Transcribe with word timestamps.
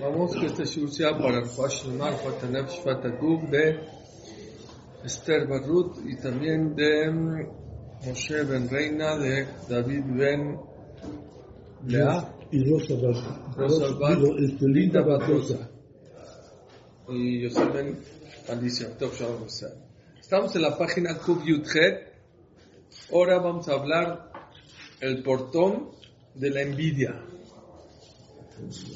Vamos 0.00 0.34
que 0.34 0.46
este 0.46 0.64
shiur 0.64 0.90
sea 0.90 1.16
para 1.16 1.38
el 1.40 1.46
Fashlemar, 1.46 2.14
Fatanef, 2.14 2.82
Fatagub 2.82 3.48
de 3.50 3.80
Esther 5.04 5.46
Barrut 5.46 5.98
y 6.06 6.16
también 6.16 6.74
de 6.74 7.10
Moshe 8.06 8.42
Ben 8.44 8.68
Reina, 8.68 9.16
de 9.16 9.46
David 9.68 10.04
Ben 10.06 10.58
Lea 11.86 12.34
y 12.50 12.64
Rosa 12.70 12.94
Bat- 13.98 14.38
este, 14.38 14.66
Linda 14.68 15.02
Batosa. 15.02 15.70
y 17.08 17.42
Yosef 17.42 17.72
Ben 17.74 17.98
Alicia. 18.48 18.88
Estamos 20.20 20.54
en 20.56 20.62
la 20.62 20.78
página 20.78 21.18
Kub 21.18 21.42
Yudhet. 21.44 22.08
Ahora 23.12 23.38
vamos 23.38 23.68
a 23.68 23.72
hablar 23.74 24.30
el 25.00 25.22
portón 25.22 25.90
de 26.34 26.50
la 26.50 26.62
envidia, 26.62 27.24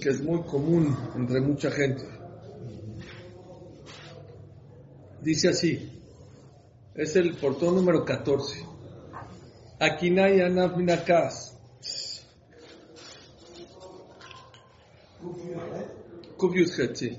que 0.01 0.09
es 0.11 0.23
muy 0.23 0.43
común 0.43 0.96
entre 1.17 1.41
mucha 1.41 1.71
gente. 1.71 2.05
Dice 5.22 5.49
así, 5.49 6.03
es 6.95 7.17
el 7.17 7.35
portón 7.36 7.77
número 7.77 8.05
14. 8.05 8.64
Akinay 9.81 10.41
Anaf 10.43 10.77
Minakas. 10.77 11.57
Sí. 16.94 17.19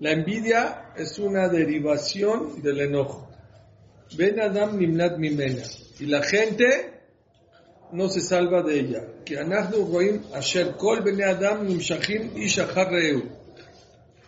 La 0.00 0.12
envidia 0.12 0.92
es 0.96 1.18
una 1.18 1.48
derivación 1.48 2.62
del 2.62 2.80
enojo. 2.80 3.30
Ben 4.16 4.40
Adam 4.40 4.78
Nimnat 4.78 5.18
Mimena. 5.18 5.62
Y 5.98 6.06
la 6.06 6.22
gente 6.22 6.99
no 7.92 8.08
se 8.08 8.20
salva 8.20 8.62
de 8.62 8.80
ella. 8.80 9.04
Que 9.24 9.38
Asher 10.34 10.76
Kol 10.76 11.02
Adam 11.22 11.66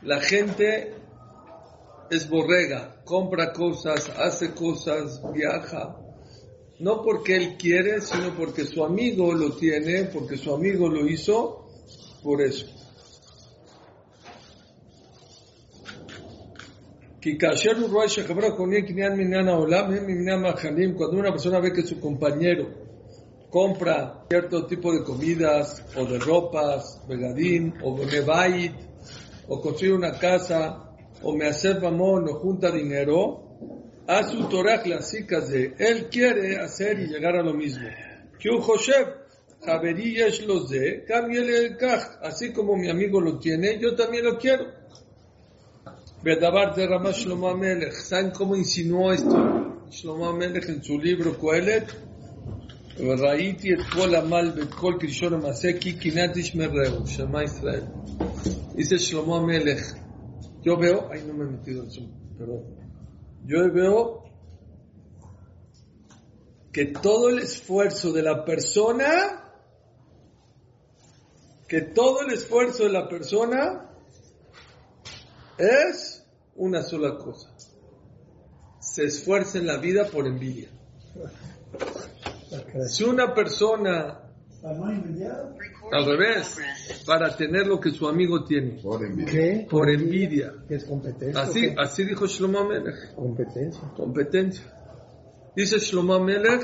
La 0.02 0.21
gente 0.21 0.95
es 2.10 2.29
borrega, 2.29 3.02
compra 3.05 3.52
cosas, 3.52 4.10
hace 4.18 4.52
cosas, 4.52 5.21
viaja. 5.33 5.96
No 6.79 7.02
porque 7.02 7.37
él 7.37 7.57
quiere, 7.57 8.01
sino 8.01 8.35
porque 8.37 8.65
su 8.65 8.85
amigo 8.85 9.33
lo 9.33 9.57
tiene, 9.57 10.05
porque 10.05 10.37
su 10.37 10.52
amigo 10.52 10.88
lo 10.88 11.07
hizo, 11.07 11.68
por 12.23 12.43
eso. 12.43 12.66
Cuando 20.96 21.18
una 21.18 21.30
persona 21.30 21.60
ve 21.60 21.73
que 21.73 21.83
su 21.83 22.01
compañero 22.01 22.82
compra 23.53 24.25
cierto 24.31 24.65
tipo 24.65 24.95
de 24.95 25.05
comidas, 25.05 25.85
o 25.95 26.07
de 26.07 26.19
ropas, 26.19 27.03
begadín, 27.07 27.75
o 27.83 27.95
bait, 28.25 28.73
o 29.47 29.61
construye 29.61 29.93
una 29.93 30.19
casa, 30.19 30.95
o 31.23 31.37
me 31.37 31.47
hace 31.47 31.75
mamón, 31.75 32.30
o 32.30 32.35
junta 32.37 32.71
dinero, 32.71 33.59
a 34.09 34.23
su 34.25 34.49
torah 34.49 34.80
clásicas 34.80 35.51
de 35.51 35.75
él 35.79 36.09
quiere 36.11 36.57
hacer 36.57 36.99
y 36.99 37.09
llegar 37.09 37.37
a 37.37 37.43
lo 37.43 37.53
mismo. 37.53 37.87
Que 38.41 38.49
un 38.49 38.63
los 40.47 40.71
de, 40.71 41.05
el 41.07 41.77
kaj, 41.77 42.21
así 42.23 42.55
como 42.55 42.75
mi 42.75 42.89
amigo 42.89 43.21
lo 43.21 43.39
tiene, 43.39 43.79
yo 43.79 43.95
también 43.95 44.25
lo 44.25 44.39
quiero. 44.39 44.65
Bedabar 46.23 46.75
de 46.75 46.87
Ramá 46.87 47.11
Shlomo 47.11 47.49
Amelech. 47.49 47.93
¿Saben 47.93 48.30
cómo 48.30 48.57
insinuó 48.57 49.13
esto 49.13 49.85
Shlomo 49.91 50.29
Amelech 50.29 50.69
en 50.71 50.83
su 50.83 50.99
libro 50.99 51.37
Coelet? 51.37 52.12
Shlomo 58.99 59.37
Amelech. 59.37 59.80
Yo 60.62 60.76
veo. 60.76 61.09
Yo 63.45 63.73
veo 63.73 64.25
que 66.72 66.87
todo 66.87 67.28
el 67.31 67.41
esfuerzo 67.41 68.12
de 68.12 68.22
la 68.22 68.44
persona, 68.44 69.53
que 71.69 71.81
todo 71.81 72.21
el 72.21 72.33
esfuerzo 72.33 72.84
de 72.84 72.91
la 72.91 73.09
persona 73.09 73.91
es 75.59 76.25
una 76.56 76.83
sola 76.83 77.17
cosa. 77.19 77.55
Se 78.81 79.05
esfuerza 79.05 79.59
en 79.59 79.67
la 79.67 79.78
vida 79.78 80.06
por 80.06 80.27
envidia. 80.27 80.69
Si 82.88 83.05
una 83.05 83.34
persona, 83.34 84.21
al 84.62 86.05
revés, 86.06 86.56
para 87.05 87.37
tener 87.37 87.66
lo 87.66 87.78
que 87.78 87.91
su 87.91 88.09
amigo 88.09 88.44
tiene, 88.44 88.81
Por 88.83 89.05
envidia. 89.05 89.31
¿Qué? 89.31 89.66
por 89.69 89.91
envidia. 89.91 90.55
¿Qué 90.69 90.77
es 90.77 90.84
competencia? 90.84 91.43
Así, 91.43 91.61
¿Qué? 91.62 91.75
así 91.78 92.05
dijo 92.05 92.27
Shlomo 92.27 92.61
Amelech. 92.61 93.15
Competencia. 93.15 93.82
Competencia. 93.97 94.65
Dice 95.55 95.78
Shlomo 95.78 96.15
Amelech, 96.15 96.62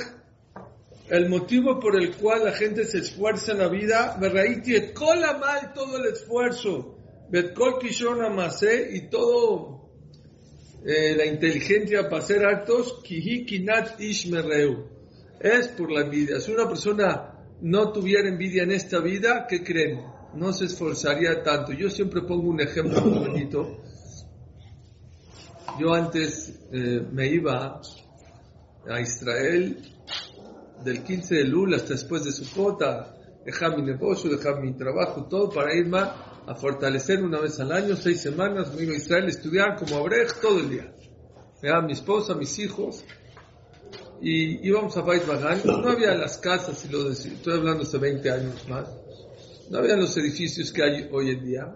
el 1.11 1.29
motivo 1.29 1.79
por 1.81 2.01
el 2.01 2.15
cual 2.17 2.45
la 2.45 2.53
gente 2.53 2.85
se 2.85 2.99
esfuerza 2.99 3.53
en 3.53 3.59
la 3.59 3.69
vida, 3.69 4.17
Berraiti 4.21 4.77
et 4.77 4.93
kol 4.95 5.25
amal 5.25 5.73
todo 5.75 5.97
el 5.97 6.07
esfuerzo, 6.13 6.99
bet 7.31 7.55
kol 7.55 7.79
kishon 7.79 8.23
amase 8.23 8.91
y 8.93 9.09
todo 9.09 9.91
eh, 10.85 11.15
la 11.17 11.27
inteligencia 11.27 12.09
para 12.09 12.23
hacer 12.23 12.45
actos, 12.45 13.01
kihi 13.03 13.47
kinat 13.47 14.01
ish 14.01 14.31
mereu. 14.31 14.98
Es 15.41 15.69
por 15.69 15.91
la 15.91 16.03
envidia. 16.03 16.41
Si 16.41 16.53
una 16.53 16.69
persona 16.69 17.35
no 17.61 17.93
tuviera 17.93 18.29
envidia 18.29 18.63
en 18.63 18.73
esta 18.73 19.01
vida, 19.01 19.47
¿qué 19.49 19.63
creen? 19.63 20.03
No 20.35 20.53
se 20.53 20.67
esforzaría 20.67 21.43
tanto. 21.43 21.73
Yo 21.73 21.89
siempre 21.89 22.23
pongo 22.23 22.49
un 22.49 22.61
ejemplo 22.61 23.01
muy 23.01 23.29
bonito. 23.29 23.79
Yo 25.79 25.95
antes 25.95 26.61
eh, 26.73 27.07
me 27.13 27.29
iba 27.29 27.81
a 28.89 29.01
Israel 29.01 29.79
del 30.85 31.03
15 31.03 31.35
de 31.37 31.45
Lul 31.45 31.75
hasta 31.75 31.95
después 31.95 32.25
de 32.25 32.33
Sukkot 32.33 32.83
a 32.83 33.15
dejar 33.45 33.77
mi 33.77 33.83
negocio, 33.83 34.31
dejar 34.31 34.61
mi 34.61 34.77
trabajo, 34.77 35.27
todo 35.27 35.51
para 35.51 35.75
irme 35.75 35.99
a 36.01 36.55
fortalecer 36.55 37.23
una 37.23 37.41
vez 37.41 37.61
al 37.61 37.73
año, 37.73 37.95
seis 37.97 38.21
semanas, 38.21 38.75
me 38.75 38.83
iba 38.83 38.93
a 38.93 38.97
Israel 38.97 39.27
a 39.27 39.29
estudiar 39.29 39.77
como 39.77 39.97
abrej 39.97 40.33
todo 40.41 40.59
el 40.59 40.71
día. 40.71 40.93
Me 41.63 41.71
a 41.71 41.81
mi 41.81 41.93
esposa, 41.93 42.35
mis 42.35 42.59
hijos, 42.59 43.05
y 44.21 44.67
íbamos 44.67 44.97
a 44.97 45.03
Beit 45.03 45.27
Bagan. 45.27 45.61
No 45.65 45.89
había 45.91 46.15
las 46.15 46.39
casas, 46.39 46.85
y 46.85 46.89
lo 46.89 47.05
de- 47.05 47.13
estoy 47.13 47.55
hablando 47.55 47.83
hace 47.83 47.99
20 47.99 48.31
años 48.31 48.69
más, 48.69 48.89
no 49.71 49.79
había 49.79 49.97
los 49.97 50.17
edificios 50.17 50.73
que 50.73 50.83
hay 50.83 51.09
hoy 51.13 51.31
en 51.31 51.45
día. 51.45 51.75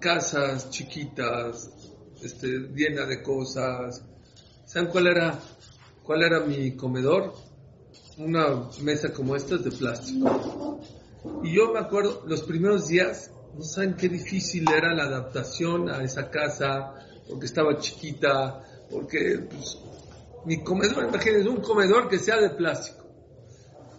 Casas 0.00 0.68
chiquitas, 0.70 1.70
este, 2.22 2.46
llenas 2.74 3.08
de 3.08 3.22
cosas. 3.22 4.02
¿Saben 4.66 4.90
cuál 4.90 5.06
era, 5.06 5.38
cuál 6.02 6.22
era 6.22 6.40
mi 6.40 6.76
comedor? 6.76 7.32
Una 8.18 8.68
mesa 8.82 9.12
como 9.12 9.34
esta 9.36 9.56
de 9.56 9.70
plástico. 9.70 10.80
Y 11.42 11.54
yo 11.56 11.72
me 11.72 11.78
acuerdo, 11.80 12.22
los 12.26 12.42
primeros 12.42 12.88
días, 12.88 13.30
no 13.54 13.62
saben 13.62 13.94
qué 13.94 14.08
difícil 14.08 14.64
era 14.70 14.94
la 14.94 15.04
adaptación 15.04 15.88
a 15.88 16.02
esa 16.02 16.30
casa, 16.30 16.94
porque 17.28 17.46
estaba 17.46 17.78
chiquita, 17.78 18.62
porque 18.90 19.38
pues, 19.50 19.78
mi 20.46 20.62
comedor, 20.62 21.08
imagínense, 21.08 21.48
un 21.48 21.60
comedor 21.60 22.08
que 22.08 22.18
sea 22.18 22.40
de 22.40 22.50
plástico. 22.50 23.04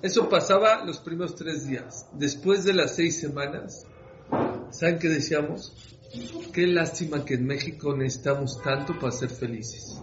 Eso 0.01 0.29
pasaba 0.29 0.85
los 0.85 0.99
primeros 0.99 1.35
tres 1.35 1.67
días. 1.67 2.07
Después 2.13 2.63
de 2.63 2.73
las 2.73 2.95
seis 2.95 3.19
semanas, 3.19 3.85
¿saben 4.71 4.97
qué 4.97 5.09
decíamos? 5.09 5.73
Qué 6.53 6.65
lástima 6.65 7.25
que 7.25 7.33
en 7.33 7.45
México 7.45 7.95
necesitamos 7.95 8.61
tanto 8.61 8.97
para 8.97 9.11
ser 9.11 9.29
felices. 9.29 10.01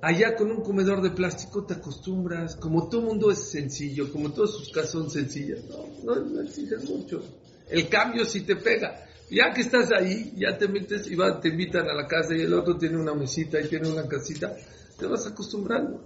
Allá 0.00 0.34
con 0.34 0.50
un 0.50 0.62
comedor 0.62 1.02
de 1.02 1.10
plástico 1.10 1.64
te 1.64 1.74
acostumbras, 1.74 2.56
como 2.56 2.88
todo 2.88 3.02
mundo 3.02 3.30
es 3.30 3.50
sencillo, 3.50 4.10
como 4.12 4.32
todas 4.32 4.50
sus 4.50 4.70
casas 4.70 4.92
son 4.92 5.10
sencillas, 5.10 5.60
no, 5.64 6.14
no, 6.14 6.20
no 6.20 6.40
exiges 6.40 6.88
mucho. 6.88 7.22
El 7.68 7.88
cambio 7.88 8.24
sí 8.24 8.42
te 8.42 8.56
pega. 8.56 9.06
Ya 9.30 9.52
que 9.52 9.62
estás 9.62 9.90
ahí, 9.92 10.32
ya 10.36 10.56
te 10.56 10.68
metes 10.68 11.10
y 11.10 11.16
va, 11.16 11.40
te 11.40 11.48
invitan 11.48 11.88
a 11.88 11.94
la 11.94 12.06
casa 12.06 12.34
y 12.34 12.42
el 12.42 12.52
otro 12.52 12.76
tiene 12.76 12.98
una 12.98 13.14
mesita 13.14 13.60
y 13.60 13.68
tiene 13.68 13.88
una 13.88 14.06
casita, 14.06 14.54
te 15.04 15.10
vas 15.10 15.26
acostumbrando. 15.26 16.02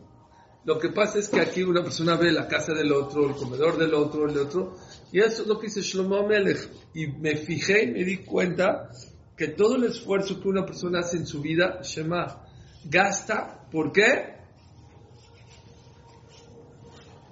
Lo 0.65 0.79
que 0.79 0.89
pasa 0.91 1.19
es 1.19 1.29
que 1.29 1.41
aquí 1.41 1.62
una 1.62 1.83
persona 1.83 2.17
ve 2.17 2.33
la 2.33 2.49
casa 2.49 2.75
del 2.75 2.93
otro, 2.93 3.29
el 3.29 3.37
comedor 3.37 3.79
del 3.79 3.95
otro, 3.95 4.29
el 4.29 4.37
otro, 4.37 4.77
y 5.12 5.21
eso 5.21 5.43
es 5.43 5.49
lo 5.49 5.59
que 5.59 5.69
dice 5.69 5.83
Shlomo 5.83 6.17
Amelech. 6.17 6.69
Y 6.95 7.06
me 7.06 7.37
fijé 7.37 7.85
y 7.85 7.93
me 7.93 8.05
di 8.05 8.19
cuenta 8.19 8.91
que 9.37 9.49
todo 9.49 9.77
el 9.77 9.85
esfuerzo 9.85 10.41
que 10.41 10.49
una 10.49 10.67
persona 10.67 10.99
hace 10.99 11.17
en 11.17 11.27
su 11.27 11.41
vida, 11.41 11.81
Shema, 11.83 12.45
gasta, 12.85 13.69
¿por 13.71 13.93
qué? 13.93 14.37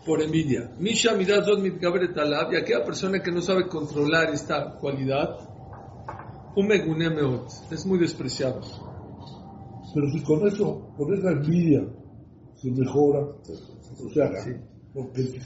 Por 0.07 0.23
envidia. 0.23 0.71
Misha 0.79 1.15
midazot 1.15 1.59
mitgabret 1.59 2.17
alab, 2.17 2.53
y 2.53 2.57
aquella 2.57 2.85
persona 2.85 3.21
que 3.21 3.33
no 3.33 3.43
sabe 3.43 3.67
controlar 3.67 4.31
esta 4.31 4.77
cualidad, 4.79 5.37
un 6.55 6.69
megunemeot, 6.69 7.51
es 7.73 7.85
muy 7.85 7.99
despreciado. 7.99 8.95
Pero 9.96 10.10
si 10.10 10.20
con 10.20 10.46
eso, 10.46 10.93
con 10.94 11.14
esa 11.14 11.31
envidia, 11.31 11.82
se 12.60 12.70
mejora, 12.70 13.20
o 13.20 14.10
sea, 14.12 14.31
Sí. 14.44 14.50
porque 14.93 15.40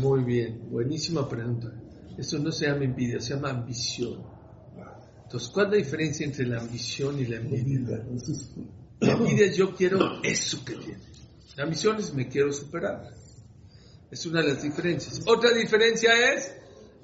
Muy 0.00 0.22
bien, 0.22 0.70
buenísima 0.70 1.28
pregunta. 1.28 1.72
Eso 2.16 2.38
no 2.38 2.52
se 2.52 2.66
llama 2.68 2.84
envidia, 2.84 3.18
se 3.18 3.34
llama 3.34 3.50
ambición. 3.50 4.22
Entonces, 5.24 5.48
¿cuál 5.48 5.66
es 5.66 5.72
la 5.72 5.76
diferencia 5.78 6.24
entre 6.24 6.46
la 6.46 6.60
ambición 6.60 7.18
y 7.18 7.26
la 7.26 7.38
envidia? 7.38 8.06
La 9.00 9.12
envidia 9.14 9.46
es 9.46 9.56
yo 9.56 9.74
quiero 9.74 10.22
eso 10.22 10.64
que 10.64 10.74
tiene. 10.74 11.02
La 11.56 11.64
ambición 11.64 11.96
es 11.96 12.14
me 12.14 12.28
quiero 12.28 12.52
superar. 12.52 13.12
Es 14.08 14.24
una 14.24 14.40
de 14.40 14.50
las 14.52 14.62
diferencias. 14.62 15.20
Otra 15.26 15.52
diferencia 15.52 16.12
es, 16.32 16.54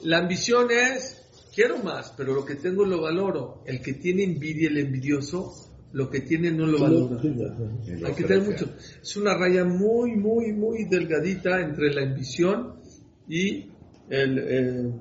la 0.04 0.18
ambición 0.18 0.68
es, 0.70 1.20
quiero 1.52 1.78
más, 1.78 2.14
pero 2.16 2.32
lo 2.32 2.44
que 2.44 2.54
tengo 2.54 2.84
lo 2.84 3.02
valoro. 3.02 3.64
El 3.66 3.82
que 3.82 3.94
tiene 3.94 4.22
envidia, 4.22 4.68
el 4.68 4.78
envidioso, 4.78 5.71
lo 5.92 6.08
que 6.08 6.20
tiene 6.20 6.50
no 6.50 6.66
lo 6.66 6.78
valora. 6.80 7.20
Hay 7.20 8.14
que 8.14 8.24
tener 8.24 8.42
mucho. 8.42 8.74
Es 9.02 9.16
una 9.16 9.36
raya 9.36 9.64
muy, 9.64 10.16
muy, 10.16 10.52
muy 10.52 10.84
delgadita 10.84 11.60
entre 11.60 11.92
la 11.92 12.02
ambición 12.02 12.80
y 13.28 13.66
el... 14.08 14.38
el 14.38 14.92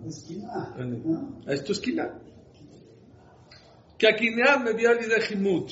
esto 1.47 1.71
es 1.71 1.77
esquina. 1.77 2.19
Que 3.97 4.07
aquí 4.07 4.29
me 4.31 4.73
vio 4.73 4.95
de 4.95 5.21
Jimut. 5.21 5.71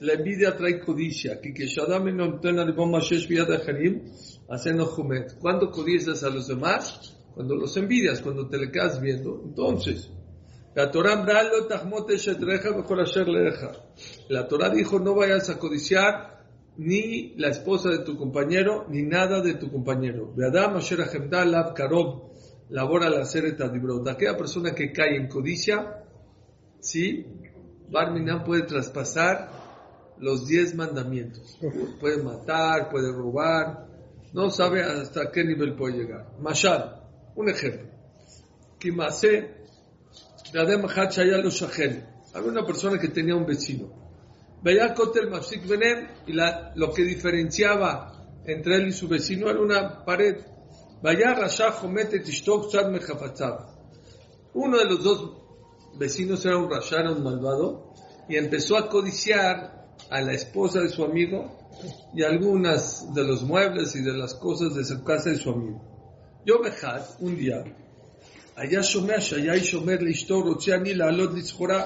La 0.00 0.12
envidia 0.12 0.56
trae 0.56 0.78
codicia. 0.80 1.40
Que 1.40 1.52
que 1.52 1.66
Shadam 1.66 2.04
de 2.40 2.72
bomba 2.72 3.00
shesh 3.00 3.26
vía 3.28 3.44
de 3.44 3.56
Harim, 3.56 4.02
hacen 4.48 4.78
jumet. 4.78 5.38
Cuando 5.38 5.70
codicias 5.70 6.22
a 6.22 6.30
los 6.30 6.48
demás? 6.48 7.14
Cuando 7.34 7.54
los 7.56 7.76
envidias, 7.76 8.20
cuando 8.20 8.48
te 8.48 8.58
le 8.58 8.70
quedas 8.70 9.00
viendo. 9.00 9.42
Entonces, 9.44 10.10
la 10.76 10.90
Torah 10.90 11.24
La 14.28 14.46
Torah 14.46 14.68
dijo, 14.68 14.98
no 14.98 15.14
vayas 15.14 15.48
a 15.48 15.58
codiciar 15.58 16.44
ni 16.76 17.34
la 17.36 17.48
esposa 17.48 17.88
de 17.88 18.00
tu 18.00 18.18
compañero, 18.18 18.84
ni 18.90 19.02
nada 19.02 19.40
de 19.40 19.54
tu 19.54 19.70
compañero. 19.72 20.34
Labora 22.68 23.08
la 23.08 23.24
sereta 23.24 23.68
de 23.68 24.10
Aquella 24.10 24.36
persona 24.36 24.74
que 24.74 24.92
cae 24.92 25.16
en 25.16 25.28
codicia, 25.28 26.04
sí, 26.78 27.24
Barminan 27.88 28.44
puede 28.44 28.64
traspasar 28.64 29.50
los 30.18 30.46
diez 30.46 30.74
mandamientos. 30.74 31.58
Puede 31.98 32.22
matar, 32.22 32.90
puede 32.90 33.10
robar, 33.12 33.86
no 34.34 34.50
sabe 34.50 34.82
hasta 34.82 35.30
qué 35.30 35.42
nivel 35.42 35.74
puede 35.74 35.96
llegar. 35.96 36.34
Mashal, 36.38 37.00
un 37.34 37.48
ejemplo. 37.48 37.88
Kimase, 38.78 39.55
había 42.34 42.50
una 42.50 42.66
persona 42.66 42.98
que 42.98 43.08
tenía 43.08 43.34
un 43.34 43.46
vecino. 43.46 43.88
Veía 44.62 44.94
Kotel 44.94 45.30
Mafsik 45.30 45.66
Benem 45.66 46.08
y 46.26 46.32
lo 46.78 46.92
que 46.92 47.02
diferenciaba 47.02 48.12
entre 48.44 48.76
él 48.76 48.88
y 48.88 48.92
su 48.92 49.08
vecino 49.08 49.50
era 49.50 49.60
una 49.60 50.04
pared. 50.04 50.36
Vaya 51.02 51.34
Rasha 51.34 51.72
Jomete 51.72 52.20
Tishtok 52.20 52.68
Tzad 52.70 53.58
Uno 54.54 54.78
de 54.78 54.84
los 54.84 55.02
dos 55.02 55.32
vecinos 55.98 56.44
era 56.44 56.58
un 56.58 56.70
Rasha, 56.70 57.10
un 57.10 57.22
malvado, 57.22 57.92
y 58.28 58.36
empezó 58.36 58.76
a 58.76 58.88
codiciar 58.88 59.86
a 60.10 60.20
la 60.20 60.32
esposa 60.32 60.80
de 60.80 60.88
su 60.88 61.04
amigo 61.04 61.56
y 62.14 62.22
algunas 62.22 63.12
de 63.14 63.24
los 63.24 63.42
muebles 63.42 63.94
y 63.96 64.02
de 64.02 64.14
las 64.14 64.34
cosas 64.34 64.74
de 64.74 64.84
su 64.84 65.02
casa 65.04 65.30
de 65.30 65.36
su 65.36 65.50
amigo. 65.50 65.80
Yo, 66.44 66.60
Bejat, 66.62 67.20
un 67.20 67.36
día, 67.36 67.64
allá 68.55 68.83
שומע 68.83 69.21
שהיה 69.21 69.53
איש 69.53 69.75
אומר 69.75 69.95
לאשתו, 69.99 70.41
רוצה 70.41 70.75
אני 70.75 70.93
לעלות 70.93 71.33
לסחורה, 71.33 71.85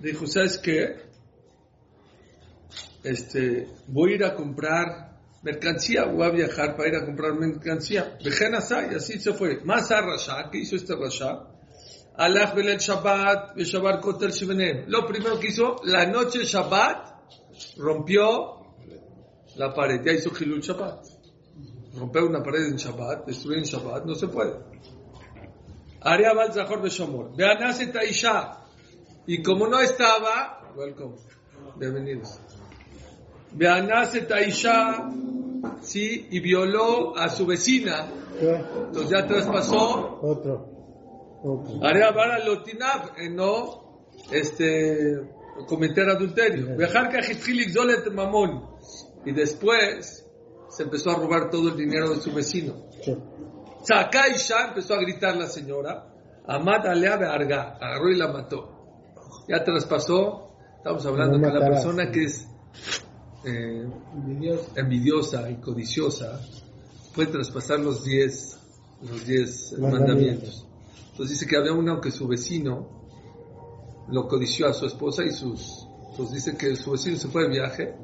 dijo, 0.00 0.26
¿sabes 0.26 0.58
qué? 0.58 1.08
Este, 3.02 3.68
voy 3.88 4.12
a 4.12 4.14
ir 4.16 4.24
a 4.24 4.34
comprar 4.34 5.08
mercancía, 5.42 6.04
voy 6.04 6.26
a 6.26 6.30
viajar 6.30 6.76
para 6.76 6.88
ir 6.88 6.96
a 6.96 7.04
comprar 7.04 7.34
mercancía. 7.34 8.18
Dejen 8.22 8.52
y 8.54 8.94
así 8.94 9.18
se 9.20 9.32
fue. 9.32 9.60
Más 9.64 9.90
a 9.90 10.00
Rasha, 10.00 10.50
¿qué 10.50 10.58
hizo 10.58 10.76
este 10.76 10.94
Rasha? 10.94 11.46
Alach 12.16 12.54
Belel 12.54 12.78
Shabbat, 12.78 13.56
Shabbat 13.56 14.00
Kotel 14.00 14.32
Shivenem. 14.32 14.84
Lo 14.88 15.06
primero 15.06 15.38
que 15.38 15.48
hizo, 15.48 15.76
la 15.84 16.06
noche 16.06 16.44
Shabbat, 16.44 17.76
rompió 17.76 18.58
la 19.56 19.72
pared, 19.72 20.02
ya 20.04 20.12
hizo 20.12 20.30
Hilul 20.38 20.60
Shabbat. 20.60 21.06
Romper 21.94 22.22
una 22.24 22.42
pared 22.42 22.66
en 22.66 22.76
Shabbat, 22.76 23.26
destruir 23.26 23.58
en 23.58 23.64
Shabbat, 23.64 24.04
no 24.04 24.14
se 24.14 24.28
puede. 24.28 24.54
Aria 26.03 26.33
Bal 26.33 26.51
Zahor 26.51 26.81
Beshomor. 26.81 27.35
Beanase 27.35 27.87
Taisha. 27.87 28.59
Y 29.25 29.41
como 29.41 29.67
no 29.67 29.79
estaba, 29.79 30.73
welcome, 30.75 31.15
bienvenidos. 31.77 32.39
Beanase 33.53 34.21
Taisha, 34.21 35.09
sí, 35.81 36.27
y 36.29 36.39
violó 36.41 37.17
a 37.17 37.29
su 37.29 37.45
vecina. 37.45 38.05
Entonces 38.37 39.09
ya 39.09 39.25
traspasó. 39.25 40.19
Otro. 40.21 40.73
Aria 41.81 42.11
Bal 42.11 42.45
Lotinav, 42.45 43.13
no, 43.31 44.07
este, 44.31 45.21
cometer 45.67 46.09
adulterio. 46.09 46.75
Viajar 46.75 47.09
que 47.09 47.21
Zolet 47.69 48.11
Mamón. 48.11 48.73
Y 49.25 49.31
después 49.31 50.25
se 50.69 50.83
empezó 50.83 51.11
a 51.11 51.15
robar 51.15 51.49
todo 51.49 51.69
el 51.69 51.77
dinero 51.77 52.09
de 52.09 52.17
su 52.17 52.33
vecino. 52.33 52.89
Isha 54.35 54.67
empezó 54.69 54.95
a 54.95 55.01
gritar 55.01 55.35
la 55.35 55.47
señora. 55.47 56.09
Amad 56.47 56.87
Alea 56.87 57.15
Arga, 57.15 57.77
agarró 57.79 58.09
y 58.09 58.17
la 58.17 58.27
mató. 58.27 58.69
Ya 59.47 59.63
traspasó, 59.63 60.55
estamos 60.77 61.05
hablando 61.05 61.37
de 61.37 61.53
la 61.53 61.65
persona 61.65 62.11
que 62.11 62.25
es 62.25 62.47
eh, 63.45 63.85
envidiosa 64.75 65.49
y 65.49 65.55
codiciosa 65.55 66.39
puede 67.13 67.31
traspasar 67.31 67.79
los 67.79 68.03
diez, 68.03 68.57
los 69.01 69.25
diez 69.25 69.77
mandamientos. 69.77 70.67
Entonces 71.11 71.39
dice 71.39 71.47
que 71.47 71.57
había 71.57 71.73
uno 71.73 72.01
que 72.01 72.11
su 72.11 72.27
vecino 72.27 73.03
lo 74.09 74.27
codició 74.27 74.67
a 74.67 74.73
su 74.73 74.85
esposa 74.85 75.23
y 75.23 75.31
sus. 75.31 75.87
Entonces 76.09 76.43
dice 76.43 76.57
que 76.57 76.75
su 76.75 76.91
vecino 76.91 77.17
se 77.17 77.27
fue 77.27 77.43
de 77.43 77.49
viaje, 77.49 77.95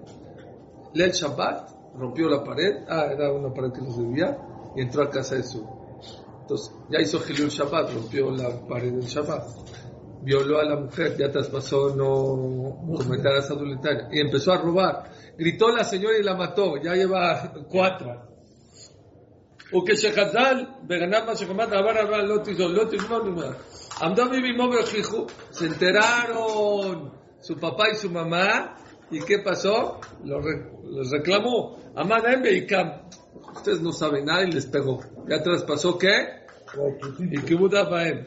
el 0.93 1.11
Shabbat, 1.11 1.95
rompió 1.95 2.27
la 2.27 2.43
pared, 2.43 2.83
ah, 2.87 3.07
era 3.11 3.31
una 3.31 3.53
pared 3.53 3.71
que 3.71 3.81
nos 3.81 3.97
debía, 3.97 4.37
y 4.75 4.81
entró 4.81 5.03
a 5.03 5.09
casa 5.09 5.35
de 5.35 5.43
su. 5.43 5.65
Entonces, 6.41 6.75
ya 6.89 6.99
hizo 6.99 7.19
Gilul 7.19 7.49
Shabbat, 7.49 7.93
rompió 7.93 8.31
la 8.31 8.49
pared 8.67 8.91
del 8.91 9.05
Shabbat. 9.05 9.43
Violó 10.21 10.59
a 10.59 10.65
la 10.65 10.75
mujer, 10.75 11.15
ya 11.17 11.31
traspasó 11.31 11.95
no 11.95 12.97
cometer 12.97 13.31
adulteraria. 13.31 14.09
Y 14.11 14.19
empezó 14.19 14.51
a 14.51 14.57
robar. 14.57 15.11
Gritó 15.37 15.69
la 15.69 15.83
señora 15.83 16.17
y 16.17 16.23
la 16.23 16.35
mató. 16.35 16.75
Ya 16.81 16.93
lleva 16.93 17.53
cuatro. 17.69 18.29
O 19.71 19.83
que 19.83 19.95
Shechazal, 19.95 20.79
Beganat 20.83 21.27
Mashekomat, 21.27 21.71
Abar 21.71 21.99
Abar 21.99 22.23
Lotis, 22.23 22.57
Lotis, 22.57 23.01
Amdó 24.01 24.29
se 25.51 25.65
enteraron 25.65 27.13
su 27.39 27.55
papá 27.57 27.89
y 27.91 27.95
su 27.95 28.09
mamá. 28.09 28.75
¿Y 29.11 29.21
qué 29.21 29.39
pasó? 29.39 29.99
los 30.23 31.11
reclamó. 31.11 31.77
Amad 31.95 32.23
y 32.45 32.65
Kam. 32.65 33.09
Ustedes 33.55 33.81
no 33.81 33.91
saben 33.91 34.25
nada 34.25 34.43
y 34.43 34.51
les 34.51 34.65
pegó. 34.65 34.99
Ya 35.27 35.41
traspasó 35.43 35.97
qué? 35.97 36.15
Y 37.19 37.41
que 37.41 37.55
Buda 37.55 37.83
Baem. 37.83 38.25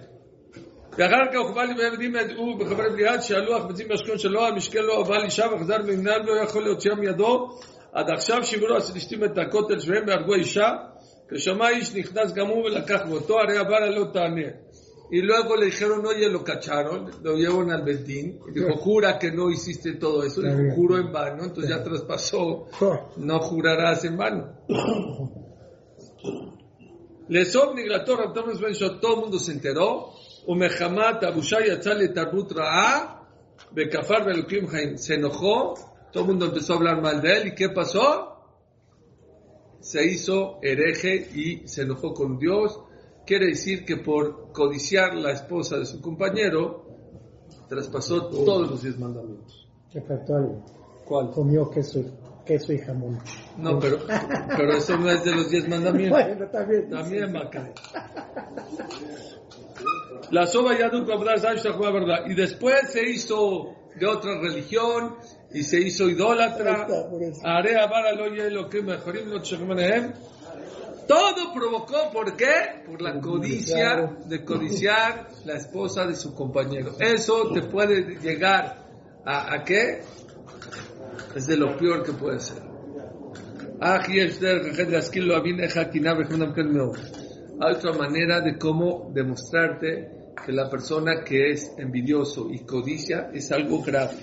ואחר 0.99 1.33
כך 1.33 1.39
הוכבה 1.39 1.65
לי 1.65 1.75
והעבדים 1.79 2.17
ידעו 2.17 2.59
בחברי 2.59 2.91
בליעד 2.91 3.21
שעלו 3.21 3.57
החפצים 3.57 3.89
מהשכון 3.89 4.19
שלו, 4.19 4.47
המשקל 4.47 4.81
לא 4.81 5.03
אבל 5.03 5.25
אישה 5.25 5.47
וחזר 5.55 5.77
ונגנב 5.87 6.27
לא 6.27 6.37
יכול 6.43 6.65
להוציאה 6.65 6.95
מידו 6.95 7.49
עד 7.93 8.11
עכשיו 8.11 8.45
שיברו 8.45 8.77
הפלישתים 8.77 9.25
את 9.25 9.39
הכותל 9.39 9.79
שלהם 9.79 10.05
והרגו 10.07 10.35
אישה 10.35 10.71
כשמע 11.31 11.69
איש 11.69 11.95
נכנס 11.95 12.33
גם 12.33 12.47
הוא 12.47 12.65
ולקח 12.65 13.01
מאותו 13.09 13.41
הרי 13.41 13.59
הבעל 13.59 13.95
לא 13.95 14.05
תענה 14.13 14.49
y 15.13 15.21
luego 15.21 15.57
le 15.57 15.67
dijeron, 15.67 16.07
oye, 16.07 16.27
lo 16.31 16.43
cacharon, 16.43 17.11
lo 17.23 17.37
llevan 17.37 17.71
al 17.71 17.83
Betín, 17.83 18.41
y 18.49 18.53
dijo, 18.53 18.79
jura 18.79 19.19
que 19.19 19.31
no 19.31 19.51
hiciste 19.51 19.97
todo 19.97 20.25
eso, 20.25 20.41
dijo, 20.41 20.75
juro 20.75 20.97
en 20.97 21.13
vano, 21.13 21.45
entonces 21.45 21.69
ya 21.69 21.85
traspasó, 21.85 22.69
no 23.19 23.39
jurarás 23.41 24.07
en 24.07 24.17
vano. 24.17 24.59
Les 27.29 27.53
todo 29.01 29.17
el 29.17 29.21
mundo 29.21 29.39
se 29.39 29.53
enteró, 29.53 30.15
se 34.97 35.15
enojó, 35.15 35.75
todo 36.11 36.23
el 36.23 36.29
mundo 36.31 36.47
empezó 36.47 36.73
a 36.73 36.77
hablar 36.77 37.03
mal 37.03 37.21
de 37.21 37.37
él, 37.37 37.49
¿y 37.49 37.55
qué 37.55 37.69
pasó? 37.69 38.31
Se 39.81 40.07
hizo 40.07 40.59
hereje 40.63 41.17
y 41.35 41.69
se 41.69 41.83
enojó 41.83 42.15
con 42.15 42.39
Dios, 42.39 42.81
Quiere 43.27 43.47
decir 43.47 43.85
que 43.85 43.99
por 43.99 44.53
codiciar 44.53 45.15
la 45.15 45.33
esposa 45.33 45.79
de 45.79 45.87
su 45.87 46.01
compañero, 46.01 46.85
traspasó 47.69 48.27
todos 48.29 48.71
los 48.71 48.83
diez 48.83 48.99
mandamientos. 48.99 49.69
¿Qué 49.91 50.01
faltó 50.01 50.37
algo. 50.37 50.65
¿Cuál? 51.05 51.31
Comió 51.31 51.71
queso, 51.71 52.03
queso 52.45 52.73
y 52.73 52.79
jamón. 52.79 53.19
No, 53.59 53.79
pero, 53.79 53.99
pero 54.57 54.73
eso 54.77 54.97
no 54.97 55.11
es 55.11 55.25
de 55.25 55.35
los 55.35 55.51
diez 55.51 55.69
mandamientos. 55.69 56.19
bueno, 56.25 56.49
también. 56.51 56.91
También 56.91 57.35
va 57.35 57.41
a 57.41 57.51
caer. 57.51 57.75
La 60.31 60.47
soba 60.47 60.79
ya 60.79 60.91
verdad. 61.91 62.25
Y 62.27 62.35
después 62.35 62.91
se 62.91 63.09
hizo 63.09 63.75
de 63.95 64.07
otra 64.07 64.41
religión 64.41 65.17
y 65.53 65.63
se 65.63 65.81
hizo 65.81 66.09
idólatra. 66.09 66.87
Area 67.45 67.87
lo 68.51 68.69
que 68.69 68.83
mejorim 68.83 69.31
Todo 71.13 71.53
provocó, 71.53 72.11
¿por 72.11 72.35
qué? 72.39 72.85
Por 72.87 73.03
la 73.03 73.21
codicia 73.21 74.17
de 74.25 74.43
codiciar 74.47 75.29
la 75.45 75.57
esposa 75.57 76.07
de 76.07 76.15
su 76.15 76.35
compañero. 76.35 76.95
Eso 76.99 77.53
te 77.53 77.61
puede 77.61 78.19
llegar 78.19 78.87
a, 79.27 79.53
¿a 79.53 79.63
qué? 79.63 80.01
Es 81.37 81.47
de 81.47 81.59
lo 81.59 81.77
peor 81.77 82.03
que 82.03 82.13
puede 82.13 82.41
ser. 82.41 82.63
Hay 87.61 87.75
otra 87.75 87.93
manera 87.93 88.41
de 88.41 88.57
cómo 88.57 89.11
demostrarte 89.13 90.33
que 90.47 90.53
la 90.53 90.71
persona 90.71 91.23
que 91.23 91.51
es 91.51 91.73
envidioso 91.77 92.49
y 92.51 92.61
codicia 92.61 93.31
es 93.35 93.53
algo 93.53 93.83
grave 93.83 94.17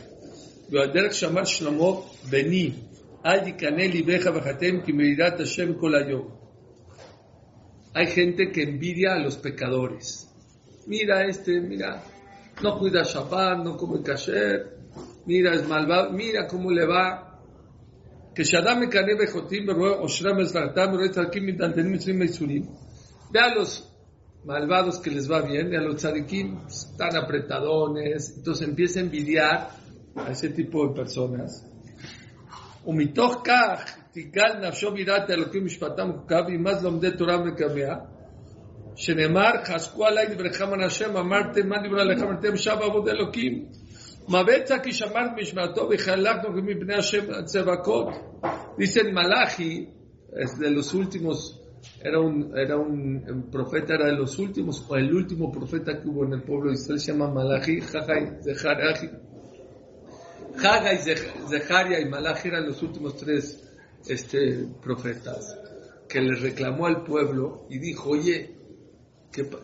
hay 8.00 8.08
gente 8.08 8.50
que 8.50 8.64
envidia 8.64 9.14
a 9.16 9.20
los 9.20 9.36
pecadores. 9.36 10.34
Mira 10.88 11.26
este, 11.26 11.60
mira, 11.60 12.02
no 12.64 12.80
cuida 12.80 13.04
Shabbat, 13.04 13.58
no 13.62 13.76
come 13.76 14.02
kasher, 14.02 14.78
mira 15.26 15.54
es 15.54 15.68
malvado, 15.68 16.12
mira 16.12 16.48
cómo 16.48 16.72
le 16.72 16.86
va. 16.86 17.42
Ve 23.32 23.40
a 23.42 23.54
los 23.54 23.92
malvados 24.46 25.00
que 25.00 25.12
les 25.12 25.30
va 25.30 25.42
bien, 25.42 25.70
ve 25.70 25.78
a 25.78 25.82
los 25.82 25.98
tzadikim, 25.98 26.68
están 26.68 27.18
apretadones, 27.18 28.38
entonces 28.38 28.66
empieza 28.66 29.00
a 29.00 29.04
envidiar 29.04 29.72
a 30.16 30.32
ese 30.32 30.50
tipo 30.50 30.88
de 30.88 30.96
personas. 30.96 31.66
Umitoch 32.86 33.46
תגל 34.13 34.69
נפשו 34.69 34.91
ביראת 34.91 35.31
האלוקים 35.31 35.65
משפטם 35.65 36.13
חוקיו 36.13 36.45
וימז 36.47 36.85
לומדי 36.85 37.11
תורה 37.11 37.37
וקמיה 37.47 37.95
שנאמר 38.97 39.51
חזקו 39.65 40.07
עלי 40.07 40.27
דבריכם 40.35 40.73
על 40.73 40.83
השם 40.83 41.17
אמרתם 41.17 41.69
מה 41.69 41.77
דברי 41.87 42.01
עליכם 42.01 42.27
אמרתם 42.27 42.57
שב 42.57 42.77
עבוד 42.83 43.09
אלוקים 43.09 43.65
מה 44.29 44.43
בצע 44.45 44.79
כי 44.79 44.93
שמרת 44.93 45.31
משמעתו 45.37 45.89
וחלקנו 45.95 46.53
מבני 46.53 46.95
השם 46.95 47.43
צבקות 47.45 48.09
dicen 48.79 49.15
Malachi 49.15 49.89
es 50.43 50.59
de 50.59 50.71
los 50.71 50.95
últimos 50.95 51.37
era 52.03 52.19
un, 52.19 52.35
era 52.57 52.77
un 52.77 53.51
profeta, 53.53 53.95
era 53.95 54.07
de 54.07 54.17
los 54.23 54.39
últimos, 54.39 54.85
o 54.89 54.97
el 54.97 55.15
último 55.15 55.53
profeta 55.53 56.01
que 56.01 56.09
hubo 56.09 56.25
en 56.25 56.33
el 56.33 56.43
pueblo 56.43 56.71
de 56.71 56.75
Israel, 56.75 56.99
se 56.99 57.13
llama 57.13 57.31
Malachi, 57.31 57.81
Jajai, 57.81 58.43
Zechariah, 58.43 58.95
Haga 60.57 60.95
y 60.95 60.99
Zeharia 61.49 62.01
y 62.01 62.09
Malachi 62.09 62.49
eran 62.49 62.67
los 62.67 62.83
últimos 62.83 63.17
tres 63.17 63.61
este, 64.10 64.68
profetas 64.82 65.58
que 66.08 66.20
le 66.22 66.36
reclamó 66.36 66.88
al 66.88 67.04
pueblo 67.04 67.68
y 67.70 67.78
dijo, 67.78 68.10
oye, 68.10 68.56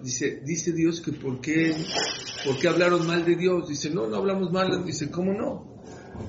dice, 0.01 0.41
dice 0.45 0.71
Dios 0.71 1.01
que 1.01 1.11
por 1.11 1.41
qué, 1.41 1.75
por 2.45 2.57
qué 2.59 2.67
hablaron 2.67 3.05
mal 3.07 3.25
de 3.25 3.35
Dios. 3.35 3.67
Dice, 3.67 3.89
no, 3.89 4.07
no 4.07 4.17
hablamos 4.17 4.51
mal. 4.51 4.85
Dice, 4.85 5.09
¿cómo 5.09 5.33
no? 5.33 5.75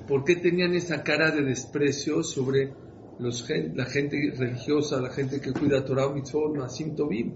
¿Por 0.08 0.24
qué 0.24 0.36
tenían 0.36 0.74
esa 0.74 1.02
cara 1.02 1.30
de 1.30 1.42
desprecio 1.42 2.22
sobre 2.22 2.72
los, 3.18 3.46
la 3.74 3.84
gente 3.86 4.32
religiosa, 4.36 5.00
la 5.00 5.10
gente 5.10 5.40
que 5.40 5.52
cuida 5.52 5.84
Torah, 5.84 6.08
Mitzvot, 6.08 6.56
Masim 6.56 6.96
Tobim? 6.96 7.34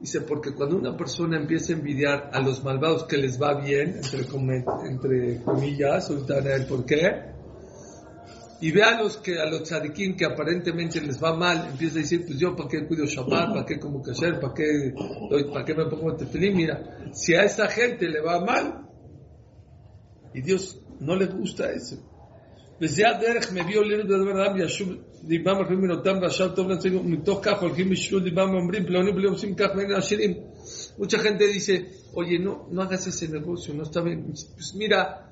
Dice, 0.00 0.22
porque 0.22 0.52
cuando 0.52 0.76
una 0.76 0.96
persona 0.96 1.38
empieza 1.38 1.72
a 1.72 1.76
envidiar 1.76 2.30
a 2.32 2.40
los 2.40 2.64
malvados 2.64 3.04
que 3.04 3.16
les 3.16 3.40
va 3.40 3.60
bien, 3.60 4.00
entre, 4.02 4.26
entre 4.88 5.42
comillas, 5.42 6.10
ahorita 6.10 6.38
el 6.38 6.66
por 6.66 6.84
qué, 6.84 7.35
y 8.61 8.71
ve 8.71 8.83
a 8.83 9.01
los, 9.01 9.17
que, 9.17 9.39
a 9.39 9.45
los 9.45 9.63
tzadikim 9.63 10.15
que 10.15 10.25
aparentemente 10.25 11.01
les 11.01 11.21
va 11.21 11.35
mal, 11.35 11.69
empieza 11.71 11.95
a 11.97 12.01
decir, 12.01 12.25
pues 12.25 12.37
yo 12.37 12.55
para 12.55 12.69
qué 12.69 12.85
cuido 12.85 13.05
Shabbat, 13.05 13.53
para 13.53 13.65
qué 13.65 13.79
como 13.79 14.03
kasher, 14.03 14.39
para 14.39 14.53
qué, 14.53 14.93
para 15.51 15.65
qué 15.65 15.73
me 15.73 15.85
pongo 15.85 16.15
tefilín, 16.15 16.55
mira, 16.55 17.09
si 17.11 17.33
a 17.33 17.43
esa 17.43 17.67
gente 17.67 18.07
le 18.07 18.21
va 18.21 18.39
mal, 18.39 18.87
y 20.33 20.41
Dios 20.41 20.79
no 20.99 21.15
le 21.15 21.25
gusta 21.25 21.71
eso. 21.71 21.97
וזה 22.81 23.09
הדרך 23.09 23.51
מביא 23.51 23.79
עלינו 23.79 24.03
לדבר 24.03 24.41
רב 24.41 24.57
ישוב 24.57 24.89
דיבם 25.23 25.55
הולכים 25.55 25.81
מנותם 25.81 26.17
ועכשיו 26.21 26.55
טוב 26.55 26.69
לצגו 26.69 27.03
מתוך 27.03 27.39
כך 27.43 27.61
הולכים 27.61 27.89
בשביל 27.89 28.23
דיבם 28.23 28.49
ואומרים 28.49 28.85
פלוני 28.85 29.11
בלי 29.11 29.27
עושים 29.27 29.55
כך 29.55 29.67
ואין 29.75 29.91
עשירים 29.91 30.33
mucha 30.97 31.17
gente 31.17 31.47
dice 31.47 31.75
oye 32.15 32.39
no, 32.39 32.67
no 32.71 32.81
hagas 32.81 33.07
ese 33.07 33.27
negocio 33.27 33.73
no 33.73 33.83
está 33.83 34.01
bien 34.01 34.19
pues 34.23 34.75
mira 34.75 35.24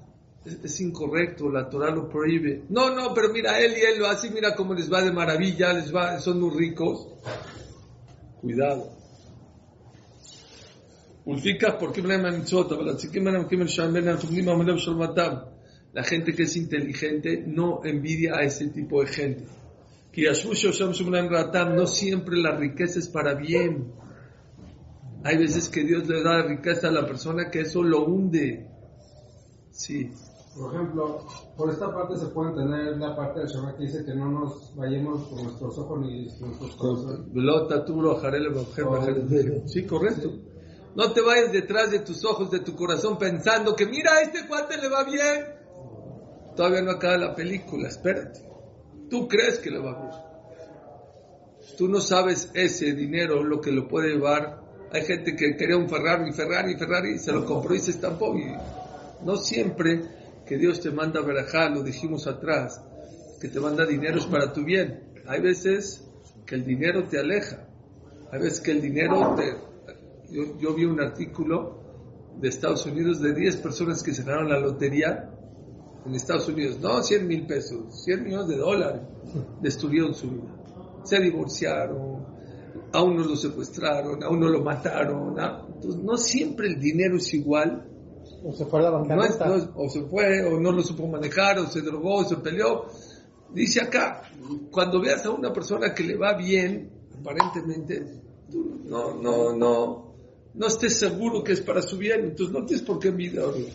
es 0.45 0.81
incorrecto, 0.81 1.51
la 1.51 1.69
Torah 1.69 1.91
lo 1.91 2.09
prohíbe. 2.09 2.65
No, 2.69 2.95
no, 2.95 3.15
pero 3.15 3.33
mira, 3.33 3.59
él 3.61 3.73
y 3.77 3.81
él 3.81 3.99
lo 3.99 4.07
hace, 4.07 4.31
mira 4.31 4.55
cómo 4.55 4.75
les 4.75 4.93
va 4.93 5.03
de 5.03 5.13
maravilla, 5.13 5.73
les 5.73 5.95
va, 5.95 6.19
son 6.21 6.41
muy 6.41 6.57
ricos. 6.57 7.09
Cuidado. 8.41 8.91
La 15.95 16.05
gente 16.05 16.35
que 16.35 16.43
es 16.43 16.57
inteligente 16.57 17.43
no 17.47 17.81
envidia 17.85 18.35
a 18.37 18.43
ese 18.43 18.69
tipo 18.69 19.01
de 19.01 19.07
gente. 19.07 19.45
No 21.75 21.87
siempre 21.87 22.37
la 22.37 22.57
riqueza 22.57 22.99
es 22.99 23.09
para 23.09 23.35
bien. 23.35 23.93
Hay 25.25 25.39
veces 25.39 25.71
que 25.71 25.83
Dios 25.85 26.07
le 26.07 26.23
da 26.23 26.43
riqueza 26.43 26.89
a 26.89 26.93
la 26.93 27.07
persona 27.07 27.51
que 27.51 27.61
eso 27.63 27.83
lo 27.83 28.05
hunde. 28.05 28.69
Sí. 29.71 30.11
Por 30.57 30.73
ejemplo, 30.73 31.19
por 31.57 31.71
esta 31.71 31.93
parte 31.93 32.17
se 32.17 32.27
puede 32.27 32.51
entender 32.51 32.97
la 32.99 33.17
parte 33.17 33.41
del 33.41 33.49
Shabbat 33.49 33.77
que 33.77 33.85
dice 33.85 34.05
que 34.05 34.15
no 34.15 34.31
nos 34.31 34.75
vayamos 34.77 35.27
con 35.29 35.43
nuestros 35.43 35.79
ojos 35.79 36.01
ni 36.01 36.27
nuestros 36.27 36.77
corazones. 36.77 37.27
Sí, 39.67 39.85
correcto. 39.85 40.31
No 40.95 41.13
te 41.13 41.23
vayas 41.23 41.51
detrás 41.51 41.91
de 41.91 41.99
tus 42.01 42.25
ojos, 42.25 42.53
de 42.53 42.61
tu 42.61 42.77
corazón, 42.77 43.19
pensando 43.19 43.75
que 43.75 43.87
mira, 43.87 44.13
a 44.13 44.23
este 44.23 44.47
cuate 44.47 44.77
le 44.77 44.89
va 44.89 45.03
bien. 45.03 45.45
Todavía 46.55 46.83
no 46.83 46.93
acaba 46.93 47.17
la 47.19 47.35
película, 47.35 47.89
espérate. 47.89 48.49
Tú 49.11 49.27
crees 49.27 49.59
que 49.59 49.73
le 49.73 49.81
va 49.81 49.99
bien. 49.99 50.13
Tú 51.77 51.89
no 51.89 52.01
sabes 52.01 52.51
ese 52.55 52.93
dinero 52.93 53.43
lo 53.43 53.61
que 53.61 53.73
lo 53.73 53.89
puede 53.89 54.15
llevar. 54.15 54.63
Hay 54.93 55.03
gente 55.03 55.35
que 55.35 55.57
quería 55.57 55.77
un 55.77 55.89
Ferrari, 55.89 56.33
Ferrari, 56.33 56.77
Ferrari, 56.77 57.19
se 57.19 57.33
lo 57.33 57.45
compró 57.45 57.75
y 57.75 57.81
se 57.81 57.91
estampó. 57.91 58.37
Y 58.39 58.55
no 59.25 59.37
siempre 59.37 60.24
que 60.47 60.59
Dios 60.59 60.81
te 60.81 60.91
manda 60.91 61.21
verajá, 61.21 61.69
lo 61.69 61.83
dijimos 61.83 62.27
atrás, 62.27 62.83
que 63.41 63.49
te 63.49 63.61
manda 63.61 63.87
dinero 63.87 64.19
es 64.19 64.27
para 64.27 64.53
tu 64.53 64.65
bien. 64.65 65.05
Hay 65.27 65.41
veces 65.41 66.05
que 66.47 66.55
el 66.55 66.65
dinero 66.65 67.05
te 67.05 67.19
aleja. 67.19 67.67
Hay 68.31 68.41
veces 68.41 68.61
que 68.61 68.73
el 68.73 68.83
dinero 68.83 69.35
te... 69.37 69.57
Yo, 70.31 70.75
vi 70.75 70.85
un 70.85 71.01
artículo 71.01 72.33
de 72.41 72.49
Estados 72.49 72.85
Unidos 72.87 73.21
de 73.21 73.33
10 73.33 73.59
personas 73.59 74.03
que 74.03 74.13
se 74.13 74.25
ganaron 74.25 74.49
la 74.49 74.59
lotería 74.59 75.31
en 76.05 76.15
Estados 76.15 76.49
Unidos, 76.49 76.79
no 76.81 77.03
100 77.03 77.27
mil 77.27 77.47
pesos, 77.47 78.05
100 78.05 78.25
millones 78.25 78.49
de 78.49 78.57
dólares, 78.57 79.03
destruyeron 79.63 80.15
su 80.15 80.31
vida. 80.31 81.03
Se 81.05 81.21
divorciaron, 81.21 82.27
a 82.93 83.03
uno 83.03 83.25
lo 83.25 83.37
secuestraron, 83.37 84.23
a 84.23 84.29
uno 84.29 84.49
lo 84.49 84.63
mataron. 84.63 85.35
No 86.03 86.17
siempre 86.17 86.69
el 86.69 86.81
dinero 86.81 87.17
es 87.17 87.33
igual. 87.35 87.89
O 88.47 88.53
se 88.53 88.67
fue 88.67 88.81
a 88.81 88.91
la 88.91 88.99
no 88.99 89.25
es, 89.25 89.39
no 89.41 89.73
o 89.75 89.89
se 89.89 90.03
fue, 90.03 90.45
o 90.45 90.61
no 90.61 90.71
lo 90.71 90.83
supo 90.83 91.07
manejar, 91.07 91.59
o 91.59 91.67
se 91.67 91.81
drogó, 91.81 92.17
o 92.17 92.25
se 92.25 92.37
peleó. 92.37 92.85
Dice 93.55 93.81
acá, 93.81 94.23
cuando 94.71 95.01
veas 95.01 95.25
a 95.25 95.31
una 95.31 95.51
persona 95.51 95.95
que 95.95 96.05
le 96.05 96.17
va 96.17 96.37
bien, 96.37 96.91
aparentemente, 97.19 98.05
tú 98.51 98.83
no, 98.85 99.15
no, 99.15 99.57
no, 99.57 100.15
no 100.53 100.67
estés 100.67 100.99
seguro 100.99 101.43
que 101.43 101.53
es 101.53 101.63
para 101.63 101.81
su 101.81 101.97
bien, 101.97 102.21
entonces 102.21 102.53
no 102.55 102.67
tienes 102.67 102.85
por 102.85 102.99
qué 102.99 103.09
envidiarlo. 103.09 103.67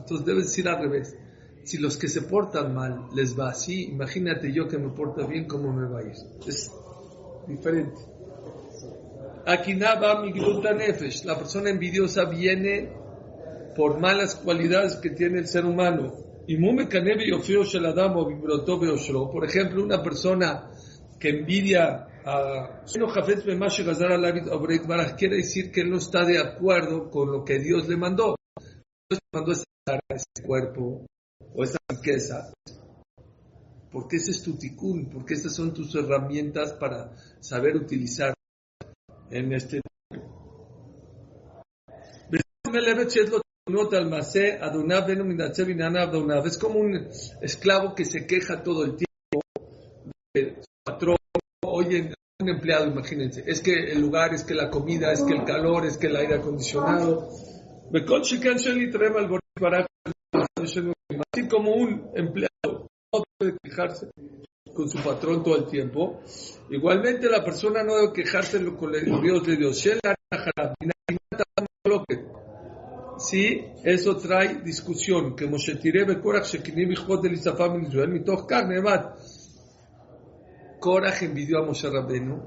Entonces 0.00 0.26
debes 0.26 0.44
decir 0.48 0.68
al 0.68 0.82
revés. 0.82 1.16
Si 1.64 1.78
los 1.78 1.96
que 1.96 2.08
se 2.08 2.22
portan 2.22 2.74
mal 2.74 3.08
les 3.14 3.38
va 3.38 3.48
así, 3.48 3.84
imagínate 3.84 4.52
yo 4.52 4.68
que 4.68 4.76
me 4.76 4.90
porto 4.90 5.26
bien, 5.26 5.46
¿cómo 5.46 5.72
me 5.72 5.88
va 5.88 6.00
a 6.00 6.02
ir? 6.02 6.12
Es 6.46 6.70
diferente. 7.46 8.17
Aquí 9.48 9.74
nada 9.74 10.20
nefesh. 10.74 11.24
La 11.24 11.38
persona 11.38 11.70
envidiosa 11.70 12.26
viene 12.26 12.92
por 13.74 13.98
malas 13.98 14.34
cualidades 14.34 14.96
que 14.96 15.08
tiene 15.08 15.38
el 15.38 15.46
ser 15.46 15.64
humano. 15.64 16.12
Y 16.46 16.58
Por 19.32 19.44
ejemplo, 19.46 19.82
una 19.82 20.02
persona 20.02 20.70
que 21.18 21.30
envidia 21.30 22.06
quiere 25.16 25.36
decir 25.36 25.72
que 25.72 25.80
él 25.80 25.88
no 25.92 25.96
está 25.96 26.26
de 26.26 26.38
acuerdo 26.38 27.08
con 27.08 27.32
lo 27.32 27.42
que 27.42 27.58
Dios 27.58 27.88
le 27.88 27.96
mandó. 27.96 28.36
Dios 29.08 29.20
mandó 29.32 29.52
este 29.52 30.42
cuerpo 30.46 31.06
o 31.54 31.64
esta 31.64 31.78
riqueza. 31.88 32.52
Porque 33.90 34.16
ese 34.16 34.32
es 34.32 34.42
tu 34.42 34.58
tikkun, 34.58 35.08
porque 35.08 35.32
estas 35.32 35.54
son 35.54 35.72
tus 35.72 35.94
herramientas 35.94 36.74
para 36.74 37.14
saber 37.40 37.74
utilizar 37.76 38.34
en 39.30 39.52
este 39.52 39.80
Es 46.46 46.58
como 46.58 46.80
un 46.80 47.08
esclavo 47.40 47.94
que 47.94 48.04
se 48.04 48.26
queja 48.26 48.62
todo 48.62 48.84
el 48.84 48.96
tiempo 48.96 49.40
de 50.34 50.56
su 50.60 50.66
patrón. 50.84 51.16
Oye, 51.64 52.12
un 52.40 52.48
empleado, 52.48 52.86
imagínense, 52.86 53.42
es 53.46 53.60
que 53.60 53.92
el 53.92 54.00
lugar, 54.00 54.34
es 54.34 54.44
que 54.44 54.54
la 54.54 54.70
comida, 54.70 55.12
es 55.12 55.22
que 55.22 55.34
el 55.34 55.44
calor, 55.44 55.86
es 55.86 55.98
que 55.98 56.06
el 56.06 56.16
aire 56.16 56.36
acondicionado. 56.36 57.28
Así 61.32 61.48
como 61.48 61.74
un 61.74 62.10
empleado 62.14 62.88
no 63.12 63.22
puede 63.38 63.56
quejarse 63.62 64.10
con 64.78 64.88
su 64.88 64.98
patrón 64.98 65.42
todo 65.42 65.56
el 65.56 65.66
tiempo, 65.66 66.20
igualmente 66.70 67.28
la 67.28 67.44
persona 67.44 67.82
no 67.82 67.96
debe 67.96 68.12
quejarse 68.12 68.64
con 68.76 68.94
el 68.94 69.20
Dios 69.20 69.44
de 69.44 69.56
Dios. 69.56 69.84
Sí, 73.18 73.60
eso 73.82 74.16
trae 74.18 74.62
discusión. 74.62 75.34
Que 75.34 75.48
Moshe 75.48 75.74
Tirebe 75.74 76.20
Korach 76.20 76.46
Shekinim 76.46 76.92
Ichbot 76.92 77.20
del 77.20 77.32
Isafam 77.32 77.82
Israel, 77.82 78.10
mitoch 78.10 78.46
carne. 78.46 78.80
Korach 80.78 81.22
envidió 81.22 81.58
a 81.58 81.66
Moshe 81.66 81.90
Rabbeinu 81.90 82.40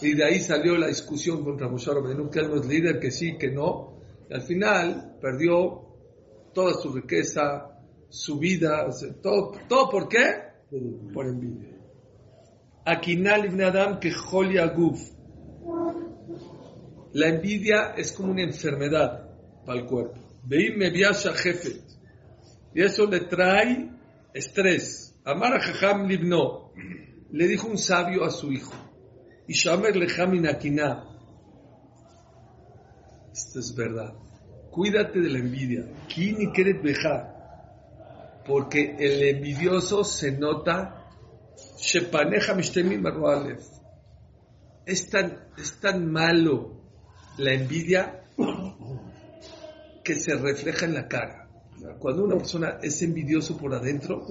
y 0.00 0.14
de 0.14 0.24
ahí 0.24 0.40
salió 0.40 0.78
la 0.78 0.86
discusión 0.86 1.44
contra 1.44 1.68
Moshe 1.68 1.92
Rabbeinu, 1.92 2.30
que 2.30 2.38
él 2.38 2.48
no 2.48 2.56
es 2.56 2.66
líder, 2.66 2.98
que 2.98 3.10
sí, 3.10 3.36
que 3.36 3.50
no. 3.50 3.98
Y 4.30 4.32
al 4.32 4.40
final 4.40 5.18
perdió 5.20 5.82
toda 6.54 6.72
su 6.72 6.90
riqueza, 6.90 7.68
su 8.08 8.38
vida, 8.38 8.88
todo, 9.20 9.52
todo 9.68 9.90
¿por 9.90 10.08
qué? 10.08 10.53
Por 11.12 11.26
envidia. 11.26 11.74
Akinal 12.84 13.46
ibn 13.46 13.62
Adam 13.62 13.98
que 14.00 14.10
Guf. 14.10 15.10
La 17.12 17.28
envidia 17.28 17.94
es 17.96 18.12
como 18.12 18.32
una 18.32 18.42
enfermedad 18.42 19.30
para 19.64 19.80
el 19.80 19.86
cuerpo. 19.86 20.18
Veim 20.44 20.76
me 20.76 20.90
jefe. 20.90 21.80
Y 22.74 22.82
eso 22.82 23.06
le 23.06 23.20
trae 23.20 23.88
estrés. 24.34 25.14
Amar 25.24 25.60
Jajam 25.60 26.06
Libno. 26.06 26.72
Le 27.30 27.46
dijo 27.46 27.68
un 27.68 27.78
sabio 27.78 28.24
a 28.24 28.30
su 28.30 28.52
hijo. 28.52 28.74
Y 29.46 29.54
Shamer 29.54 29.96
Lejamin 29.96 30.46
Akiná. 30.46 31.04
Esto 33.32 33.60
es 33.60 33.74
verdad. 33.74 34.14
Cuídate 34.70 35.20
de 35.20 35.30
la 35.30 35.38
envidia. 35.38 35.86
Kini 36.08 36.52
Keret 36.52 36.82
Porque 38.46 38.96
el 38.98 39.22
envidioso 39.22 40.04
se 40.04 40.32
nota. 40.32 41.08
Es 44.86 45.08
tan, 45.08 45.48
es 45.56 45.80
tan 45.80 46.10
malo 46.10 46.82
la 47.38 47.52
envidia 47.52 48.24
que 50.02 50.14
se 50.14 50.34
refleja 50.36 50.86
en 50.86 50.94
la 50.94 51.08
cara. 51.08 51.48
Cuando 51.98 52.24
una 52.24 52.36
persona 52.36 52.78
es 52.82 53.02
envidioso 53.02 53.56
por 53.56 53.74
adentro, 53.74 54.26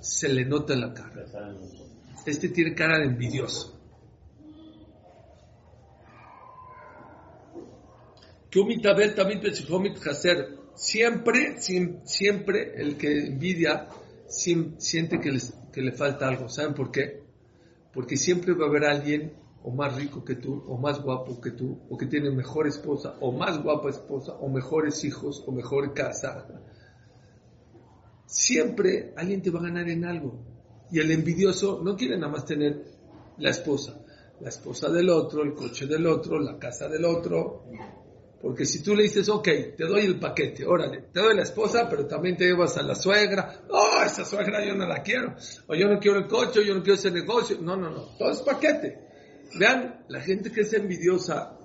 se 0.00 0.28
le 0.28 0.44
nota 0.44 0.74
en 0.74 0.80
la 0.80 0.92
cara. 0.92 1.26
Este 2.26 2.48
tiene 2.48 2.74
cara 2.74 2.98
de 2.98 3.06
envidioso. 3.06 3.78
Siempre, 10.74 11.56
siempre 12.04 12.74
el 12.80 12.96
que 12.96 13.26
envidia 13.26 13.88
siente 14.32 15.20
que, 15.20 15.82
le 15.82 15.92
falta 15.92 16.28
algo. 16.28 16.48
¿Saben 16.48 16.74
por 16.74 16.90
qué? 16.90 17.22
Porque 17.92 18.16
siempre 18.16 18.54
va 18.54 18.66
a 18.66 18.68
haber 18.68 18.84
alguien 18.84 19.34
o 19.64 19.70
más 19.70 19.94
rico 19.94 20.24
que 20.24 20.34
tú, 20.34 20.64
o 20.66 20.76
más 20.76 21.00
guapo 21.00 21.40
que 21.40 21.52
tú, 21.52 21.78
o 21.88 21.96
que 21.96 22.06
tiene 22.06 22.30
mejor 22.30 22.66
esposa, 22.66 23.14
o 23.20 23.30
más 23.30 23.62
guapa 23.62 23.90
esposa, 23.90 24.32
o 24.32 24.48
mejores 24.48 25.04
hijos, 25.04 25.44
o 25.46 25.52
mejor 25.52 25.94
casa. 25.94 26.48
Siempre 28.26 29.12
alguien 29.16 29.40
te 29.42 29.50
va 29.50 29.60
a 29.60 29.64
ganar 29.64 29.88
en 29.88 30.04
algo. 30.04 30.42
Y 30.90 30.98
el 30.98 31.10
envidioso 31.10 31.80
no 31.82 31.96
quiere 31.96 32.18
nada 32.18 32.32
más 32.32 32.44
tener 32.44 32.82
la 33.38 33.50
esposa, 33.50 34.00
la 34.40 34.48
esposa 34.48 34.90
del 34.90 35.08
otro, 35.10 35.42
el 35.42 35.54
coche 35.54 35.86
del 35.86 36.06
otro, 36.06 36.40
la 36.40 36.58
casa 36.58 36.88
del 36.88 37.04
otro. 37.04 37.64
Porque 38.42 38.66
si 38.66 38.82
tú 38.82 38.96
le 38.96 39.04
dices, 39.04 39.28
ok, 39.28 39.48
te 39.76 39.84
doy 39.86 40.04
el 40.04 40.18
paquete, 40.18 40.66
órale, 40.66 41.04
te 41.12 41.20
doy 41.20 41.36
la 41.36 41.42
esposa, 41.42 41.88
pero 41.88 42.06
también 42.06 42.36
te 42.36 42.44
llevas 42.44 42.76
a 42.76 42.82
la 42.82 42.96
suegra, 42.96 43.62
oh, 43.70 44.02
esa 44.04 44.24
suegra 44.24 44.66
yo 44.66 44.74
no 44.74 44.84
la 44.84 45.00
quiero, 45.00 45.36
o 45.68 45.74
yo 45.76 45.86
no 45.86 46.00
quiero 46.00 46.18
el 46.18 46.26
coche, 46.26 46.58
o 46.58 46.62
yo 46.62 46.74
no 46.74 46.82
quiero 46.82 46.96
ese 46.96 47.12
negocio, 47.12 47.58
no, 47.60 47.76
no, 47.76 47.88
no, 47.90 48.16
todo 48.18 48.32
es 48.32 48.40
paquete. 48.40 48.98
Vean, 49.54 50.04
la 50.08 50.20
gente 50.20 50.50
que 50.50 50.62
es 50.62 50.72
envidiosa 50.72 51.56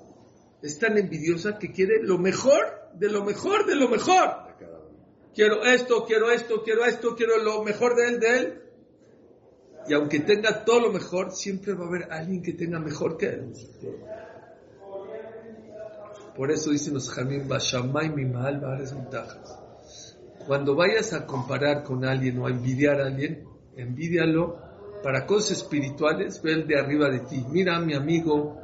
es 0.61 0.77
tan 0.77 0.97
envidiosa 0.99 1.57
que 1.57 1.71
quiere 1.71 2.03
lo 2.03 2.19
mejor 2.19 2.91
de 2.93 3.09
lo 3.09 3.23
mejor 3.23 3.65
de 3.65 3.75
lo 3.75 3.89
mejor. 3.89 4.47
Quiero 5.33 5.63
esto, 5.63 6.05
quiero 6.05 6.31
esto, 6.31 6.63
quiero 6.63 6.85
esto, 6.85 7.15
quiero 7.15 7.37
lo 7.37 7.63
mejor 7.63 7.95
de 7.95 8.07
él, 8.07 8.19
de 8.19 8.37
él. 8.37 8.61
Y 9.87 9.93
aunque 9.93 10.19
tenga 10.19 10.65
todo 10.65 10.81
lo 10.81 10.91
mejor, 10.91 11.31
siempre 11.31 11.73
va 11.73 11.85
a 11.85 11.87
haber 11.87 12.11
alguien 12.11 12.41
que 12.41 12.53
tenga 12.53 12.79
mejor 12.79 13.17
que 13.17 13.27
él. 13.27 13.53
Por 16.37 16.51
eso 16.51 16.69
dicen 16.69 16.93
los 16.93 17.09
jamín, 17.09 17.47
Bashamay 17.47 18.09
mi 18.09 18.25
mal, 18.25 18.61
ventajas. 18.61 19.59
Cuando 20.45 20.75
vayas 20.75 21.11
a 21.13 21.25
comparar 21.25 21.83
con 21.83 22.05
alguien 22.05 22.37
o 22.39 22.45
a 22.45 22.51
envidiar 22.51 23.01
a 23.01 23.07
alguien, 23.07 23.43
envidialo 23.75 24.57
para 25.03 25.25
cosas 25.25 25.57
espirituales, 25.57 26.41
ve 26.41 26.53
el 26.53 26.67
de 26.67 26.79
arriba 26.79 27.09
de 27.09 27.21
ti. 27.21 27.43
Mira 27.49 27.77
a 27.77 27.79
mi 27.79 27.95
amigo, 27.95 28.55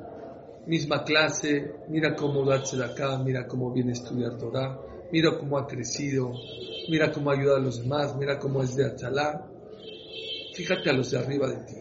misma 0.68 1.04
clase, 1.04 1.74
mira 1.90 2.16
cómo 2.16 2.46
darse 2.46 2.78
de 2.78 2.86
acá, 2.86 3.18
mira 3.18 3.48
cómo 3.48 3.74
viene 3.74 3.90
a 3.90 3.94
estudiar 3.94 4.38
Torah, 4.38 4.80
mira 5.12 5.38
cómo 5.38 5.58
ha 5.58 5.68
crecido, 5.68 6.32
mira 6.90 7.12
cómo 7.12 7.32
ayuda 7.32 7.58
a 7.58 7.60
los 7.60 7.82
demás, 7.82 8.16
mira 8.16 8.38
cómo 8.38 8.62
es 8.62 8.76
de 8.76 8.86
Achalá. 8.86 9.50
Fíjate 10.54 10.90
a 10.90 10.94
los 10.94 11.10
de 11.12 11.18
arriba 11.18 11.50
de 11.50 11.58
ti. 11.66 11.76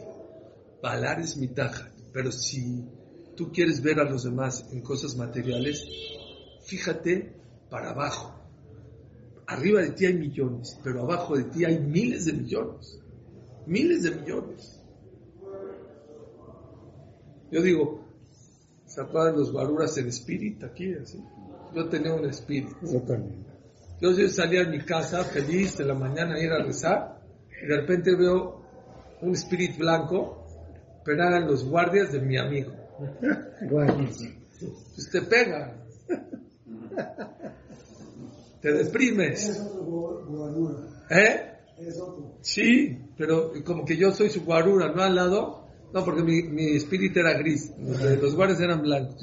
Balar 0.83 1.21
es 1.21 1.37
mi 1.37 1.49
taja, 1.49 1.93
pero 2.13 2.33
si 2.33 2.83
tú 3.37 3.53
quieres 3.53 3.83
ver 3.83 4.01
a 4.01 4.05
los 4.09 4.25
demás 4.25 4.67
en 4.73 4.81
cosas 4.83 5.17
materiales, 5.17 5.85
fíjate 6.65 7.35
para 7.71 7.91
abajo. 7.91 8.39
Arriba 9.47 9.81
de 9.81 9.91
ti 9.91 10.07
hay 10.07 10.15
millones, 10.15 10.79
pero 10.83 11.03
abajo 11.03 11.37
de 11.37 11.45
ti 11.45 11.65
hay 11.65 11.79
miles 11.79 12.27
de 12.27 12.33
millones 12.33 13.03
miles 13.67 14.03
de 14.03 14.11
millones. 14.13 14.81
Yo 17.51 17.63
digo, 17.63 18.05
¿se 18.87 19.01
acuerdan 19.01 19.37
los 19.37 19.53
guaruras 19.53 19.97
en 19.99 20.09
espíritu 20.09 20.67
aquí? 20.67 20.95
Así? 20.95 21.23
Yo 21.75 21.89
tenía 21.89 22.15
un 22.15 22.25
espíritu. 22.25 22.75
Yo 22.83 23.01
también. 23.03 23.45
Yo 24.01 24.13
salía 24.29 24.63
a 24.63 24.69
mi 24.69 24.81
casa 24.81 25.23
feliz 25.25 25.77
de 25.77 25.85
la 25.85 25.95
mañana 25.95 26.35
a 26.35 26.41
ir 26.41 26.51
a 26.51 26.65
rezar 26.65 27.21
y 27.63 27.67
de 27.67 27.77
repente 27.77 28.17
veo 28.17 28.63
un 29.21 29.33
espíritu 29.33 29.79
blanco, 29.79 30.45
pero 31.05 31.23
eran 31.23 31.47
los 31.47 31.65
guardias 31.65 32.11
de 32.13 32.21
mi 32.21 32.37
amigo. 32.37 32.73
Pues 33.69 35.11
te 35.11 35.23
pega. 35.23 35.77
Te 38.61 38.73
deprimes. 38.73 39.61
¿Eh? 41.11 41.53
Sí, 42.43 42.99
pero 43.17 43.53
como 43.65 43.85
que 43.85 43.97
yo 43.97 44.13
soy 44.13 44.31
su 44.31 44.45
guarura, 44.45 44.93
¿no? 44.93 45.03
Al 45.03 45.15
lado. 45.15 45.67
No, 45.93 46.05
porque 46.05 46.23
mi, 46.23 46.77
espíritu 46.77 47.21
era 47.21 47.35
gris. 47.35 47.73
Los, 47.79 48.35
guardias 48.35 48.61
eran 48.61 48.83
blancos. 48.83 49.21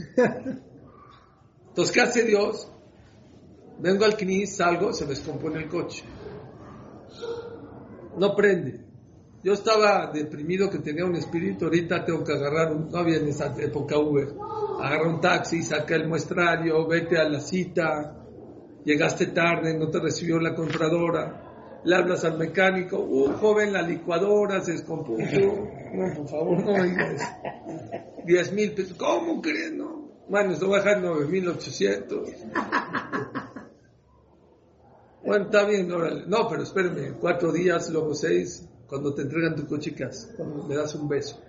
Entonces, 1.69 1.93
¿qué 1.93 2.01
hace 2.01 2.23
Dios? 2.23 2.71
Vengo 3.79 4.03
al 4.03 4.17
CNIS, 4.17 4.57
salgo, 4.57 4.91
se 4.91 5.05
me 5.05 5.11
descompone 5.11 5.59
el 5.59 5.69
coche. 5.69 6.03
No 8.17 8.35
prende. 8.35 8.88
Yo 9.41 9.53
estaba 9.53 10.11
deprimido 10.11 10.69
que 10.69 10.79
tenía 10.79 11.05
un 11.05 11.15
espíritu, 11.15 11.65
ahorita 11.65 12.03
tengo 12.03 12.23
que 12.23 12.33
agarrar, 12.33 12.73
un, 12.73 12.91
no 12.91 12.97
había 12.97 13.17
en 13.17 13.29
esa 13.29 13.55
época 13.57 13.97
Uber, 13.97 14.33
agarra 14.81 15.09
un 15.09 15.21
taxi, 15.21 15.63
saca 15.63 15.95
el 15.95 16.09
muestrario, 16.09 16.85
vete 16.85 17.17
a 17.17 17.29
la 17.29 17.39
cita, 17.39 18.17
llegaste 18.83 19.27
tarde, 19.27 19.77
no 19.77 19.89
te 19.89 19.99
recibió 19.99 20.39
la 20.39 20.53
compradora, 20.53 21.81
le 21.85 21.95
hablas 21.95 22.25
al 22.25 22.37
mecánico, 22.37 22.99
uh, 22.99 23.31
joven, 23.39 23.71
la 23.71 23.81
licuadora 23.81 24.61
se 24.61 24.73
descompuso. 24.73 25.69
No, 25.93 26.13
por 26.15 26.27
favor, 26.27 26.63
no 26.65 26.83
digas. 26.83 27.21
10 28.25 28.53
mil 28.53 28.73
pesos, 28.73 28.97
¿cómo 28.97 29.41
crees? 29.41 29.71
No? 29.71 30.09
Bueno, 30.27 30.53
se 30.53 30.65
va 30.65 30.77
a 30.77 30.79
dejar 30.81 31.01
9 31.01 31.27
mil 31.27 31.47
800. 31.47 32.29
Bueno, 35.25 35.45
está 35.45 35.65
bien, 35.65 35.91
órale. 35.91 36.25
No, 36.27 36.47
pero 36.49 36.63
espérame, 36.63 37.17
cuatro 37.19 37.51
días, 37.51 37.89
luego 37.89 38.13
seis, 38.13 38.67
cuando 38.89 39.13
te 39.13 39.21
entregan 39.21 39.55
tu 39.55 39.67
coche, 39.67 39.93
¿qué 39.93 40.09
Cuando 40.35 40.67
le 40.67 40.75
das 40.75 40.95
un 40.95 41.07
beso. 41.07 41.39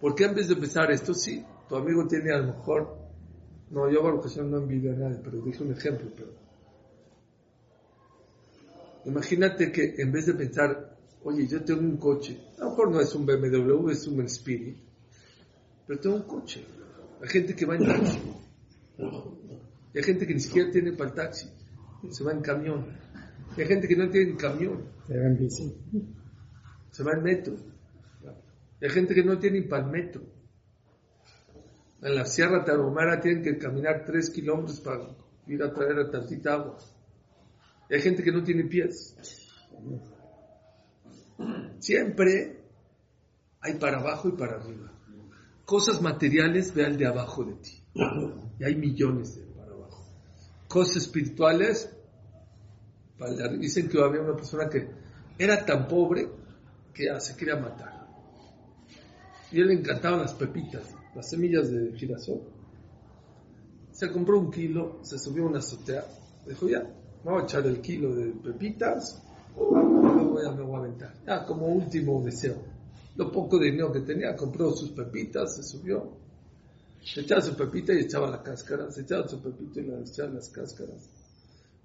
¿Por 0.00 0.14
qué 0.14 0.24
en 0.24 0.34
vez 0.34 0.48
de 0.48 0.54
empezar 0.54 0.90
esto, 0.90 1.14
sí, 1.14 1.44
tu 1.68 1.76
amigo 1.76 2.06
tiene 2.06 2.32
a 2.32 2.38
lo 2.38 2.54
mejor, 2.54 2.98
no, 3.70 3.90
yo 3.90 4.02
por 4.02 4.14
ocasión 4.14 4.50
no 4.50 4.58
envidio 4.58 4.92
a 4.92 4.96
nadie, 4.96 5.20
pero 5.22 5.40
dije 5.40 5.62
un 5.62 5.72
ejemplo, 5.72 6.08
pero 6.16 6.48
Imagínate 9.08 9.72
que 9.72 9.94
en 9.96 10.12
vez 10.12 10.26
de 10.26 10.34
pensar, 10.34 10.96
oye, 11.24 11.46
yo 11.46 11.64
tengo 11.64 11.80
un 11.80 11.96
coche, 11.96 12.38
a 12.58 12.64
lo 12.64 12.70
mejor 12.70 12.90
no 12.90 13.00
es 13.00 13.14
un 13.14 13.24
BMW, 13.24 13.88
es 13.90 14.06
un 14.06 14.20
Spirit, 14.22 14.76
pero 15.86 15.98
tengo 15.98 16.16
un 16.16 16.22
coche. 16.22 16.64
La 17.20 17.26
gente 17.26 17.54
que 17.54 17.64
va 17.64 17.76
en 17.76 17.86
taxi. 17.86 18.18
Hay 19.94 20.02
gente 20.02 20.26
que 20.26 20.34
ni 20.34 20.40
siquiera 20.40 20.70
tiene 20.70 20.92
para 20.92 21.08
el 21.08 21.16
taxi, 21.16 21.48
se 22.10 22.22
va 22.22 22.32
en 22.32 22.42
camión. 22.42 22.86
Hay 23.58 23.66
gente 23.66 23.88
que 23.88 23.96
no 23.96 24.08
tiene 24.08 24.36
camión, 24.36 24.84
Se 25.06 25.18
va 25.18 25.26
en 25.26 25.36
bici. 25.36 25.74
se 26.90 27.02
va 27.02 27.12
en 27.12 27.22
metro. 27.22 27.56
Hay 28.80 28.90
gente 28.90 29.14
que 29.14 29.24
no 29.24 29.38
tiene 29.38 29.60
ni 29.60 29.66
para 29.66 29.84
el 29.84 29.90
metro. 29.90 30.22
En 32.00 32.14
la 32.14 32.24
Sierra 32.24 32.64
Tarahumara 32.64 33.20
tienen 33.20 33.42
que 33.42 33.58
caminar 33.58 34.04
tres 34.06 34.30
kilómetros 34.30 34.80
para 34.80 35.08
ir 35.48 35.60
a 35.62 35.72
traer 35.72 35.98
a 35.98 36.10
tantita 36.10 36.54
agua. 36.54 36.78
Hay 37.90 38.00
gente 38.00 38.22
que 38.22 38.30
no 38.30 38.44
tiene 38.44 38.64
pies. 38.64 39.16
Siempre 41.80 42.60
hay 43.60 43.74
para 43.74 43.98
abajo 43.98 44.28
y 44.28 44.32
para 44.32 44.56
arriba. 44.56 44.92
Cosas 45.64 46.00
materiales, 46.00 46.72
ve 46.72 46.84
al 46.84 46.96
de 46.96 47.06
abajo 47.06 47.44
de 47.44 47.54
ti. 47.54 47.82
Y 48.60 48.64
hay 48.64 48.76
millones 48.76 49.34
de 49.34 49.42
para 49.54 49.72
abajo. 49.72 50.06
Cosas 50.68 50.98
espirituales, 50.98 51.38
para 51.48 51.52
el 51.52 51.58
de 51.58 51.66
arriba. 51.66 51.96
Dicen 53.58 53.88
que 53.88 54.00
había 54.00 54.20
una 54.20 54.36
persona 54.36 54.68
que 54.68 54.88
era 55.38 55.64
tan 55.64 55.86
pobre 55.88 56.28
que 56.92 57.06
ya 57.06 57.20
se 57.20 57.36
quería 57.36 57.56
matar. 57.56 58.06
Y 59.50 59.60
él 59.60 59.68
le 59.68 59.74
encantaban 59.74 60.20
las 60.20 60.34
pepitas, 60.34 60.94
las 61.14 61.28
semillas 61.28 61.70
de 61.70 61.92
girasol. 61.96 62.42
Se 63.92 64.10
compró 64.12 64.38
un 64.38 64.50
kilo, 64.50 65.00
se 65.02 65.18
subió 65.18 65.44
a 65.44 65.46
una 65.48 65.58
azotea, 65.58 66.04
dijo 66.46 66.68
ya, 66.68 66.82
vamos 67.24 67.42
a 67.42 67.44
echar 67.46 67.66
el 67.66 67.80
kilo 67.80 68.14
de 68.14 68.26
pepitas, 68.32 69.22
luego 69.56 70.40
ya 70.42 70.52
me 70.52 70.62
voy 70.62 70.76
a 70.76 70.78
aventar. 70.78 71.14
Ya 71.26 71.44
como 71.44 71.66
último 71.66 72.22
deseo. 72.22 72.56
Lo 73.16 73.32
poco 73.32 73.58
de 73.58 73.66
dinero 73.66 73.90
que 73.92 74.00
tenía, 74.00 74.36
compró 74.36 74.72
sus 74.72 74.90
pepitas, 74.90 75.56
se 75.56 75.62
subió, 75.64 76.08
se 77.02 77.22
echaba 77.22 77.40
su 77.40 77.56
pepita 77.56 77.92
y 77.92 78.00
echaba 78.00 78.30
la 78.30 78.42
cáscara, 78.42 78.90
se 78.92 79.00
echaba 79.00 79.26
su 79.26 79.40
pepita 79.40 79.80
y 79.80 79.88
echaba 79.88 80.30
las 80.30 80.48
cáscaras. 80.50 81.08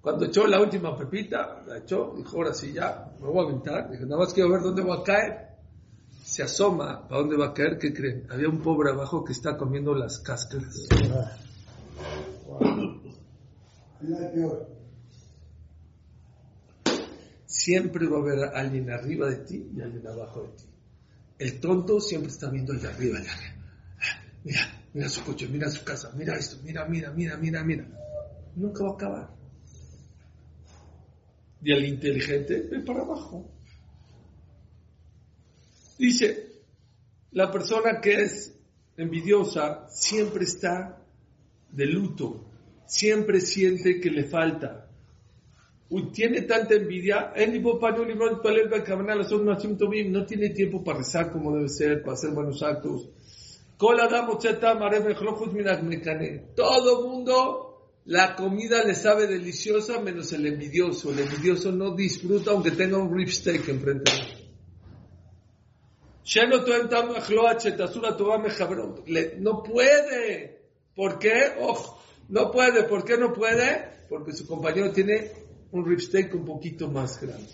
Cuando 0.04 0.26
echó 0.26 0.46
la 0.46 0.60
última 0.60 0.94
pepita, 0.94 1.64
la 1.66 1.78
echó, 1.78 2.12
dijo, 2.14 2.36
ahora 2.36 2.52
sí 2.52 2.74
ya, 2.74 3.10
me 3.18 3.26
voy 3.26 3.38
a 3.38 3.48
aventar. 3.48 3.90
Dijo, 3.90 4.04
nada 4.04 4.18
más 4.18 4.34
quiero 4.34 4.50
ver 4.50 4.60
dónde 4.60 4.82
voy 4.82 5.00
a 5.00 5.02
caer. 5.02 5.48
Se 6.22 6.42
asoma, 6.42 7.08
¿para 7.08 7.22
dónde 7.22 7.38
va 7.38 7.46
a 7.46 7.54
caer? 7.54 7.78
¿Qué 7.78 7.94
creen? 7.94 8.26
Había 8.30 8.50
un 8.50 8.60
pobre 8.60 8.90
abajo 8.90 9.24
que 9.24 9.32
está 9.32 9.56
comiendo 9.56 9.94
las 9.94 10.18
cáscaras. 10.18 10.76
Ah, 11.10 11.38
Siempre 17.46 18.06
va 18.06 18.18
a 18.18 18.20
haber 18.20 18.44
alguien 18.54 18.90
arriba 18.90 19.30
de 19.30 19.36
ti 19.36 19.70
y 19.74 19.80
alguien 19.80 20.06
abajo 20.06 20.42
de 20.42 20.48
ti. 20.48 20.64
El 21.38 21.60
tonto 21.60 21.98
siempre 21.98 22.30
está 22.30 22.50
viendo 22.50 22.74
allá 22.74 22.90
arriba, 22.90 23.18
allá 23.18 23.32
arriba. 23.32 23.54
Mira, 24.44 24.82
mira 24.92 25.08
su 25.08 25.24
coche, 25.24 25.48
mira 25.48 25.70
su 25.70 25.82
casa, 25.82 26.12
mira 26.14 26.36
esto, 26.36 26.58
mira, 26.62 26.84
mira, 26.84 27.10
mira, 27.10 27.38
mira, 27.38 27.64
mira. 27.64 27.86
Nunca 28.54 28.84
va 28.84 28.90
a 28.90 28.92
acabar. 28.92 29.33
Y 31.64 31.72
el 31.72 31.86
inteligente 31.86 32.68
ve 32.70 32.80
para 32.80 33.00
abajo. 33.00 33.50
Dice, 35.98 36.54
la 37.32 37.50
persona 37.50 38.00
que 38.02 38.20
es 38.22 38.54
envidiosa 38.96 39.88
siempre 39.88 40.44
está 40.44 41.02
de 41.70 41.86
luto, 41.86 42.44
siempre 42.86 43.40
siente 43.40 43.98
que 43.98 44.10
le 44.10 44.24
falta. 44.24 44.90
Uy, 45.88 46.10
tiene 46.12 46.42
tanta 46.42 46.74
envidia, 46.74 47.32
no 50.10 50.26
tiene 50.26 50.50
tiempo 50.50 50.84
para 50.84 50.98
rezar 50.98 51.32
como 51.32 51.54
debe 51.56 51.68
ser, 51.68 52.02
para 52.02 52.12
hacer 52.14 52.30
buenos 52.30 52.62
actos. 52.62 53.08
Todo 56.54 57.08
mundo, 57.08 57.63
la 58.06 58.36
comida 58.36 58.84
le 58.84 58.94
sabe 58.94 59.26
deliciosa 59.26 60.00
menos 60.00 60.32
el 60.32 60.46
envidioso. 60.46 61.10
El 61.10 61.20
envidioso 61.20 61.72
no 61.72 61.94
disfruta 61.94 62.50
aunque 62.50 62.70
tenga 62.72 62.98
un 62.98 63.14
ribsteak 63.14 63.68
enfrente 63.68 64.12
de 64.12 64.18
él. 64.18 64.26
No 69.40 69.62
puede. 69.62 70.60
¿Por 70.94 71.18
qué? 71.18 71.54
No 72.28 72.50
puede. 72.50 72.82
¿Por 72.84 73.04
qué 73.04 73.16
no 73.16 73.32
puede? 73.32 73.88
Porque 74.08 74.32
su 74.32 74.46
compañero 74.46 74.92
tiene 74.92 75.32
un 75.72 75.86
ribsteak 75.86 76.34
un 76.34 76.44
poquito 76.44 76.90
más 76.90 77.20
grande. 77.20 77.52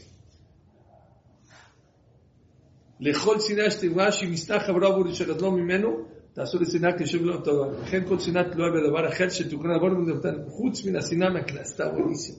Lejol 2.98 3.40
sinash 3.40 3.78
timash 3.78 4.24
y 4.24 4.26
mistaja. 4.26 4.72
תעשו 6.33 6.59
לשנאה 6.59 6.91
כשוב 6.99 7.21
לא 7.25 7.37
טובה. 7.43 7.67
וכן 7.67 8.03
כל 8.07 8.19
שנאה 8.19 8.49
תלויה 8.49 8.71
בדבר 8.71 9.09
אחר 9.09 9.29
שתוקנה 9.29 9.75
עבור 9.75 9.89
מדבתן, 9.89 10.35
חוץ 10.47 10.85
מן 10.85 10.95
השנאה 10.95 11.29
מהכלל. 11.29 11.61
Está 11.63 11.89
buenísimo. 11.89 12.37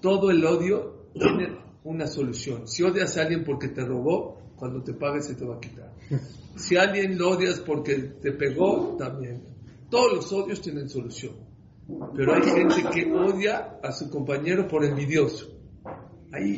Todo 0.00 0.30
el 0.30 0.44
odio 0.44 1.08
tiene 1.12 1.58
una 1.84 2.06
solución. 2.06 2.68
Si 2.68 2.82
odias 2.82 3.16
a 3.16 3.22
alguien 3.22 3.44
porque 3.44 3.68
te 3.68 3.84
robó, 3.84 4.54
cuando 4.56 4.82
te 4.82 4.94
pague 4.94 5.20
se 5.22 5.34
te 5.34 5.44
va 5.44 5.56
a 5.56 5.60
quitar. 5.60 5.92
Si 6.56 6.76
a 6.76 6.82
alguien 6.82 7.18
lo 7.18 7.30
odias 7.30 7.60
porque 7.60 7.94
te 8.22 8.32
pegó, 8.32 8.96
también. 8.98 9.42
Todos 9.90 10.12
los 10.14 10.32
odios 10.32 10.60
tienen 10.60 10.88
solución. 10.88 11.34
Pero 12.14 12.34
hay 12.34 12.42
gente 12.42 12.82
que 12.92 13.12
odia 13.12 13.78
a 13.82 13.92
su 13.92 14.08
compañero 14.08 14.68
por 14.68 14.84
envidioso. 14.84 15.46
Ahí 16.32 16.52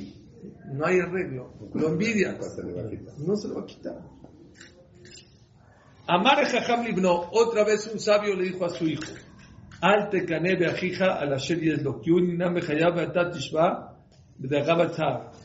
no 0.74 0.84
hay 0.86 1.00
arreglo. 1.00 1.54
Lo 1.74 1.88
envidia. 1.88 2.38
No 3.18 3.36
se 3.36 3.48
lo 3.48 3.54
va 3.54 3.62
a 3.62 3.66
quitar. 3.66 3.98
Amar 6.07 6.45
Jajam 6.45 6.85
Libno, 6.85 7.29
otra 7.31 7.65
vez 7.65 7.85
un 7.87 7.99
sabio 7.99 8.33
le 8.35 8.45
dijo 8.45 8.63
a 8.65 8.69
su 8.69 8.87
hijo, 8.87 9.13
Al 9.81 10.09
te 10.09 10.25
canebe 10.25 10.65
ajija 10.65 11.19
a 11.19 11.25
la 11.25 11.37
sherie 11.37 11.75
lo 11.77 11.99
que 11.99 12.11
un 12.11 12.29
inam 12.29 12.53
bechayab 12.53 12.97
atat 12.97 13.33
tishba 13.33 13.97
b'dagabat 14.37 15.35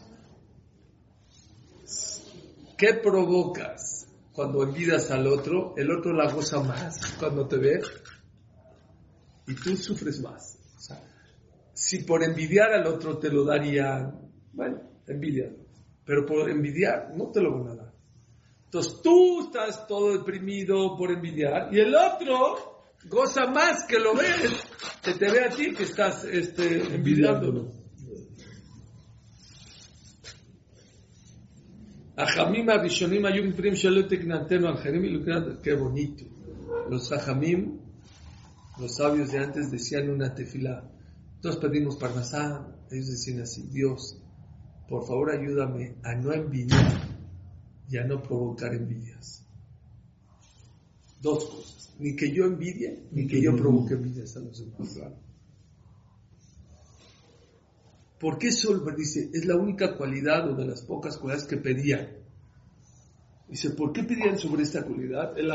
¿Qué 2.79 2.95
provocas 2.95 4.07
cuando 4.33 4.63
envidias 4.63 5.11
al 5.11 5.27
otro? 5.27 5.75
El 5.77 5.91
otro 5.91 6.13
la 6.13 6.33
goza 6.33 6.61
más 6.63 7.17
cuando 7.19 7.47
te 7.49 7.57
ve 7.57 7.81
y 9.49 9.55
tú 9.55 9.77
sufres 9.77 10.21
más. 10.21 10.59
Si 11.75 12.05
por 12.05 12.23
envidiar 12.23 12.73
al 12.73 12.87
otro 12.87 13.19
te 13.19 13.31
lo 13.31 13.45
darían, 13.45 14.31
bueno, 14.53 14.81
envidia. 15.07 15.51
Pero 16.05 16.25
por 16.25 16.49
envidiar 16.49 17.13
no 17.17 17.31
te 17.33 17.41
lo 17.41 17.59
van 17.59 17.73
a 17.73 17.75
dar. 17.75 17.82
Entonces 18.72 19.02
tú 19.02 19.46
estás 19.46 19.88
todo 19.88 20.18
deprimido 20.18 20.98
por 20.98 21.12
envidiar 21.12 21.74
y 21.74 21.80
el 21.80 21.96
otro 21.96 22.84
goza 23.06 23.48
más 23.48 23.86
que 23.88 23.98
lo 23.98 24.14
ves, 24.14 24.52
que 25.02 25.14
te 25.14 25.32
ve 25.32 25.46
a 25.46 25.50
ti 25.50 25.74
que 25.74 25.84
estás 25.84 26.26
este, 26.26 26.96
envidiándolo. 26.96 27.72
החכמים 32.18 32.70
הראשונים 32.70 33.26
היו 33.26 33.44
מפרים 33.44 33.76
שלא 33.76 34.02
תקנתנו 34.02 34.68
על 34.68 34.78
חיילים 34.78 35.02
ולקראת 35.04 35.64
qué 35.64 35.76
bonito. 35.76 36.26
Los 36.90 37.12
hajamim, 37.12 37.80
los 38.80 38.96
sabios 38.96 39.32
de 39.32 39.38
antes 39.38 39.70
decían 39.70 40.10
una 40.10 40.34
tefilá. 40.34 40.84
Todos 41.42 41.58
pedimos 41.58 41.98
parnasá, 41.98 42.66
ellos 42.90 43.08
decían 43.08 43.42
así, 43.42 43.68
Dios, 43.72 44.18
por 44.90 45.06
favor 45.06 45.30
ayúdame 45.30 45.98
a 46.04 46.16
no 46.16 46.34
envidiar 46.34 47.11
y 47.93 47.99
a 47.99 48.05
no 48.05 48.23
provocar 48.23 48.75
envidias. 48.75 49.47
Dos 51.21 51.45
cosas, 51.45 51.95
ni 51.99 52.17
que 52.17 52.33
yo 52.33 52.47
envidie, 52.47 53.05
ni 53.13 53.27
que 53.27 53.41
yo 53.41 53.55
provoque 53.55 53.95
envidias 53.95 54.35
a 54.39 54.41
los 54.41 54.59
demás. 54.59 54.99
¿Por 58.19 58.39
qué 58.39 58.51
Solver 58.51 58.97
dice, 58.97 59.31
es 59.35 59.45
la 59.45 59.57
única 59.57 59.95
cualidad 59.95 60.51
o 60.51 60.57
de 60.57 60.65
las 60.65 60.83
pocas 60.83 61.19
cualidades 61.19 61.47
que 61.47 61.59
pedían? 61.59 62.09
Dice, 63.47 63.71
¿por 63.71 63.93
qué 63.93 64.05
pedían 64.05 64.39
sobre 64.39 64.63
esta 64.63 64.85
cualidad? 64.85 65.37
El. 65.37 65.51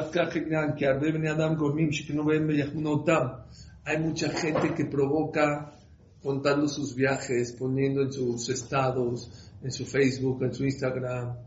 Hay 3.84 3.97
mucha 4.00 4.30
gente 4.30 4.73
que 4.76 4.86
provoca 4.86 5.73
contando 6.21 6.67
sus 6.67 6.93
viajes, 6.93 7.54
poniendo 7.54 8.04
en 8.04 8.13
sus 8.13 8.50
estados, 8.50 9.52
en 9.63 9.71
su 9.71 9.86
Facebook, 9.86 10.43
en 10.43 10.54
su 10.54 10.65
Instagram, 10.65 11.47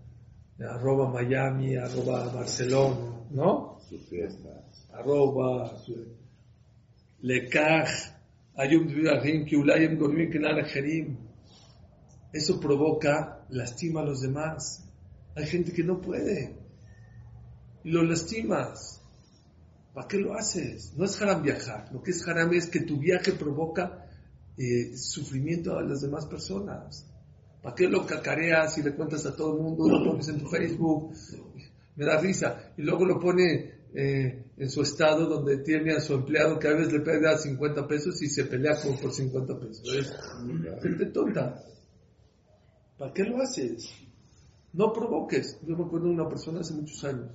arroba 0.68 1.09
Miami, 1.11 1.77
arroba 1.77 2.29
Barcelona, 2.33 3.27
¿no? 3.31 3.79
sus 3.88 4.09
fiestas. 4.09 4.87
arroba 4.92 5.73
lekaj 7.23 7.88
ayum 8.57 8.88
dvirahim 8.88 9.46
ki 9.46 9.57
ulayim 9.57 9.99
gormim 9.99 10.31
kenan. 10.31 10.59
Eso 12.33 12.61
provoca, 12.61 13.44
lastima 13.51 14.01
a 14.01 14.05
los 14.05 14.20
demás. 14.20 14.85
Hay 15.35 15.46
gente 15.46 15.73
que 15.73 15.83
no 15.83 16.01
puede. 16.01 16.57
Y 17.83 17.90
lo 17.90 18.05
lastimas. 18.05 19.01
¿Para 19.92 20.07
qué 20.07 20.18
lo 20.18 20.35
haces? 20.35 20.92
No 20.96 21.05
es 21.05 21.20
haram 21.20 21.42
viajar. 21.42 21.92
Lo 21.92 22.01
que 22.03 22.12
es 22.12 22.27
haram 22.29 22.53
es 22.53 22.68
que 22.68 22.83
tu 22.83 22.99
viaje 22.99 23.33
provoca 23.33 24.07
eh, 24.57 24.96
sufrimiento 24.96 25.77
a 25.77 25.83
las 25.83 26.03
demás 26.03 26.27
personas. 26.27 27.10
¿Para 27.62 27.75
qué 27.75 27.88
lo 27.88 28.07
cacareas 28.07 28.79
y 28.79 28.83
le 28.83 28.94
cuentas 28.94 29.27
a 29.27 29.37
todo 29.37 29.57
el 29.57 29.62
mundo? 29.62 29.88
Lo 29.88 30.11
pones 30.11 30.29
en 30.29 30.38
tu 30.38 30.49
Facebook. 30.49 31.12
me 31.96 32.07
da 32.07 32.18
risa. 32.18 32.73
Y 32.77 32.83
luego 32.83 33.05
lo 33.05 33.20
pone 33.20 33.81
eh, 33.92 34.44
en 34.57 34.70
su 34.70 34.81
estado 34.83 35.27
donde 35.27 35.59
tiene 35.59 35.92
a 35.92 36.01
su 36.01 36.14
empleado 36.14 36.59
que 36.59 36.68
a 36.68 36.73
veces 36.73 36.92
le 36.92 37.01
pega 37.01 37.37
50 37.37 37.87
pesos 37.87 38.20
y 38.23 38.29
se 38.29 38.44
pelea 38.44 38.81
como 38.81 38.99
por 38.99 39.12
50 39.12 39.59
pesos. 39.59 39.94
Es 39.94 40.12
gente 40.83 41.07
tonta. 41.07 41.62
¿Para 42.96 43.12
qué 43.12 43.25
lo 43.25 43.42
haces? 43.42 43.90
No 44.73 44.92
provoques. 44.92 45.59
Yo 45.66 45.77
me 45.77 45.85
acuerdo 45.85 46.07
de 46.07 46.14
una 46.14 46.29
persona 46.29 46.61
hace 46.61 46.73
muchos 46.75 47.03
años. 47.05 47.31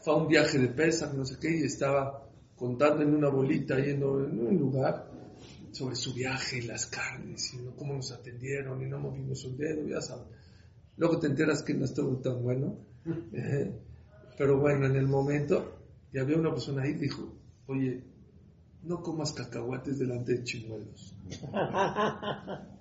Fue 0.00 0.14
a 0.14 0.16
un 0.16 0.28
viaje 0.28 0.58
de 0.58 0.68
pesa, 0.68 1.12
no 1.12 1.24
sé 1.24 1.36
qué, 1.40 1.50
y 1.50 1.62
estaba 1.64 2.26
contando 2.54 3.02
en 3.02 3.14
una 3.14 3.28
bolita 3.28 3.74
ahí 3.74 3.90
en 3.90 4.02
un 4.04 4.58
lugar 4.58 5.09
sobre 5.72 5.96
su 5.96 6.12
viaje 6.12 6.58
y 6.58 6.62
las 6.62 6.86
carnes 6.86 7.54
y 7.54 7.58
cómo 7.76 7.94
nos 7.94 8.12
atendieron 8.12 8.82
y 8.82 8.86
no 8.86 8.98
movimos 8.98 9.44
un 9.44 9.56
dedo, 9.56 9.86
ya 9.86 10.00
sabes. 10.00 10.26
Luego 10.96 11.18
te 11.18 11.28
enteras 11.28 11.62
que 11.62 11.74
no 11.74 11.84
estuvo 11.84 12.16
tan 12.18 12.42
bueno. 12.42 12.76
Eh, 13.32 13.72
pero 14.36 14.58
bueno, 14.58 14.86
en 14.86 14.96
el 14.96 15.06
momento, 15.06 15.78
y 16.12 16.18
había 16.18 16.36
una 16.36 16.50
persona 16.50 16.82
ahí 16.82 16.94
dijo, 16.94 17.32
oye, 17.66 18.02
no 18.82 19.02
comas 19.02 19.32
cacahuates 19.32 19.98
delante 19.98 20.34
de 20.34 20.44
chimuelos. 20.44 21.14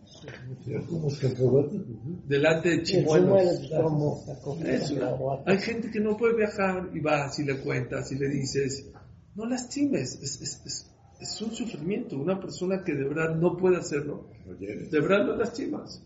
cacahuates? 1.20 1.82
Delante 2.28 2.70
de 2.70 2.84
chimuelos. 2.84 3.62
Chimuelos, 3.62 4.28
Eso. 4.64 5.44
Hay 5.46 5.60
gente 5.60 5.92
que 5.92 6.00
no 6.00 6.18
puede 6.18 6.38
viajar 6.38 6.90
y 6.94 7.00
vas 7.00 7.38
y 7.40 7.44
le 7.44 7.60
cuentas 7.60 8.12
y 8.12 8.16
le 8.16 8.30
dices, 8.30 8.90
no 9.36 9.46
lastimes, 9.46 10.16
es, 10.22 10.42
es, 10.42 10.62
es, 10.66 10.89
es 11.20 11.42
un 11.42 11.52
sufrimiento. 11.52 12.18
Una 12.18 12.40
persona 12.40 12.84
que 12.84 12.94
de 12.94 13.04
verdad 13.04 13.36
no 13.36 13.58
puede 13.58 13.78
hacerlo, 13.78 14.28
de 14.60 15.00
verdad 15.00 15.26
lo 15.26 15.36
lastimas. 15.36 16.04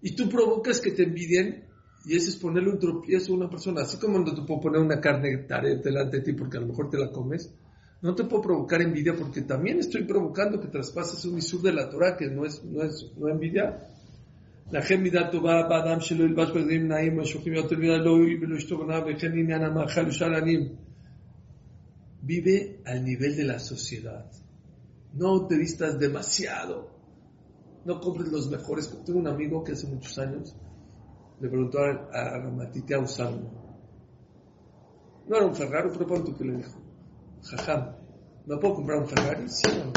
Y 0.00 0.16
tú 0.16 0.28
provocas 0.28 0.80
que 0.80 0.92
te 0.92 1.02
envidien 1.02 1.64
y 2.06 2.16
ese 2.16 2.30
es 2.30 2.36
ponerle 2.36 2.70
un 2.70 2.78
tropiezo 2.78 3.32
a 3.32 3.36
una 3.36 3.50
persona. 3.50 3.82
Así 3.82 3.98
como 3.98 4.18
no 4.18 4.34
te 4.34 4.42
puedo 4.42 4.60
poner 4.62 4.80
una 4.80 4.98
carne 4.98 5.44
delante 5.84 6.18
de 6.18 6.22
ti 6.22 6.32
porque 6.32 6.56
a 6.56 6.60
lo 6.60 6.68
mejor 6.68 6.88
te 6.88 6.96
la 6.96 7.10
comes, 7.10 7.52
no 8.00 8.14
te 8.14 8.24
puedo 8.24 8.42
provocar 8.42 8.80
envidia 8.80 9.14
porque 9.14 9.42
también 9.42 9.80
estoy 9.80 10.04
provocando 10.04 10.58
que 10.60 10.68
traspases 10.68 11.24
un 11.26 11.36
isur 11.36 11.60
de 11.60 11.72
la 11.72 11.90
Torah 11.90 12.16
que 12.16 12.28
no 12.28 12.46
es, 12.46 12.64
no 12.64 12.82
es 12.82 13.12
no 13.18 13.28
envidia. 13.28 13.90
Vejen 19.02 19.38
Inyan 19.38 19.64
Amachal 19.64 20.10
Shalanim. 20.10 20.76
Vive 22.20 22.82
al 22.84 23.04
nivel 23.04 23.36
de 23.36 23.44
la 23.44 23.58
sociedad. 23.58 24.30
No 25.14 25.46
te 25.46 25.56
vistas 25.56 25.98
demasiado. 25.98 26.90
No 27.86 27.98
compres 28.00 28.30
los 28.30 28.50
mejores. 28.50 28.90
Tengo 29.06 29.20
un 29.20 29.28
amigo 29.28 29.64
que 29.64 29.72
hace 29.72 29.86
muchos 29.86 30.18
años 30.18 30.54
le 31.40 31.48
preguntó 31.48 31.78
a. 31.78 32.38
No 35.28 35.36
era 35.36 35.46
un 35.46 35.54
Ferrari, 35.54 35.88
pero 35.92 36.06
pronto 36.06 36.36
que 36.36 36.44
le 36.44 36.56
dijo. 36.56 36.78
Jajam, 37.42 37.94
¿me 38.46 38.56
puedo 38.58 38.74
comprar 38.74 38.98
un 38.98 39.08
Ferrari? 39.08 39.48
Sí 39.48 39.70
no. 39.78 39.92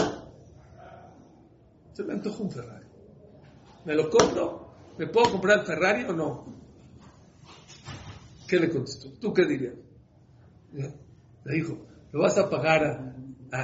Se 1.91 2.03
me 2.03 2.13
antoja 2.13 2.43
un 2.43 2.51
Ferrari. 2.51 2.85
¿Me 3.83 3.95
lo 3.95 4.09
compro? 4.09 4.60
¿Me 5.01 5.07
puedo 5.07 5.31
comprar 5.31 5.61
el 5.61 5.65
Ferrari 5.65 6.03
o 6.03 6.13
no? 6.13 6.45
¿Qué 8.47 8.59
le 8.59 8.69
contestó? 8.69 9.09
¿Tú 9.13 9.33
qué 9.33 9.47
dirías? 9.47 9.73
Le 10.73 11.53
dijo, 11.55 11.75
¿lo 12.11 12.19
vas 12.21 12.37
a 12.37 12.47
pagar 12.47 13.15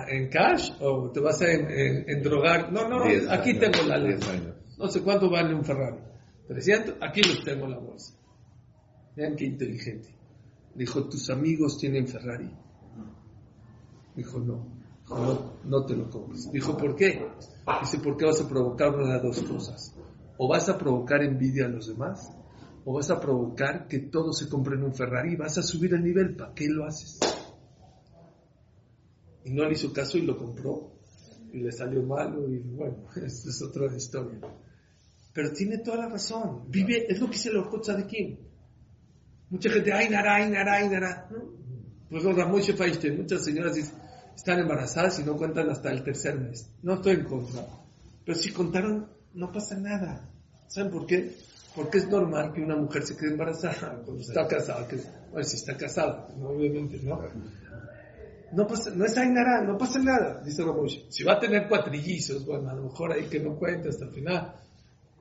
en 0.07 0.29
cash 0.29 0.71
o 0.81 1.11
te 1.11 1.19
vas 1.19 1.39
a 1.43 1.51
endrogar? 1.51 2.73
No, 2.73 2.89
no, 2.89 3.03
aquí 3.29 3.53
tengo 3.53 3.83
la 3.87 3.99
ley. 3.99 4.17
No 4.79 4.87
sé 4.87 5.03
cuánto 5.03 5.29
vale 5.29 5.53
un 5.53 5.63
Ferrari. 5.63 5.99
300, 6.47 6.95
aquí 7.01 7.21
los 7.21 7.43
tengo 7.43 7.65
en 7.65 7.71
la 7.71 7.77
bolsa. 7.77 8.15
Vean 9.15 9.35
qué 9.35 9.45
inteligente. 9.45 10.09
Dijo, 10.73 11.03
¿tus 11.03 11.29
amigos 11.29 11.77
tienen 11.77 12.07
Ferrari? 12.07 12.49
Dijo, 14.15 14.39
no. 14.39 14.65
no, 15.07 15.53
no 15.65 15.85
te 15.85 15.95
lo 15.95 16.09
compres. 16.09 16.51
Dijo, 16.51 16.75
¿por 16.75 16.95
qué? 16.95 17.29
Dice, 17.81 17.99
¿por 17.99 18.17
qué 18.17 18.25
vas 18.25 18.41
a 18.41 18.49
provocar 18.49 18.95
una 18.95 19.03
de 19.03 19.13
las 19.13 19.21
dos 19.21 19.43
cosas? 19.43 19.93
O 20.37 20.47
vas 20.47 20.69
a 20.69 20.77
provocar 20.77 21.23
envidia 21.23 21.65
a 21.65 21.69
los 21.69 21.87
demás, 21.87 22.31
o 22.85 22.93
vas 22.93 23.09
a 23.09 23.19
provocar 23.19 23.87
que 23.87 23.99
todos 23.99 24.37
se 24.37 24.47
compren 24.47 24.83
un 24.83 24.93
Ferrari 24.93 25.33
y 25.33 25.35
vas 25.35 25.57
a 25.57 25.63
subir 25.63 25.93
el 25.93 26.03
nivel. 26.03 26.35
¿Para 26.35 26.53
qué 26.53 26.67
lo 26.67 26.85
haces? 26.85 27.19
Y 29.43 29.51
no 29.51 29.65
le 29.65 29.73
hizo 29.73 29.91
caso 29.91 30.17
y 30.17 30.21
lo 30.21 30.37
compró. 30.37 30.93
Y 31.51 31.59
le 31.59 31.71
salió 31.71 32.03
malo 32.03 32.47
y 32.49 32.59
bueno, 32.59 33.07
esta 33.15 33.49
es 33.49 33.61
otra 33.61 33.93
historia. 33.95 34.39
Pero 35.33 35.51
tiene 35.53 35.79
toda 35.79 35.97
la 35.97 36.09
razón. 36.09 36.63
Vive, 36.69 37.11
es 37.11 37.19
lo 37.19 37.27
que 37.27 37.33
dice 37.33 37.49
el 37.49 37.57
Orkot 37.57 38.07
King. 38.07 38.35
Mucha 39.49 39.69
gente, 39.69 39.93
ay, 39.93 40.09
nara, 40.09 40.35
ay, 40.35 40.49
nara, 40.49 40.73
ay, 40.73 40.89
nara. 40.89 41.27
¿No? 41.31 41.57
Pues 42.09 42.23
los 42.23 42.35
Ramoshe 42.35 42.73
Feinstein, 42.73 43.17
muchas 43.17 43.43
señoras 43.43 43.77
están 44.35 44.59
embarazadas 44.59 45.19
y 45.19 45.23
no 45.23 45.35
cuentan 45.35 45.69
hasta 45.69 45.91
el 45.91 46.03
tercer 46.03 46.39
mes. 46.39 46.69
No 46.81 46.95
estoy 46.95 47.15
en 47.15 47.25
contra. 47.25 47.65
Pero 48.25 48.37
si 48.37 48.51
contaron, 48.51 49.09
no 49.33 49.51
pasa 49.51 49.77
nada. 49.77 50.29
¿Saben 50.67 50.91
por 50.91 51.05
qué? 51.05 51.31
Porque 51.75 51.99
es 51.99 52.09
normal 52.09 52.53
que 52.53 52.61
una 52.61 52.75
mujer 52.75 53.03
se 53.03 53.15
quede 53.15 53.31
embarazada 53.31 54.01
cuando 54.03 54.21
está 54.21 54.47
casada. 54.47 54.87
Que, 54.87 54.97
bueno, 55.31 55.43
si 55.43 55.57
está 55.57 55.77
casada, 55.77 56.27
obviamente, 56.41 56.99
¿no? 57.03 57.21
No, 58.51 58.65
pasa, 58.65 58.91
no 58.95 59.05
es 59.05 59.17
Ainara, 59.17 59.61
no 59.61 59.77
pasa 59.77 59.99
nada, 59.99 60.41
dice 60.43 60.63
Ramoshe. 60.63 61.05
Si 61.09 61.23
va 61.23 61.33
a 61.33 61.39
tener 61.39 61.67
cuatrillizos, 61.67 62.45
bueno, 62.45 62.69
a 62.69 62.73
lo 62.73 62.83
mejor 62.83 63.11
hay 63.11 63.27
que 63.27 63.39
no 63.39 63.55
cuente 63.55 63.89
hasta 63.89 64.05
el 64.05 64.11
final. 64.11 64.55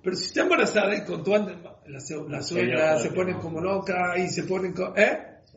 Pero 0.03 0.17
si 0.17 0.27
está 0.27 0.43
embarazada 0.43 0.97
y 0.97 1.05
con 1.05 1.25
tu 1.25 1.33
la, 1.33 1.75
la 1.87 2.43
suegra 2.43 2.99
se 2.99 3.11
pone 3.11 3.37
como 3.39 3.61
loca 3.61 4.17
y 4.17 4.29
se 4.29 4.45
ponen 4.45 4.73
como, 4.73 4.95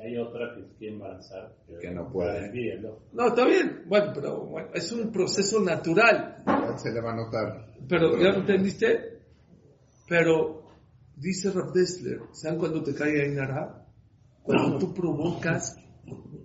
hay 0.01 0.17
otra 0.17 0.55
que 0.55 0.65
quiere 0.77 0.93
embarazar, 0.93 1.55
que 1.79 1.91
no 1.91 2.09
puede. 2.09 2.81
No, 3.11 3.27
está 3.27 3.45
bien. 3.45 3.83
Bueno, 3.85 4.11
pero 4.13 4.45
bueno, 4.45 4.69
es 4.73 4.91
un 4.91 5.11
proceso 5.11 5.59
natural. 5.59 6.43
Se 6.77 6.91
le 6.91 7.01
va 7.01 7.11
a 7.11 7.15
notar. 7.15 7.73
Pero, 7.87 8.17
¿ya 8.17 8.29
lo 8.29 8.39
entendiste? 8.39 9.19
Pero, 10.07 10.63
dice 11.15 11.51
Rav 11.51 11.73
Dessler, 11.73 12.21
¿saben 12.31 12.59
cuando 12.59 12.81
te 12.81 12.93
cae 12.93 13.21
Ainara? 13.23 13.85
Cuando 14.41 14.77
tú 14.77 14.93
provocas 14.93 15.77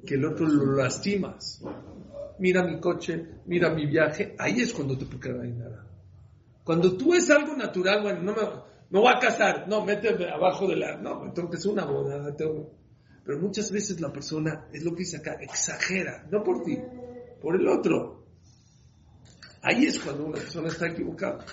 que 0.05 0.15
el 0.15 0.25
otro 0.25 0.47
lo 0.47 0.77
lastimas. 0.77 1.63
Mira 2.39 2.65
mi 2.65 2.81
coche, 2.81 3.25
mira 3.47 3.71
mi 3.71 3.87
viaje, 3.87 4.35
ahí 4.39 4.61
es 4.61 4.75
cuando 4.75 4.99
te 4.99 5.07
puede 5.07 5.21
caer 5.21 5.41
Ainara. 5.41 5.87
Cuando 6.65 6.97
tú 6.97 7.15
es 7.15 7.31
algo 7.31 7.57
natural, 7.57 8.03
bueno, 8.03 8.23
no 8.23 8.33
me, 8.33 8.43
me 8.91 9.01
voy 9.01 9.13
a 9.15 9.19
casar, 9.19 9.69
no, 9.69 9.85
méteme 9.85 10.29
abajo 10.29 10.67
de 10.67 10.77
la, 10.77 10.97
no, 10.97 11.33
tengo 11.33 11.51
que 11.51 11.57
hacer 11.57 11.73
una 11.73 11.85
boda, 11.85 12.35
tengo, 12.37 12.73
pero 13.25 13.39
muchas 13.39 13.71
veces 13.71 14.01
la 14.01 14.13
persona, 14.13 14.69
es 14.73 14.85
lo 14.85 14.93
que 14.93 14.99
dice 14.99 15.17
acá, 15.17 15.37
exagera, 15.41 16.27
no 16.31 16.43
por 16.43 16.63
ti, 16.63 16.79
por 17.41 17.57
el 17.57 17.67
otro. 17.69 18.27
Ahí 19.63 19.87
es 19.87 19.99
cuando 19.99 20.27
una 20.27 20.39
persona 20.39 20.69
está 20.69 20.89
equivocada. 20.89 21.45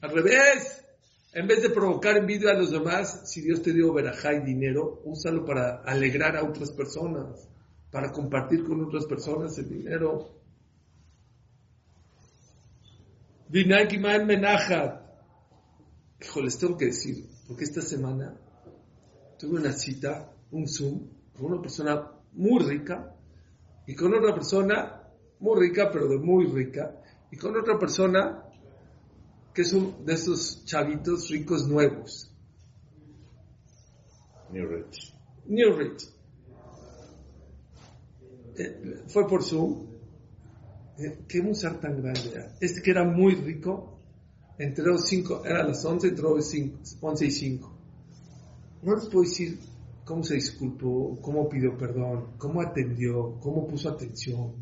Al 0.00 0.10
revés, 0.10 0.84
en 1.32 1.46
vez 1.46 1.62
de 1.62 1.70
provocar 1.70 2.16
envidia 2.16 2.50
a 2.50 2.54
los 2.54 2.70
demás, 2.70 3.30
si 3.30 3.42
Dios 3.42 3.62
te 3.62 3.72
dio 3.72 3.92
verajá 3.92 4.32
y 4.34 4.40
dinero, 4.40 5.02
úsalo 5.04 5.44
para 5.44 5.82
alegrar 5.82 6.36
a 6.36 6.44
otras 6.44 6.72
personas, 6.72 7.48
para 7.90 8.10
compartir 8.10 8.64
con 8.64 8.84
otras 8.84 9.06
personas 9.06 9.56
el 9.58 9.68
dinero. 9.68 10.39
Hijo, 16.20 16.40
les 16.40 16.56
tengo 16.56 16.76
que 16.76 16.86
decir, 16.86 17.28
porque 17.48 17.64
esta 17.64 17.80
semana 17.80 18.38
tuve 19.38 19.58
una 19.58 19.72
cita, 19.72 20.32
un 20.52 20.68
Zoom, 20.68 21.08
con 21.32 21.46
una 21.46 21.60
persona 21.60 22.12
muy 22.32 22.62
rica 22.62 23.16
y 23.86 23.94
con 23.96 24.14
otra 24.14 24.32
persona 24.34 25.02
muy 25.40 25.68
rica, 25.68 25.90
pero 25.90 26.06
de 26.06 26.18
muy 26.18 26.46
rica, 26.46 27.02
y 27.32 27.36
con 27.36 27.56
otra 27.56 27.76
persona 27.76 28.44
que 29.52 29.62
es 29.62 29.72
uno 29.72 29.98
de 30.04 30.12
esos 30.12 30.64
chavitos 30.64 31.28
ricos 31.28 31.66
nuevos. 31.66 32.32
New 34.52 34.66
Rich. 34.66 35.14
New 35.46 35.76
Rich. 35.76 36.08
Eh, 38.56 39.04
fue 39.08 39.26
por 39.26 39.42
Zoom. 39.42 39.89
Qué 41.28 41.42
musar 41.42 41.80
tan 41.80 42.02
grande. 42.02 42.50
Este 42.60 42.82
que 42.82 42.90
era 42.90 43.04
muy 43.04 43.34
rico, 43.34 43.98
entró 44.58 44.98
cinco, 44.98 45.42
era 45.44 45.64
las 45.64 45.84
11, 45.84 46.08
entró 46.08 46.40
cinco, 46.42 46.78
11 47.00 47.26
y 47.26 47.30
5. 47.30 47.76
No 48.82 48.94
les 48.94 49.06
puedo 49.06 49.22
decir 49.22 49.58
cómo 50.04 50.22
se 50.22 50.34
disculpó, 50.34 51.18
cómo 51.22 51.48
pidió 51.48 51.76
perdón, 51.76 52.34
cómo 52.36 52.60
atendió, 52.60 53.38
cómo 53.40 53.66
puso 53.66 53.88
atención. 53.88 54.54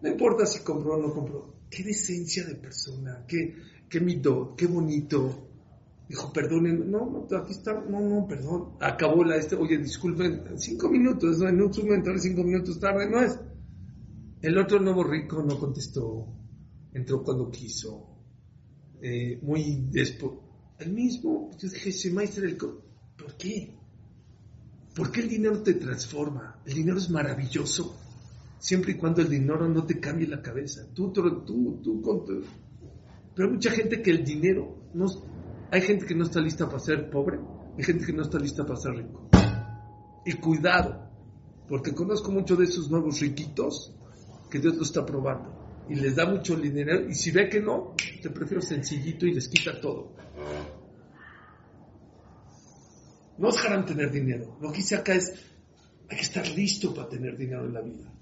No 0.00 0.08
importa 0.08 0.46
si 0.46 0.60
compró 0.60 0.94
o 0.94 1.02
no 1.02 1.12
compró. 1.12 1.54
Qué 1.70 1.84
decencia 1.84 2.44
de 2.44 2.56
persona, 2.56 3.24
qué, 3.26 3.54
qué 3.88 4.00
mito, 4.00 4.54
qué 4.56 4.66
bonito. 4.66 5.48
Dijo, 6.08 6.32
perdónenme, 6.32 6.84
no, 6.84 7.06
no, 7.08 7.36
aquí 7.38 7.52
está, 7.52 7.72
no, 7.72 8.00
no, 8.00 8.26
perdón. 8.26 8.76
Acabó 8.80 9.24
la 9.24 9.36
este, 9.36 9.54
oye, 9.54 9.78
disculpen, 9.78 10.42
cinco 10.56 10.88
minutos, 10.88 11.38
no, 11.38 11.48
en 11.48 11.62
un 11.62 11.72
zoom 11.72 11.92
entrar 11.92 12.18
cinco 12.18 12.42
minutos 12.42 12.78
tarde, 12.80 13.08
no 13.08 13.22
es. 13.22 13.38
El 14.42 14.58
otro 14.58 14.80
nuevo 14.80 15.04
rico 15.04 15.42
no 15.42 15.58
contestó, 15.58 16.26
entró 16.92 17.22
cuando 17.22 17.48
quiso, 17.50 18.18
eh, 19.00 19.38
muy 19.42 19.86
despo. 19.90 20.74
El 20.78 20.92
mismo, 20.92 21.50
yo 21.58 21.68
dije, 21.68 21.90
ese 21.90 22.10
maestro, 22.10 22.44
el 22.44 22.56
co- 22.56 22.82
¿por 23.16 23.36
qué? 23.36 23.78
¿Por 24.94 25.12
qué 25.12 25.20
el 25.20 25.28
dinero 25.28 25.62
te 25.62 25.74
transforma? 25.74 26.60
El 26.66 26.74
dinero 26.74 26.98
es 26.98 27.08
maravilloso, 27.08 27.96
siempre 28.58 28.92
y 28.92 28.96
cuando 28.96 29.22
el 29.22 29.28
dinero 29.28 29.68
no 29.68 29.84
te 29.86 30.00
cambie 30.00 30.26
la 30.26 30.42
cabeza. 30.42 30.92
Tú, 30.92 31.12
tú, 31.12 31.44
tú, 31.44 31.80
tú 31.82 32.02
con 32.02 32.24
tu- 32.24 32.42
Pero 33.34 33.48
hay 33.48 33.54
mucha 33.54 33.70
gente 33.70 34.02
que 34.02 34.10
el 34.10 34.24
dinero, 34.24 34.90
no, 34.94 35.06
hay 35.70 35.82
gente 35.82 36.04
que 36.04 36.14
no 36.16 36.24
está 36.24 36.40
lista 36.40 36.66
para 36.66 36.80
ser 36.80 37.08
pobre, 37.10 37.38
hay 37.78 37.84
gente 37.84 38.04
que 38.04 38.12
no 38.12 38.22
está 38.22 38.38
lista 38.40 38.66
para 38.66 38.78
ser 38.80 38.92
rico. 38.96 39.30
Y 40.26 40.32
cuidado, 40.34 41.10
porque 41.68 41.94
conozco 41.94 42.30
muchos 42.32 42.58
de 42.58 42.64
esos 42.64 42.90
nuevos 42.90 43.20
riquitos 43.20 43.96
que 44.52 44.58
Dios 44.58 44.76
lo 44.76 44.82
está 44.82 45.04
probando. 45.04 45.86
Y 45.88 45.94
les 45.94 46.14
da 46.14 46.26
mucho 46.26 46.54
dinero, 46.56 47.08
y 47.08 47.14
si 47.14 47.30
ve 47.30 47.48
que 47.48 47.60
no, 47.60 47.94
te 48.20 48.28
prefiero 48.28 48.60
sencillito 48.60 49.26
y 49.26 49.32
les 49.32 49.48
quita 49.48 49.80
todo. 49.80 50.14
No 53.38 53.48
es 53.48 53.56
haram 53.64 53.86
tener 53.86 54.10
dinero. 54.12 54.58
Lo 54.60 54.70
que 54.70 54.80
hice 54.80 54.94
acá 54.94 55.14
es, 55.14 55.32
hay 56.08 56.16
que 56.16 56.22
estar 56.22 56.46
listo 56.48 56.94
para 56.94 57.08
tener 57.08 57.36
dinero 57.36 57.64
en 57.64 57.72
la 57.72 57.80
vida. 57.80 58.12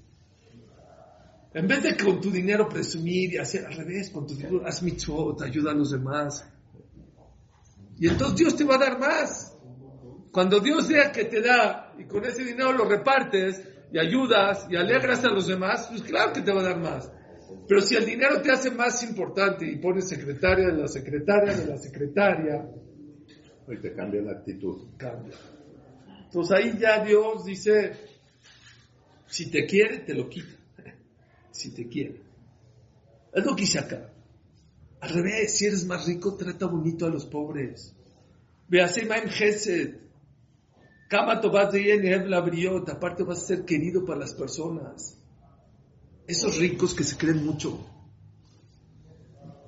En 1.53 1.67
vez 1.67 1.83
de 1.83 1.97
con 1.97 2.21
tu 2.21 2.31
dinero 2.31 2.69
presumir 2.69 3.35
y 3.35 3.39
hacer 3.39 3.67
al 3.67 3.75
revés, 3.75 4.11
con 4.11 4.25
tu 4.25 4.37
dinero 4.37 4.63
haz 4.65 4.83
mitzvot, 4.85 5.43
ayuda 5.43 5.73
a 5.73 5.75
los 5.75 5.91
demás. 5.91 6.49
Y 7.99 8.07
entonces 8.07 8.39
Dios 8.39 8.57
te 8.57 8.63
va 8.63 8.77
a 8.77 8.79
dar 8.79 9.01
más. 9.01 9.57
Cuando 10.31 10.61
Dios 10.61 10.87
vea 10.87 11.11
que 11.11 11.25
te 11.25 11.41
da 11.41 11.93
y 11.99 12.05
con 12.05 12.25
ese 12.25 12.45
dinero 12.45 12.73
lo 12.73 12.85
repartes 12.85 13.61
y 13.93 13.99
ayudas 13.99 14.67
y 14.71 14.77
alegras 14.77 15.25
a 15.25 15.31
los 15.31 15.47
demás, 15.47 15.87
pues 15.89 16.03
claro 16.03 16.33
que 16.33 16.43
te 16.43 16.53
va 16.53 16.61
a 16.61 16.65
dar 16.65 16.81
más. 16.81 17.11
Pero 17.67 17.81
si 17.81 17.97
el 17.97 18.07
dinero 18.07 18.41
te 18.41 18.51
hace 18.53 18.71
más 18.71 19.03
importante 19.03 19.67
y 19.67 19.77
pones 19.77 20.09
secretaria 20.09 20.69
de 20.69 20.79
la 20.79 20.89
secretaria 20.89 21.57
de 21.57 21.67
la 21.67 21.79
secretaria, 21.79 22.69
Y 23.69 23.77
te 23.77 23.93
cambia 23.95 24.23
la 24.23 24.33
actitud. 24.33 24.89
cambia. 24.97 25.37
Entonces 26.25 26.57
ahí 26.57 26.79
ya 26.79 27.05
Dios 27.05 27.45
dice, 27.45 27.93
si 29.27 29.51
te 29.51 29.67
quiere, 29.67 29.99
te 30.01 30.15
lo 30.15 30.29
quita. 30.29 30.57
Si 31.53 31.75
te 31.75 31.89
quiere. 31.89 32.23
Es 33.33 33.45
lo 33.45 33.55
que 33.55 33.65
hice 33.65 33.79
acá. 33.81 34.11
Al 35.01 35.11
revés, 35.11 35.57
si 35.57 35.67
eres 35.67 35.85
más 35.85 36.07
rico, 36.07 36.37
trata 36.37 36.67
bonito 36.67 37.07
a 37.07 37.11
los 37.11 37.27
pobres. 37.27 37.95
Ve 38.69 38.83
así, 38.83 39.05
Maim 39.05 39.29
Gesed. 39.29 40.10
Aparte 41.13 41.49
vas 43.25 43.39
a 43.39 43.47
ser 43.47 43.65
querido 43.65 44.05
para 44.05 44.21
las 44.21 44.35
personas. 44.35 45.17
Esos 46.27 46.59
ricos 46.59 46.95
que 46.95 47.03
se 47.03 47.17
creen 47.17 47.45
mucho. 47.45 47.85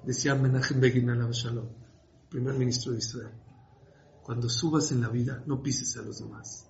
Decía 0.04 0.34
Menachem 0.34 0.80
Begin 0.80 1.10
Alav 1.10 1.32
Shalom, 1.32 1.68
primer 2.28 2.54
ministro 2.54 2.92
de 2.92 2.98
Israel. 2.98 3.32
Cuando 4.22 4.48
subas 4.48 4.92
en 4.92 5.00
la 5.00 5.08
vida, 5.08 5.42
no 5.46 5.62
pises 5.62 5.96
a 5.96 6.02
los 6.02 6.20
demás. 6.20 6.68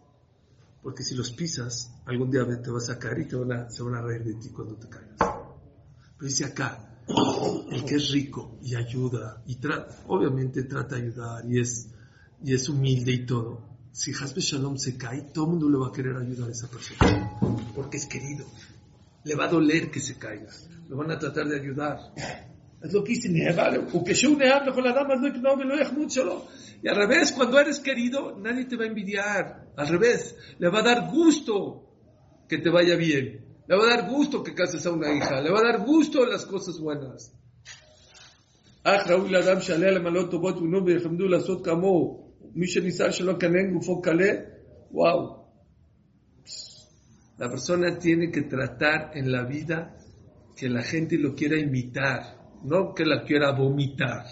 Porque 0.82 1.02
si 1.02 1.14
los 1.14 1.30
pisas, 1.32 1.92
algún 2.06 2.30
día 2.30 2.46
te 2.62 2.70
vas 2.70 2.88
a 2.90 2.98
caer 2.98 3.20
y 3.20 3.28
te 3.28 3.36
van 3.36 3.52
a- 3.52 3.70
se 3.70 3.82
van 3.82 3.94
a 3.94 4.02
reír 4.02 4.24
de 4.24 4.34
ti 4.34 4.48
cuando 4.48 4.74
te 4.76 4.88
caigas. 4.88 5.16
Pero 5.18 6.28
dice 6.28 6.46
acá, 6.46 6.98
el 7.70 7.84
que 7.84 7.96
es 7.96 8.10
rico 8.10 8.58
y 8.62 8.74
ayuda, 8.74 9.42
y 9.46 9.56
obviamente 10.06 10.64
trata 10.64 10.96
de 10.96 11.02
ayudar 11.02 11.44
y 11.46 11.60
es, 11.60 11.88
y 12.42 12.54
es 12.54 12.68
humilde 12.68 13.12
y 13.12 13.26
todo 13.26 13.71
Si 13.91 14.11
Hasbe 14.11 14.41
Shalom 14.41 14.77
se 14.77 14.97
cae, 14.97 15.21
todo 15.33 15.45
el 15.45 15.51
mundo 15.51 15.69
le 15.69 15.77
va 15.77 15.87
a 15.87 15.91
querer 15.91 16.15
ayudar 16.15 16.49
a 16.49 16.51
esa 16.51 16.67
persona. 16.67 17.31
Porque 17.75 17.97
es 17.97 18.05
querido. 18.05 18.45
Le 19.23 19.35
va 19.35 19.45
a 19.45 19.47
doler 19.47 19.89
que 19.89 19.99
se 19.99 20.17
caiga. 20.17 20.51
Le 20.87 20.95
van 20.95 21.11
a 21.11 21.17
tratar 21.17 21.47
de 21.47 21.59
ayudar. 21.59 21.97
Es 22.81 22.93
lo 22.93 23.03
que 23.03 23.13
dice 23.13 23.29
Nehebal. 23.29 23.87
וכשהוא 23.95 24.37
נאהב 24.37 24.63
לכל 24.67 24.87
אדם, 24.87 25.11
אז 25.11 25.19
לא 25.21 25.27
יקנו 25.27 25.49
ולא 25.59 25.81
יחמוד 25.81 26.11
שלו. 26.11 26.45
Y 26.83 26.87
al 26.89 26.95
revés, 26.95 27.31
cuando 27.31 27.59
eres 27.59 27.79
querido, 27.79 28.37
nadie 28.37 28.65
te 28.65 28.75
va 28.77 28.83
a 28.83 28.87
envidiar. 28.87 29.65
Al 29.75 29.87
revés, 29.87 30.35
le 30.59 30.69
va 30.69 30.79
a 30.79 30.83
dar 30.83 31.09
gusto 31.09 31.55
que 32.47 32.59
te 32.59 32.69
vaya 32.69 32.95
bien. 32.95 33.25
Le 33.67 33.75
va 33.75 33.83
a 33.83 33.89
dar 33.95 34.09
gusto 34.09 34.43
que 34.43 34.53
cases 34.53 34.85
a 34.85 34.91
una 34.91 35.11
hija. 35.11 35.41
Le 35.41 35.51
va 35.51 35.59
a 35.59 35.63
dar 35.63 35.79
gusto 35.85 36.23
las 36.25 36.45
cosas 36.45 36.79
buenas. 36.79 37.33
אך 38.83 39.07
ראוי 39.07 39.29
לאדם 39.29 39.61
שעליה 39.61 39.91
למלא 39.91 40.23
טובות 40.31 40.57
ובנו 40.57 40.85
ויחמדו 40.85 41.27
לעשות 41.27 41.65
כמוהו. 41.65 42.20
מי 42.55 42.67
שניסה 42.67 43.11
שלא 43.11 43.33
כנן 43.39 43.73
גופו 43.73 44.01
קלה, 44.01 44.31
וואו. 44.91 45.47
La 47.39 47.49
persona 47.51 47.99
tiene 47.99 48.31
que 48.31 48.41
tratar 48.41 49.11
en 49.13 49.31
la 49.31 49.43
vida 49.43 49.95
que 50.55 50.67
la 50.69 50.81
gente 50.81 51.19
lo 51.19 51.35
quiera 51.35 51.55
imitar, 51.59 52.19
no 52.63 52.95
que 52.95 53.05
la 53.05 53.23
quiera 53.23 53.51
vomitar. 53.51 54.25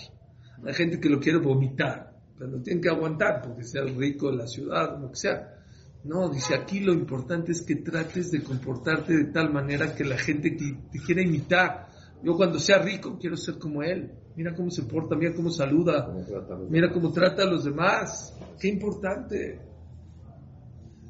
Hay 0.65 0.73
gente 0.73 0.99
que 0.99 1.09
lo 1.09 1.19
quiere 1.19 1.37
vomitar, 1.37 2.15
pero 2.35 2.49
lo 2.49 2.61
tienen 2.63 2.81
que 2.81 2.89
aguantar 2.89 3.43
porque 3.43 3.63
sea 3.63 3.83
el 3.83 3.95
rico 3.95 4.31
de 4.31 4.37
la 4.37 4.47
ciudad, 4.47 4.99
lo 4.99 5.11
que 5.11 5.17
sea. 5.17 5.55
No, 6.03 6.29
dice 6.29 6.55
aquí 6.55 6.79
lo 6.79 6.93
importante 6.93 7.51
es 7.51 7.61
que 7.61 7.75
trates 7.75 8.31
de 8.31 8.41
comportarte 8.41 9.15
de 9.15 9.25
tal 9.25 9.53
manera 9.53 9.95
que 9.95 10.03
la 10.03 10.17
gente 10.17 10.55
que 10.55 10.77
te 10.91 10.99
quiera 10.99 11.21
imitar. 11.21 11.87
Yo 12.23 12.35
cuando 12.35 12.57
sea 12.57 12.79
rico 12.79 13.19
quiero 13.19 13.37
ser 13.37 13.59
como 13.59 13.83
él. 13.83 14.11
Mira 14.36 14.54
cómo 14.54 14.70
se 14.70 14.82
porta, 14.84 15.16
mira 15.16 15.34
cómo 15.34 15.50
saluda, 15.50 16.06
¿Cómo 16.06 16.24
trata 16.24 16.54
a 16.54 16.58
los 16.58 16.70
mira 16.70 16.92
cómo 16.92 17.12
trata 17.12 17.42
a 17.42 17.46
los 17.46 17.64
demás. 17.64 18.36
Qué 18.58 18.68
importante. 18.68 19.60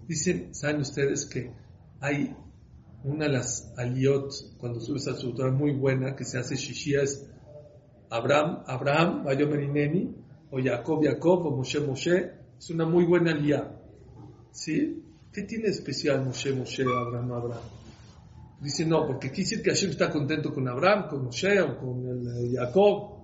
Dicen, 0.09 0.55
¿saben 0.55 0.81
ustedes 0.81 1.27
que 1.27 1.53
hay 2.01 2.35
una 3.05 3.27
de 3.27 3.33
las 3.33 3.73
aliot 3.77 4.33
cuando 4.59 4.81
subes 4.81 5.07
a 5.09 5.15
su 5.15 5.33
muy 5.53 5.73
buena 5.73 6.17
que 6.17 6.25
se 6.25 6.39
hace 6.39 6.57
shishia 6.57 7.03
es 7.03 7.31
Abraham, 8.11 8.65
Abraham, 8.67 9.25
Vayomer 9.25 9.63
Ineni, 9.63 10.15
o 10.51 10.59
Jacob, 10.61 11.05
Jacob, 11.05 11.47
o 11.47 11.57
Moshe, 11.57 11.81
Moshe. 11.81 12.33
Es 12.59 12.71
una 12.71 12.85
muy 12.85 13.05
buena 13.05 13.31
aliyah. 13.31 13.71
¿Sí? 14.51 15.03
¿Qué 15.33 15.43
tiene 15.43 15.69
especial 15.69 16.25
Moshe, 16.25 16.53
Moshe, 16.53 16.83
Abraham, 16.83 17.33
Abraham? 17.33 17.63
Dice, 18.61 18.85
no, 18.85 19.07
porque 19.07 19.29
quiere 19.31 19.45
decir 19.45 19.63
que 19.63 19.71
Hashem 19.71 19.91
está 19.91 20.11
contento 20.11 20.53
con 20.53 20.69
Abraham, 20.69 21.09
con 21.09 21.25
Moshe 21.25 21.61
o 21.63 21.79
con 21.79 22.07
el, 22.07 22.29
eh, 22.29 22.57
Jacob. 22.57 23.21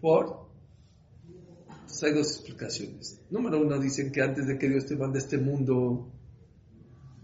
¿Por? 0.00 0.48
Pues 1.84 2.02
hay 2.02 2.14
dos 2.14 2.36
explicaciones. 2.36 3.20
Número 3.30 3.60
uno, 3.60 3.78
dicen 3.78 4.10
que 4.10 4.22
antes 4.22 4.46
de 4.46 4.56
que 4.56 4.68
Dios 4.68 4.86
te 4.86 4.96
mande 4.96 5.18
a 5.18 5.22
este 5.22 5.36
mundo, 5.36 6.10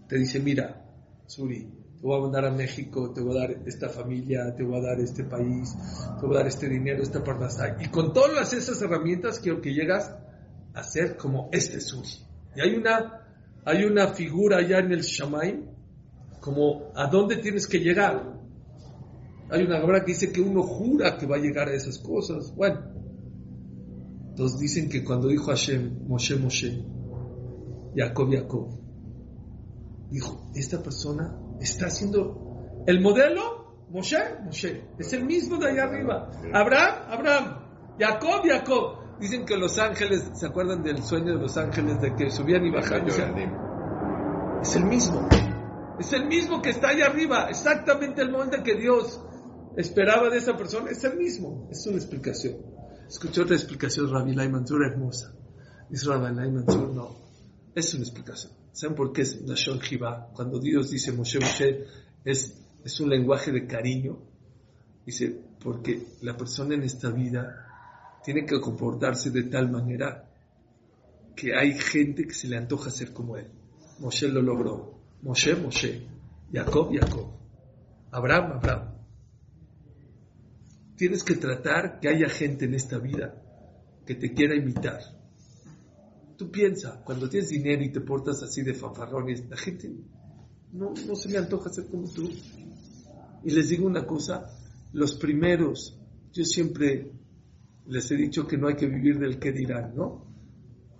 te 0.07 0.17
dice, 0.17 0.39
mira, 0.39 0.85
Suri, 1.25 1.61
te 1.99 2.03
voy 2.03 2.19
a 2.19 2.21
mandar 2.21 2.45
a 2.45 2.51
México, 2.51 3.11
te 3.11 3.21
voy 3.21 3.37
a 3.37 3.47
dar 3.47 3.51
esta 3.65 3.89
familia, 3.89 4.53
te 4.55 4.63
voy 4.63 4.77
a 4.77 4.81
dar 4.89 4.99
este 4.99 5.23
país, 5.23 5.75
te 6.19 6.27
voy 6.27 6.35
a 6.35 6.39
dar 6.39 6.47
este 6.47 6.69
dinero, 6.69 7.01
esta 7.01 7.23
parnasá. 7.23 7.75
Y 7.79 7.87
con 7.87 8.13
todas 8.13 8.53
esas 8.53 8.79
herramientas 8.83 9.39
quiero 9.39 9.61
que 9.61 9.73
llegas 9.73 10.13
a 10.75 10.83
ser 10.83 11.17
como 11.17 11.49
este 11.51 11.81
Suri. 11.81 12.09
Y 12.55 12.61
hay 12.61 12.75
una, 12.75 13.25
hay 13.65 13.83
una 13.83 14.09
figura 14.09 14.57
allá 14.57 14.77
en 14.77 14.91
el 14.91 15.01
Shamay, 15.01 15.66
como 16.47 16.93
a 16.95 17.07
dónde 17.07 17.35
tienes 17.35 17.67
que 17.67 17.79
llegar. 17.79 18.39
Hay 19.49 19.63
una 19.65 19.83
obra 19.83 19.99
que 20.05 20.13
dice 20.13 20.31
que 20.31 20.39
uno 20.39 20.63
jura 20.63 21.17
que 21.17 21.25
va 21.25 21.35
a 21.35 21.39
llegar 21.39 21.67
a 21.67 21.73
esas 21.73 21.99
cosas. 21.99 22.55
Bueno, 22.55 22.79
entonces 24.29 24.57
dicen 24.57 24.89
que 24.89 25.03
cuando 25.03 25.27
dijo 25.27 25.47
Hashem, 25.47 26.07
Moshe, 26.07 26.37
Moshe, 26.37 26.85
Jacob, 27.93 28.31
Jacob, 28.31 28.79
dijo, 30.09 30.49
esta 30.55 30.81
persona 30.81 31.37
está 31.59 31.87
haciendo 31.87 32.83
el 32.87 33.01
modelo, 33.01 33.83
Moshe, 33.89 34.39
Moshe, 34.45 34.85
es 34.97 35.11
el 35.11 35.25
mismo 35.25 35.57
de 35.57 35.69
allá 35.69 35.83
arriba. 35.83 36.31
Abraham, 36.53 36.95
Abraham, 37.09 37.59
Jacob, 37.99 38.41
Jacob. 38.47 39.19
Dicen 39.19 39.45
que 39.45 39.57
los 39.57 39.77
ángeles, 39.79 40.29
¿se 40.33 40.45
acuerdan 40.45 40.81
del 40.81 41.03
sueño 41.03 41.33
de 41.33 41.41
los 41.41 41.57
ángeles 41.57 41.99
de 41.99 42.15
que 42.15 42.29
subían 42.29 42.65
y 42.65 42.71
bajaban? 42.71 43.05
Es 44.61 44.75
el 44.77 44.85
mismo. 44.85 45.27
Es 45.99 46.13
el 46.13 46.27
mismo 46.27 46.61
que 46.61 46.69
está 46.71 46.89
allá 46.89 47.07
arriba. 47.07 47.49
Exactamente 47.49 48.21
el 48.21 48.31
momento 48.31 48.61
que 48.63 48.75
Dios 48.75 49.19
esperaba 49.75 50.29
de 50.29 50.37
esa 50.37 50.55
persona. 50.55 50.91
Es 50.91 51.03
el 51.03 51.17
mismo. 51.17 51.67
Es 51.71 51.85
una 51.87 51.97
explicación. 51.97 52.57
Escuché 53.07 53.41
otra 53.41 53.55
explicación, 53.55 54.11
Rabbi 54.11 54.35
Mansur, 54.35 54.85
hermosa. 54.85 55.33
Dice 55.89 56.07
Rabbi 56.07 56.51
Mansur, 56.51 56.89
no. 56.93 57.15
Es 57.73 57.93
una 57.93 58.03
explicación. 58.03 58.53
¿Saben 58.73 58.95
por 58.95 59.11
qué 59.11 59.21
es 59.23 59.41
Nashon 59.41 59.79
Jiva? 59.79 60.29
Cuando 60.33 60.59
Dios 60.59 60.91
dice 60.91 61.11
Moshe, 61.11 61.39
Moshe, 61.39 61.85
es, 62.23 62.53
es 62.83 62.99
un 62.99 63.09
lenguaje 63.09 63.51
de 63.51 63.65
cariño. 63.65 64.19
Dice, 65.05 65.41
porque 65.63 66.05
la 66.21 66.35
persona 66.35 66.75
en 66.75 66.83
esta 66.83 67.09
vida 67.09 68.19
tiene 68.23 68.45
que 68.45 68.59
comportarse 68.59 69.31
de 69.31 69.43
tal 69.43 69.71
manera 69.71 70.29
que 71.35 71.55
hay 71.55 71.73
gente 71.79 72.27
que 72.27 72.33
se 72.33 72.47
le 72.47 72.57
antoja 72.57 72.89
ser 72.89 73.13
como 73.13 73.37
él. 73.37 73.47
Moshe 73.99 74.27
lo 74.27 74.41
logró. 74.41 74.96
Moshe, 75.21 75.55
Moshe. 75.55 76.07
Jacob, 76.51 76.93
Jacob. 76.93 77.27
Abraham, 78.11 78.53
Abraham. 78.53 78.93
Tienes 80.95 81.23
que 81.23 81.35
tratar 81.35 81.99
que 81.99 82.09
haya 82.09 82.29
gente 82.29 82.65
en 82.65 82.73
esta 82.73 82.97
vida 82.97 83.43
que 84.05 84.15
te 84.15 84.33
quiera 84.33 84.55
imitar. 84.55 85.01
Tú 86.37 86.49
piensa, 86.49 87.01
cuando 87.03 87.29
tienes 87.29 87.49
dinero 87.49 87.83
y 87.83 87.91
te 87.91 88.01
portas 88.01 88.41
así 88.43 88.63
de 88.63 88.73
fanfarrones, 88.73 89.47
la 89.49 89.57
gente 89.57 89.91
no, 90.71 90.93
no 91.07 91.15
se 91.15 91.29
me 91.29 91.37
antoja 91.37 91.69
ser 91.69 91.87
como 91.87 92.07
tú. 92.09 92.29
Y 93.43 93.51
les 93.51 93.69
digo 93.69 93.85
una 93.85 94.05
cosa, 94.05 94.49
los 94.93 95.15
primeros, 95.15 95.97
yo 96.33 96.43
siempre 96.43 97.11
les 97.87 98.09
he 98.11 98.15
dicho 98.15 98.47
que 98.47 98.57
no 98.57 98.67
hay 98.67 98.75
que 98.75 98.87
vivir 98.87 99.19
del 99.19 99.39
que 99.39 99.51
dirán, 99.51 99.95
¿no? 99.95 100.25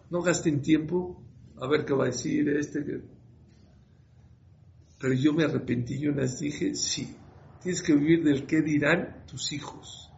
No 0.10 0.22
gasten 0.22 0.62
tiempo 0.62 1.24
a 1.60 1.68
ver 1.68 1.86
qué 1.86 1.94
va 1.94 2.06
a 2.06 2.08
decir 2.08 2.48
este. 2.50 3.02
Pero 5.00 5.14
yo 5.14 5.34
me 5.34 5.44
arrepentí 5.44 5.96
y 5.96 6.08
una 6.08 6.22
vez 6.22 6.40
dije, 6.40 6.74
sí, 6.74 7.16
tienes 7.62 7.82
que 7.82 7.94
vivir 7.94 8.24
del 8.24 8.46
que 8.46 8.62
dirán 8.62 9.24
tus 9.28 9.52
hijos. 9.52 10.12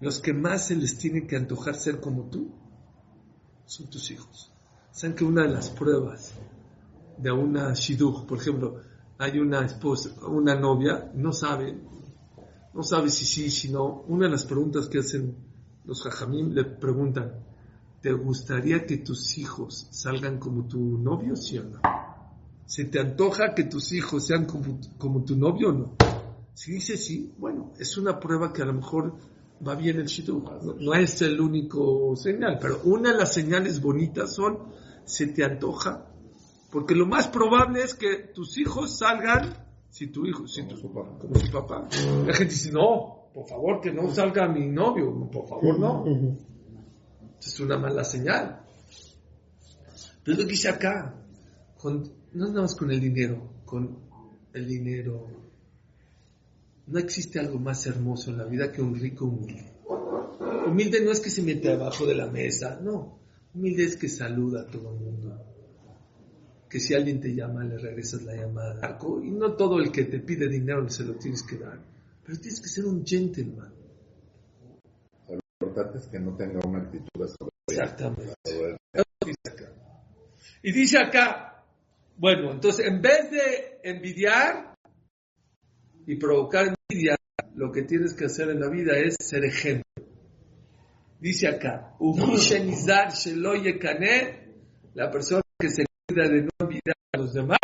Los 0.00 0.20
que 0.20 0.32
más 0.32 0.66
se 0.66 0.76
les 0.76 0.98
tiene 0.98 1.26
que 1.26 1.36
antojar 1.36 1.74
ser 1.74 2.00
como 2.00 2.30
tú 2.30 2.52
son 3.66 3.88
tus 3.88 4.10
hijos. 4.10 4.52
Saben 4.90 5.16
que 5.16 5.24
una 5.24 5.42
de 5.42 5.48
las 5.48 5.70
pruebas 5.70 6.32
de 7.18 7.30
una 7.30 7.72
shidduch, 7.74 8.26
por 8.26 8.38
ejemplo, 8.38 8.80
hay 9.18 9.38
una 9.38 9.64
esposa, 9.64 10.10
una 10.26 10.54
novia, 10.54 11.10
no 11.14 11.32
sabe, 11.32 11.78
no 12.72 12.82
sabe 12.82 13.10
si 13.10 13.24
sí, 13.24 13.50
si 13.50 13.70
no. 13.70 14.02
Una 14.08 14.26
de 14.26 14.32
las 14.32 14.44
preguntas 14.44 14.88
que 14.88 14.98
hacen 14.98 15.36
los 15.84 16.02
jajamim 16.02 16.52
le 16.52 16.64
preguntan, 16.64 17.44
¿te 18.00 18.12
gustaría 18.12 18.86
que 18.86 18.98
tus 18.98 19.38
hijos 19.38 19.88
salgan 19.90 20.38
como 20.38 20.66
tu 20.66 20.98
novio, 20.98 21.36
sí 21.36 21.58
o 21.58 21.64
no? 21.64 21.80
¿Se 22.66 22.84
te 22.86 23.00
antoja 23.00 23.54
que 23.54 23.64
tus 23.64 23.92
hijos 23.92 24.26
sean 24.26 24.46
como, 24.46 24.80
como 24.98 25.24
tu 25.24 25.36
novio 25.36 25.68
o 25.68 25.72
no? 25.72 25.96
Si 26.54 26.72
dice 26.72 26.96
sí, 26.96 27.34
bueno, 27.38 27.72
es 27.78 27.96
una 27.98 28.18
prueba 28.18 28.52
que 28.52 28.62
a 28.62 28.66
lo 28.66 28.74
mejor 28.74 29.16
va 29.66 29.74
bien 29.74 29.98
el 29.98 30.06
shidduch. 30.06 30.62
No, 30.62 30.74
no 30.74 30.94
es 30.94 31.20
el 31.22 31.40
único 31.40 32.14
señal, 32.16 32.58
pero 32.60 32.80
una 32.84 33.12
de 33.12 33.18
las 33.18 33.34
señales 33.34 33.80
bonitas 33.80 34.34
son, 34.34 34.58
se 35.04 35.26
te 35.28 35.44
antoja 35.44 36.10
porque 36.74 36.96
lo 36.96 37.06
más 37.06 37.28
probable 37.28 37.84
es 37.84 37.94
que 37.94 38.32
tus 38.34 38.58
hijos 38.58 38.98
salgan, 38.98 39.54
si 39.90 40.08
tu 40.08 40.26
hijo, 40.26 40.48
si 40.48 40.66
tu, 40.66 40.74
como 40.90 41.38
su 41.38 41.52
papá. 41.52 41.86
La 42.26 42.32
gente 42.32 42.52
dice, 42.52 42.72
no, 42.72 43.28
por 43.32 43.46
favor, 43.46 43.80
que 43.80 43.92
no 43.92 44.12
salga 44.12 44.48
mi 44.48 44.66
novio, 44.66 45.30
por 45.30 45.46
favor, 45.46 45.78
no. 45.78 46.04
Es 47.38 47.60
una 47.60 47.78
mala 47.78 48.02
señal. 48.02 48.60
Pero 50.24 50.36
lo 50.36 50.42
que 50.42 50.50
dice 50.50 50.68
acá, 50.68 51.14
con, 51.78 52.02
no 52.34 52.48
nada 52.48 52.62
más 52.62 52.74
con 52.74 52.90
el 52.90 53.00
dinero, 53.00 53.62
con 53.64 53.96
el 54.52 54.66
dinero. 54.66 55.26
No 56.86 56.98
existe 56.98 57.38
algo 57.40 57.58
más 57.58 57.86
hermoso 57.86 58.30
en 58.30 58.38
la 58.38 58.44
vida 58.44 58.70
que 58.70 58.82
un 58.82 58.94
rico 58.94 59.24
humilde. 59.24 59.72
Humilde 60.66 61.02
no 61.02 61.12
es 61.12 61.20
que 61.20 61.30
se 61.30 61.42
mete 61.42 61.72
abajo 61.72 62.06
de 62.06 62.14
la 62.14 62.26
mesa, 62.26 62.78
no. 62.82 63.18
Humilde 63.54 63.84
es 63.84 63.96
que 63.96 64.08
saluda 64.08 64.62
a 64.62 64.66
todo 64.66 64.92
el 64.92 65.00
mundo. 65.00 65.40
Que 66.68 66.80
si 66.80 66.92
alguien 66.92 67.20
te 67.20 67.34
llama, 67.34 67.64
le 67.64 67.78
regresas 67.78 68.22
la 68.24 68.34
llamada. 68.34 68.98
Y 69.22 69.30
no 69.30 69.54
todo 69.54 69.78
el 69.78 69.92
que 69.92 70.04
te 70.04 70.18
pide 70.18 70.48
dinero 70.48 70.88
se 70.88 71.04
lo 71.04 71.14
tienes 71.14 71.42
que 71.44 71.56
dar. 71.56 71.80
Pero 72.24 72.38
tienes 72.38 72.60
que 72.60 72.68
ser 72.68 72.84
un 72.84 73.06
gentleman. 73.06 73.72
Lo 75.28 75.38
importante 75.60 75.98
es 75.98 76.06
que 76.06 76.18
no 76.18 76.34
tenga 76.36 76.60
una 76.66 76.80
actitud 76.80 77.06
sobre 77.14 77.52
Exactamente. 77.68 78.34
Y 80.62 80.72
dice 80.72 80.98
acá, 80.98 81.53
bueno, 82.16 82.52
entonces 82.52 82.86
en 82.86 83.00
vez 83.00 83.30
de 83.30 83.80
envidiar 83.82 84.74
y 86.06 86.16
provocar 86.16 86.74
envidia, 86.88 87.16
lo 87.54 87.72
que 87.72 87.82
tienes 87.82 88.14
que 88.14 88.26
hacer 88.26 88.50
en 88.50 88.60
la 88.60 88.68
vida 88.68 88.96
es 88.98 89.16
ser 89.20 89.44
ejemplo. 89.44 89.84
Dice 91.20 91.48
acá, 91.48 91.96
la 94.94 95.10
persona 95.10 95.42
que 95.58 95.70
se 95.70 95.84
cuida 96.06 96.28
de 96.28 96.42
no 96.42 96.50
envidiar 96.60 96.96
a 97.12 97.18
los 97.18 97.32
demás, 97.32 97.58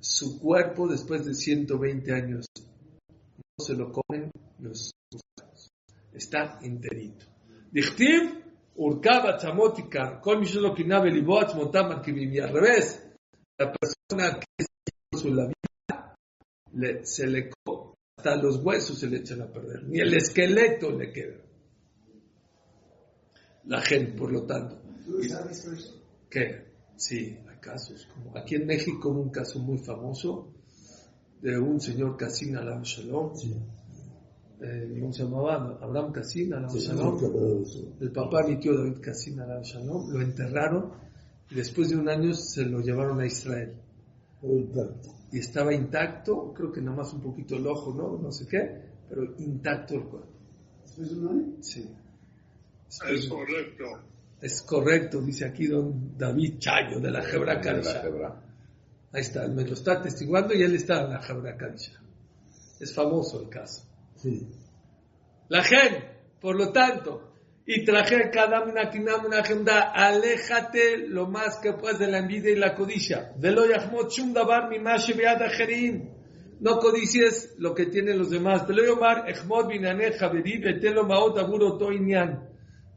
su 0.00 0.38
cuerpo 0.40 0.88
después 0.88 1.24
de 1.24 1.34
120 1.34 2.12
años 2.12 2.46
no 3.08 3.64
se 3.64 3.74
lo 3.74 3.92
comen 3.92 4.30
los 4.60 4.92
gusanos. 5.10 5.70
Está 6.12 6.58
enterito. 6.62 7.26
Dichtiv, 7.70 8.47
urkaba 8.78 9.36
que 12.02 12.12
vivía 12.12 12.44
al 12.44 12.52
revés. 12.54 13.04
La 13.58 13.72
persona 13.72 14.38
que 14.40 14.64
es 14.64 15.20
su 15.20 15.34
la 15.34 15.46
vida, 15.46 16.14
le- 16.72 17.04
se 17.04 17.26
le 17.26 17.50
hasta 18.16 18.36
los 18.36 18.64
huesos 18.64 18.98
se 18.98 19.08
le 19.08 19.18
echan 19.18 19.42
a 19.42 19.46
perder, 19.52 19.84
ni 19.84 20.00
el 20.00 20.14
esqueleto 20.14 20.90
le 20.90 21.12
queda. 21.12 21.36
La 23.66 23.80
gente, 23.80 24.12
por 24.12 24.32
lo 24.32 24.44
tanto. 24.44 24.80
¿Qué? 26.30 26.66
Sí, 26.96 27.36
hay 27.48 27.56
casos. 27.60 28.06
Como 28.14 28.36
aquí 28.36 28.56
en 28.56 28.66
México 28.66 29.10
hubo 29.10 29.20
un 29.20 29.30
caso 29.30 29.58
muy 29.60 29.78
famoso 29.78 30.52
de 31.40 31.58
un 31.58 31.80
señor 31.80 32.16
Casín 32.16 32.56
Alam 32.56 32.82
Shalom. 32.82 33.34
Sí. 33.36 33.54
Eh, 34.60 34.98
¿Cómo 35.00 35.12
se 35.12 35.22
llamaba? 35.22 35.78
Abraham 35.80 36.12
Sí, 36.24 36.48
Shalom. 36.48 37.18
El 38.00 38.10
papá 38.10 38.42
de 38.42 38.54
mi 38.54 38.60
tío 38.60 38.76
David 38.76 39.00
Casín 39.00 39.38
Alam 39.40 39.62
Shalom. 39.62 40.10
Lo 40.10 40.20
enterraron 40.20 40.92
y 41.50 41.54
después 41.54 41.90
de 41.90 41.96
un 41.96 42.08
año 42.08 42.34
se 42.34 42.64
lo 42.64 42.80
llevaron 42.80 43.20
a 43.20 43.26
Israel. 43.26 43.74
Y 45.30 45.38
estaba 45.38 45.72
intacto, 45.72 46.52
creo 46.54 46.72
que 46.72 46.80
nomás 46.80 47.12
un 47.12 47.22
poquito 47.22 47.56
el 47.56 47.66
ojo, 47.66 47.94
¿no? 47.94 48.18
No 48.18 48.32
sé 48.32 48.46
qué, 48.46 48.82
pero 49.08 49.24
intacto 49.38 49.94
el 49.94 50.04
cuerpo. 50.04 50.32
Sí. 51.60 51.88
Es 52.88 53.28
correcto. 53.28 53.84
Es 54.40 54.62
correcto, 54.62 55.20
dice 55.20 55.44
aquí 55.46 55.66
don 55.66 56.16
David 56.16 56.58
Chayo 56.58 57.00
de 57.00 57.10
la 57.10 57.28
Hebra 57.28 57.60
Kadisha. 57.60 58.02
Ahí 59.12 59.20
está, 59.20 59.48
me 59.48 59.64
lo 59.64 59.74
está 59.74 59.94
atestiguando 59.94 60.54
y 60.54 60.62
él 60.62 60.74
está 60.74 61.02
en 61.02 61.10
la 61.10 61.20
Hebra 61.26 61.56
Kadisha. 61.56 62.00
Es 62.78 62.94
famoso 62.94 63.42
el 63.42 63.48
caso. 63.48 63.87
Sí. 64.18 64.46
La 65.48 65.62
gente, 65.62 66.04
por 66.40 66.56
lo 66.56 66.70
tanto, 66.72 67.32
y 67.64 67.84
traje 67.84 68.30
cada 68.30 68.62
una 68.64 68.82
agenda, 69.40 69.92
aléjate 69.92 71.08
lo 71.08 71.28
más 71.28 71.58
que 71.58 71.74
puedas 71.74 71.98
de 71.98 72.06
la 72.08 72.18
envidia 72.18 72.50
y 72.50 72.56
la 72.56 72.74
codicia. 72.74 73.32
Velo 73.36 73.66
yahmot 73.66 74.10
shum 74.10 74.32
davar 74.32 74.68
mima 74.70 74.96
shebead 74.96 75.42
acherim. 75.42 76.10
No 76.60 76.78
codicies 76.78 77.54
lo 77.58 77.74
que 77.74 77.86
tienen 77.86 78.18
los 78.18 78.30
demás. 78.30 78.66
Velo 78.66 78.84
yomar 78.84 79.28
echmod 79.28 79.68
binane 79.68 80.12
javeri 80.12 80.58
betelo 80.58 81.04
maot 81.04 81.38
abur 81.38 81.62
oto 81.62 81.92
inyan. 81.92 82.48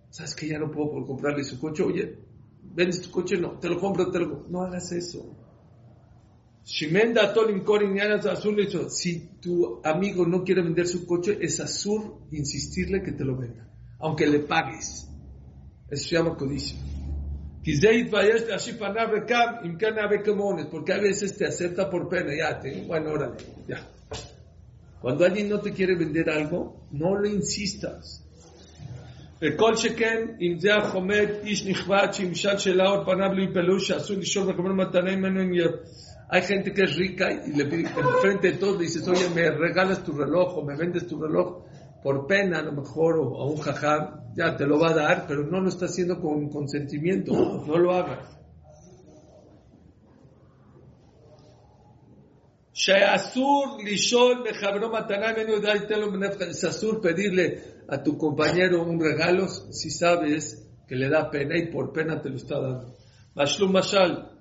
¿Sabes 0.09 0.36
que 0.36 0.47
ya 0.47 0.57
no 0.57 0.72
puedo 0.72 0.89
por 0.91 1.05
comprarle 1.05 1.43
su 1.43 1.59
coche? 1.59 1.84
Oye, 1.84 2.17
¿vendes 2.63 3.01
tu 3.01 3.11
coche? 3.11 3.38
No, 3.38 3.59
te 3.59 3.69
lo 3.69 3.78
compro, 3.80 4.09
te 4.09 4.19
lo 4.19 4.45
No 4.49 4.63
hagas 4.63 4.91
eso. 4.93 5.36
Shimenda 6.64 7.32
Tolim 7.32 7.62
Korin 7.64 7.95
Yanas 7.95 8.26
Azul 8.26 8.57
le 8.57 8.66
dijo, 8.66 8.91
si 8.91 9.39
tu 9.41 9.80
amigo 9.84 10.26
no 10.26 10.43
quiere 10.43 10.62
vender 10.62 10.87
su 10.89 11.07
coche, 11.07 11.39
es 11.41 11.61
azul 11.61 12.26
insistirle 12.32 13.03
que 13.03 13.12
te 13.12 13.24
lo 13.24 13.37
venda, 13.37 13.68
aunque 14.01 14.26
le 14.26 14.41
pagues. 14.41 15.09
Eso 15.89 16.09
se 16.09 16.16
llama 16.16 16.37
codicia. 16.37 16.76
Kizeit 17.62 18.11
Bayesh 18.11 18.47
de 18.47 18.55
Ashif 18.55 18.82
Anav 18.82 19.11
Rekam, 19.12 19.64
Imkan 19.64 19.99
Ave 19.99 20.22
Kemones, 20.22 20.66
porque 20.66 20.93
a 20.93 20.99
veces 20.99 21.37
te 21.37 21.47
acepta 21.47 21.89
por 21.89 22.09
pena, 22.09 22.32
ya, 22.37 22.59
te, 22.61 22.82
bueno, 22.82 23.11
órale, 23.11 23.37
ya. 23.68 23.87
Cuando 25.01 25.24
alguien 25.24 25.49
no 25.49 25.61
te 25.61 25.72
quiere 25.72 25.95
vender 25.95 26.28
algo, 26.30 26.89
no 26.93 27.18
le 27.18 27.30
insistas. 27.30 28.22
וכל 29.43 29.76
שכן, 29.76 30.26
אם 30.41 30.59
זה 30.59 30.76
החומד, 30.76 31.26
איש 31.43 31.66
נכבד, 31.66 32.09
שימשל 32.12 32.59
שלה 32.59 32.89
עוד 32.89 33.07
פניו 33.07 33.32
לא 33.32 33.43
יפלו, 33.43 33.80
שאסור 33.80 34.16
לשאול 34.16 34.47
ולקבל 34.47 34.72
מתנה 34.72 35.16
ממנו 35.16 35.43
אם 35.43 35.55
י- 35.55 35.61
Hay 36.34 36.43
gente 36.43 36.73
que 36.73 36.84
es 36.84 36.95
rica 36.95 37.29
y 37.29 37.51
le 37.51 37.65
pide 37.65 37.89
enfrente 37.89 38.53
de 38.53 38.57
todos 38.57 38.77
le 38.77 38.84
dices, 38.84 39.05
oye, 39.05 39.29
me 39.36 39.51
regalas 39.51 40.01
tu 40.01 40.13
reloj 40.13 40.57
o 40.57 40.63
me 40.63 40.77
vendes 40.77 41.05
tu 41.05 41.21
reloj 41.21 41.65
por 42.01 42.25
pena 42.25 42.59
a 42.59 42.61
lo 42.61 42.71
mejor 42.71 43.19
o 43.19 43.41
a 43.41 43.45
un 43.45 43.57
jajam, 43.57 44.34
ya 44.34 44.55
te 44.55 44.65
lo 44.65 44.79
va 44.79 44.91
a 44.91 44.93
dar, 44.93 45.25
pero 45.27 45.43
no 45.43 45.59
lo 45.59 45.67
está 45.67 45.88
haciendo 45.88 46.21
con 46.21 46.49
consentimiento, 46.49 47.34
no 47.34 47.77
lo 47.77 47.93
hagas. 47.93 48.39
Sheasur 52.73 53.84
lishol. 53.84 54.47
Es 54.47 56.63
asur 56.63 57.01
pedirle 57.01 57.84
a 57.89 58.01
tu 58.01 58.17
compañero 58.17 58.84
un 58.84 59.01
regalo 59.01 59.49
si 59.49 59.89
sabes 59.89 60.65
que 60.88 60.95
le 60.95 61.09
da 61.09 61.29
pena 61.29 61.57
y 61.57 61.69
por 61.69 61.91
pena 61.91 62.21
te 62.21 62.29
lo 62.29 62.38
está 62.38 62.59
dando. 62.59 62.95
Mashlum 63.36 63.73
Mashal, 63.73 64.41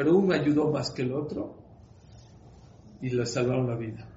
pero 0.00 0.16
uno 0.16 0.32
ayudó 0.32 0.70
más 0.70 0.92
que 0.92 1.02
el 1.02 1.12
otro 1.12 1.58
y 3.02 3.10
le 3.10 3.26
salvaron 3.26 3.68
la 3.68 3.76
vida. 3.76 4.08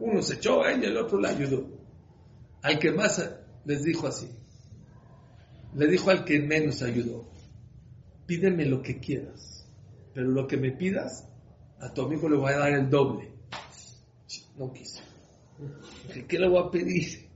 Uno 0.00 0.20
se 0.20 0.34
echó 0.34 0.62
a 0.62 0.70
él 0.70 0.82
y 0.82 0.84
el 0.84 0.98
otro 0.98 1.18
le 1.18 1.28
ayudó. 1.28 1.66
Al 2.60 2.78
que 2.78 2.92
más 2.92 3.26
les 3.64 3.84
dijo 3.84 4.06
así, 4.06 4.28
le 5.74 5.86
dijo 5.86 6.10
al 6.10 6.26
que 6.26 6.40
menos 6.40 6.82
ayudó, 6.82 7.26
pídeme 8.26 8.66
lo 8.66 8.82
que 8.82 9.00
quieras, 9.00 9.66
pero 10.12 10.28
lo 10.28 10.46
que 10.46 10.58
me 10.58 10.72
pidas, 10.72 11.26
a 11.80 11.90
tu 11.94 12.02
amigo 12.02 12.28
le 12.28 12.36
voy 12.36 12.52
a 12.52 12.58
dar 12.58 12.72
el 12.74 12.90
doble. 12.90 13.32
No 14.58 14.70
quiso. 14.74 15.00
¿qué 16.28 16.38
le 16.38 16.50
voy 16.50 16.66
a 16.66 16.70
pedir? 16.70 17.30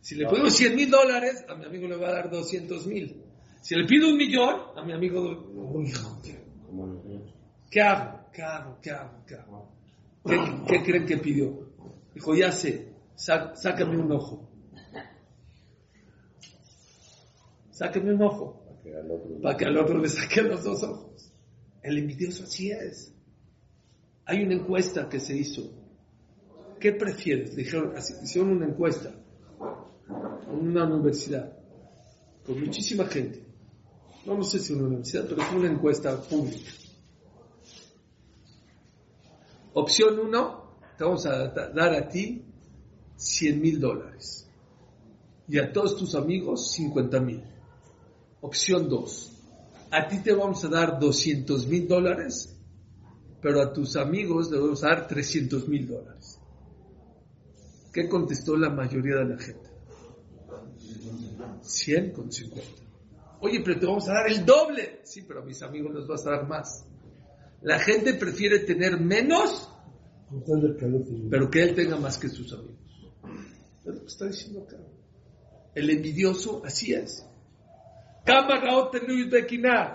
Si 0.00 0.14
le 0.14 0.26
pido 0.26 0.48
100 0.48 0.74
mil 0.74 0.90
dólares, 0.90 1.44
a 1.46 1.54
mi 1.54 1.66
amigo 1.66 1.86
le 1.86 1.96
va 1.96 2.08
a 2.08 2.12
dar 2.12 2.30
200 2.30 2.86
mil. 2.86 3.24
Si 3.60 3.74
le 3.74 3.84
pido 3.84 4.08
un 4.08 4.16
millón, 4.16 4.58
a 4.74 4.82
mi 4.82 4.94
amigo, 4.94 5.20
uy, 5.52 5.92
¿qué, 6.24 6.39
¿qué 7.70 7.80
hago? 7.82 8.20
¿Qué 8.32 8.42
hago? 8.42 8.78
¿Qué 8.80 8.90
hago? 8.90 9.24
¿Qué 9.26 9.34
hago? 9.34 9.72
¿Qué, 10.24 10.38
qué 10.68 10.82
creen 10.84 11.06
que 11.06 11.16
pidió? 11.18 11.68
Dijo, 12.14 12.34
ya 12.34 12.52
sé, 12.52 12.92
sá- 13.14 13.54
sácame 13.56 13.96
un 13.96 14.10
ojo. 14.12 14.48
Sácame 17.70 18.12
un 18.14 18.22
ojo 18.22 18.62
para 19.42 19.56
que 19.56 19.64
al 19.64 19.76
otro 19.78 19.98
le 19.98 20.08
saquen 20.08 20.48
los 20.48 20.64
dos 20.64 20.82
ojos. 20.82 21.32
El 21.82 21.98
envidioso 21.98 22.44
así 22.44 22.70
es. 22.70 23.14
Hay 24.26 24.42
una 24.42 24.54
encuesta 24.54 25.08
que 25.08 25.18
se 25.20 25.36
hizo. 25.36 25.72
¿Qué 26.78 26.92
prefieres? 26.92 27.56
Dijeron, 27.56 27.92
así- 27.96 28.14
hicieron 28.22 28.50
una 28.52 28.66
encuesta 28.66 29.12
en 30.50 30.58
una 30.68 30.84
universidad 30.86 31.56
con 32.44 32.60
muchísima 32.60 33.04
gente. 33.06 33.44
No, 34.26 34.36
no 34.36 34.44
sé 34.44 34.58
si 34.58 34.72
una 34.74 34.84
universidad, 34.84 35.26
pero 35.28 35.42
fue 35.42 35.58
una 35.60 35.70
encuesta 35.70 36.20
pública. 36.20 36.70
Opción 39.74 40.18
1, 40.18 40.64
te 40.98 41.04
vamos 41.04 41.24
a 41.26 41.48
da- 41.48 41.68
dar 41.70 41.94
a 41.94 42.08
ti 42.08 42.44
100 43.16 43.60
mil 43.60 43.80
dólares 43.80 44.46
y 45.48 45.58
a 45.58 45.72
todos 45.72 45.96
tus 45.96 46.14
amigos 46.14 46.72
50 46.72 47.20
mil. 47.20 47.42
Opción 48.40 48.88
2. 48.88 49.32
A 49.90 50.06
ti 50.08 50.18
te 50.22 50.32
vamos 50.32 50.64
a 50.64 50.68
dar 50.68 50.98
200 50.98 51.66
mil 51.66 51.88
dólares, 51.88 52.56
pero 53.40 53.60
a 53.62 53.72
tus 53.72 53.96
amigos 53.96 54.50
le 54.50 54.58
vamos 54.58 54.84
a 54.84 54.88
dar 54.88 55.08
300 55.08 55.66
mil 55.68 55.86
dólares. 55.88 56.38
¿Qué 57.92 58.08
contestó 58.08 58.56
la 58.56 58.70
mayoría 58.70 59.16
de 59.16 59.24
la 59.24 59.38
gente? 59.38 59.70
100 61.62 62.12
con 62.12 62.30
50. 62.30 62.68
Oye, 63.40 63.60
pero 63.64 63.80
te 63.80 63.86
vamos 63.86 64.08
a 64.08 64.12
dar 64.12 64.28
el 64.28 64.44
doble. 64.44 65.00
Sí, 65.04 65.22
pero 65.22 65.40
a 65.40 65.44
mis 65.44 65.62
amigos 65.62 65.94
les 65.94 66.06
vas 66.06 66.26
a 66.26 66.30
dar 66.30 66.46
más. 66.46 66.86
La 67.62 67.78
gente 67.78 68.14
prefiere 68.14 68.60
tener 68.60 68.98
menos, 69.00 69.70
pero 71.30 71.50
que 71.50 71.62
él 71.62 71.74
tenga 71.74 71.96
más 71.96 72.18
que 72.18 72.28
sus 72.28 72.52
amigos. 72.52 72.76
Es 73.80 73.86
lo 73.86 74.00
que 74.00 74.06
está 74.06 74.26
diciendo 74.26 74.62
acá. 74.62 74.76
El 75.74 75.90
envidioso 75.90 76.62
así 76.64 76.92
es. 76.92 77.26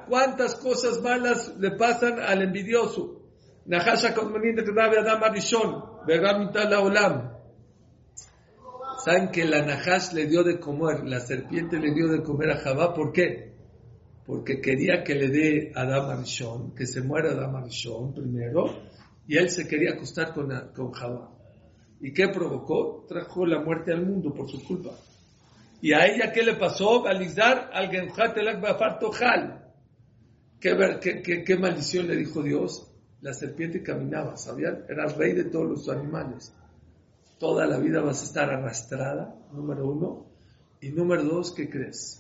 ¿Cuántas 0.07 0.55
cosas 0.55 1.01
malas 1.01 1.55
le 1.59 1.71
pasan 1.71 2.19
al 2.19 2.41
envidioso? 2.41 3.21
Nahasha 3.65 4.09
Adam 4.09 5.23
Arishon, 5.23 5.83
Olam. 6.07 7.34
Saben 9.06 9.30
que 9.30 9.45
la 9.45 9.62
Nahash 9.62 10.14
le 10.14 10.26
dio 10.26 10.43
de 10.43 10.60
comer, 10.60 11.06
la 11.06 11.20
serpiente 11.20 11.78
le 11.78 11.93
dio 11.93 12.08
de 12.08 12.24
comer 12.24 12.49
a 12.49 12.58
Jabá, 12.58 12.91
¿por 12.91 13.12
qué? 13.12 13.53
Porque 14.26 14.60
quería 14.60 15.03
que 15.03 15.14
le 15.14 15.28
dé 15.28 15.72
a 15.76 15.82
Adam 15.82 16.24
que 16.76 16.88
se 16.88 17.03
muera 17.03 17.34
Adam 17.34 17.56
Arishon 17.56 18.16
primero, 18.16 18.66
y 19.28 19.38
él 19.38 19.51
se 19.51 19.68
quería 19.68 19.91
acostar 19.91 20.34
con, 20.34 20.49
con 20.74 20.91
Jabá. 20.91 21.30
¿Y 22.01 22.14
qué 22.14 22.30
provocó? 22.30 23.06
Trajo 23.08 23.45
la 23.45 23.62
muerte 23.62 23.93
al 23.93 24.03
mundo 24.08 24.34
por 24.34 24.49
su 24.49 24.64
culpa. 24.64 24.97
¿Y 25.84 25.93
a 25.93 26.08
ella 26.08 26.32
qué 26.34 26.41
le 26.41 26.56
pasó? 26.56 27.03
Balizar 27.03 27.70
al. 27.74 27.91
¿Qué, 30.60 30.76
qué, 30.99 31.22
qué, 31.22 31.43
qué 31.43 31.58
maldición 31.58 32.08
le 32.08 32.16
dijo 32.16 32.41
Dios? 32.41 32.91
La 33.22 33.36
serpiente 33.36 33.84
caminaba, 33.84 34.36
¿sabían? 34.36 34.84
Era 34.89 35.06
rey 35.06 35.34
de 35.34 35.43
todos 35.43 35.70
los 35.70 35.89
animales. 35.89 36.51
Toda 37.45 37.67
la 37.67 37.77
vida 37.77 38.01
vas 38.01 38.23
a 38.23 38.25
estar 38.25 38.49
arrastrada, 38.49 39.35
número 39.53 39.87
uno. 39.87 40.25
Y 40.81 40.89
número 40.89 41.23
dos, 41.23 41.51
¿qué 41.51 41.69
crees? 41.69 42.19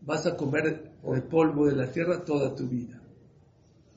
Vas 0.00 0.24
a 0.24 0.38
comer 0.38 0.90
el 1.04 1.22
polvo 1.24 1.66
de 1.66 1.76
la 1.76 1.92
tierra 1.92 2.24
toda 2.24 2.54
tu 2.54 2.66
vida. 2.66 2.98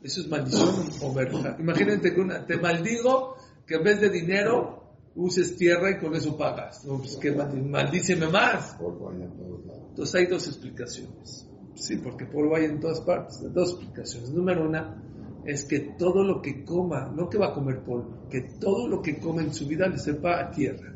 Eso 0.04 0.20
es 0.20 0.28
maldición 0.28 0.90
o 1.02 1.14
verja. 1.14 1.56
Imagínate 1.58 2.14
que 2.14 2.20
una, 2.20 2.46
te 2.46 2.58
maldigo 2.58 3.38
que 3.66 3.76
en 3.76 3.84
vez 3.86 4.02
de 4.02 4.10
dinero 4.10 4.84
uses 5.16 5.56
tierra 5.56 5.90
y 5.92 6.00
con 6.00 6.14
eso 6.14 6.36
pagas. 6.36 6.84
No, 6.84 6.98
pues 6.98 7.16
que 7.16 7.32
maldíceme 7.32 8.28
más. 8.28 8.76
Entonces 8.82 10.16
hay 10.16 10.26
dos 10.26 10.48
explicaciones. 10.48 11.48
Sí, 11.76 11.96
porque 11.96 12.26
polvo 12.26 12.58
hay 12.58 12.66
en 12.66 12.82
todas 12.82 13.00
partes. 13.00 13.42
Dos 13.54 13.70
explicaciones. 13.70 14.32
Número 14.32 14.68
una 14.68 15.02
es 15.46 15.66
que 15.66 15.80
todo 15.98 16.24
lo 16.24 16.42
que 16.42 16.64
coma, 16.64 17.12
no 17.16 17.30
que 17.30 17.38
va 17.38 17.48
a 17.48 17.54
comer 17.54 17.84
polvo, 17.84 18.28
que 18.30 18.42
todo 18.60 18.88
lo 18.88 19.02
que 19.02 19.20
come 19.20 19.44
en 19.44 19.54
su 19.54 19.68
vida 19.68 19.88
le 19.88 19.98
sepa 19.98 20.40
a 20.40 20.52
tierra. 20.52 20.94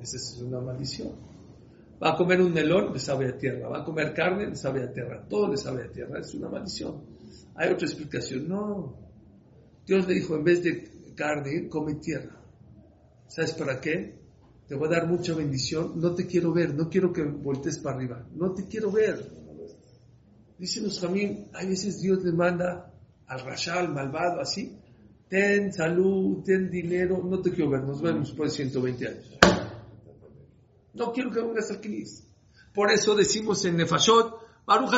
Esa 0.00 0.16
es 0.16 0.40
una 0.42 0.60
maldición. 0.60 1.28
Va 2.02 2.12
a 2.12 2.16
comer 2.16 2.40
un 2.40 2.52
melón, 2.52 2.92
le 2.92 2.98
sabe 2.98 3.28
a 3.28 3.36
tierra. 3.36 3.68
Va 3.68 3.80
a 3.80 3.84
comer 3.84 4.14
carne, 4.14 4.46
le 4.46 4.56
sabe 4.56 4.84
a 4.84 4.92
tierra. 4.92 5.26
Todo 5.28 5.48
le 5.48 5.56
sabe 5.56 5.84
a 5.84 5.90
tierra. 5.90 6.20
Es 6.20 6.32
una 6.34 6.48
maldición. 6.48 7.02
Hay 7.56 7.72
otra 7.72 7.86
explicación. 7.86 8.48
No. 8.48 8.94
Dios 9.84 10.06
le 10.06 10.14
dijo, 10.14 10.36
en 10.36 10.44
vez 10.44 10.62
de 10.62 11.14
carne, 11.16 11.68
come 11.68 11.96
tierra. 11.96 12.40
¿Sabes 13.26 13.52
para 13.54 13.80
qué? 13.80 14.16
Te 14.68 14.76
voy 14.76 14.86
a 14.86 14.92
dar 14.92 15.08
mucha 15.08 15.34
bendición. 15.34 16.00
No 16.00 16.14
te 16.14 16.26
quiero 16.26 16.52
ver. 16.52 16.72
No 16.74 16.88
quiero 16.88 17.12
que 17.12 17.24
voltees 17.24 17.78
para 17.78 17.96
arriba. 17.96 18.24
No 18.32 18.52
te 18.52 18.66
quiero 18.66 18.92
ver. 18.92 19.32
Dicen 20.56 20.84
los 20.84 21.00
jamín, 21.00 21.48
hay 21.52 21.68
veces 21.68 22.00
Dios 22.00 22.22
le 22.24 22.32
manda 22.32 22.92
al 23.28 23.40
rasha, 23.40 23.78
al 23.78 23.92
malvado, 23.92 24.40
así. 24.40 24.76
Ten 25.28 25.72
salud, 25.72 26.42
ten 26.42 26.70
dinero. 26.70 27.22
No 27.22 27.40
te 27.40 27.50
quiero 27.50 27.70
ver. 27.70 27.82
Nos 27.82 28.00
vemos 28.00 28.32
por 28.32 28.50
120 28.50 29.06
años. 29.06 29.38
No 30.94 31.12
quiero 31.12 31.30
que 31.30 31.40
vengas 31.40 31.70
al 31.70 31.80
Kinis. 31.80 32.24
Por 32.74 32.90
eso 32.90 33.14
decimos 33.14 33.64
en 33.64 33.76
Nefashot, 33.76 34.64
Baruch 34.66 34.92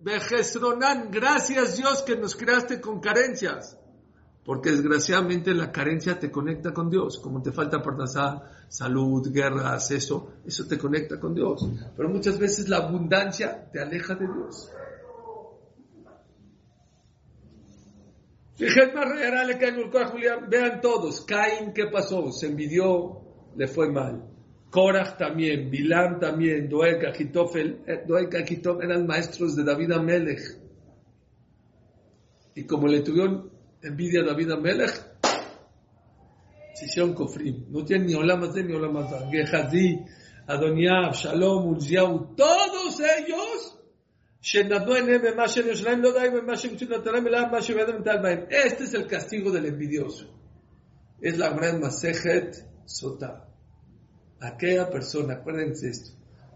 bejesronan, 0.00 1.10
gracias 1.10 1.76
Dios 1.76 2.02
que 2.02 2.16
nos 2.16 2.36
creaste 2.36 2.80
con 2.80 3.00
carencias. 3.00 3.76
Porque 4.44 4.70
desgraciadamente 4.70 5.52
la 5.52 5.70
carencia 5.70 6.18
te 6.18 6.30
conecta 6.30 6.72
con 6.72 6.88
Dios. 6.88 7.18
Como 7.18 7.42
te 7.42 7.52
falta 7.52 7.82
parnasá, 7.82 8.66
salud, 8.68 9.30
guerras, 9.30 9.90
eso, 9.90 10.32
eso 10.46 10.66
te 10.66 10.78
conecta 10.78 11.20
con 11.20 11.34
Dios. 11.34 11.68
Pero 11.96 12.08
muchas 12.08 12.38
veces 12.38 12.68
la 12.68 12.78
abundancia 12.78 13.68
te 13.70 13.80
aleja 13.80 14.14
de 14.14 14.26
Dios. 14.26 14.70
Fíjense, 14.72 14.88
Marreara, 15.18 15.52
le 15.52 15.52
cae 15.52 15.52
en 15.52 15.52
el 15.52 15.58
corazón, 15.58 15.90
Julián. 15.90 16.16
Vean 20.48 20.80
todos, 20.80 21.20
Caín, 21.22 21.72
¿qué 21.72 21.86
pasó? 21.86 22.32
Se 22.32 22.46
envidió, 22.46 23.20
le 23.56 23.68
fue 23.68 23.90
mal. 23.90 24.24
Korach 24.70 25.16
también, 25.16 25.70
Bilam 25.70 26.18
también, 26.18 26.68
Doeg, 26.68 27.06
Achitofel, 27.06 27.82
eh, 27.86 28.02
Doeg, 28.06 28.36
Achitofel 28.36 28.90
eran 28.90 29.06
maestros 29.06 29.54
de 29.56 29.64
David 29.64 29.92
Amelech. 29.92 30.58
Y 32.54 32.64
como 32.64 32.88
le 32.88 33.00
tuvieron 33.00 33.50
envidia 33.82 34.22
a 34.22 34.24
David 34.24 34.50
Amelech, 34.50 35.08
se 36.74 36.84
hicieron 36.84 37.14
cofrim. 37.14 37.64
No 37.70 37.84
tienen 37.84 38.08
ni 38.08 38.14
Olam 38.14 38.52
de 38.52 38.64
ni 38.64 38.74
Olam 38.74 38.96
Hazé. 38.96 39.26
Gehazi, 39.30 40.00
Adoniab, 40.46 41.14
Shalom, 41.14 41.68
Ulziau, 41.68 42.34
todos 42.34 43.00
ellos 43.00 43.77
Este 48.50 48.84
es 48.84 48.94
el 48.94 49.06
castigo 49.06 49.50
del 49.50 49.66
envidioso. 49.66 50.26
Es 51.20 51.36
la 51.36 51.50
gran 51.50 51.80
Masejet 51.80 52.64
Sotah. 52.86 53.46
Aquella 54.40 54.88
persona, 54.88 55.34
acuérdense 55.34 55.90
esto, 55.90 56.12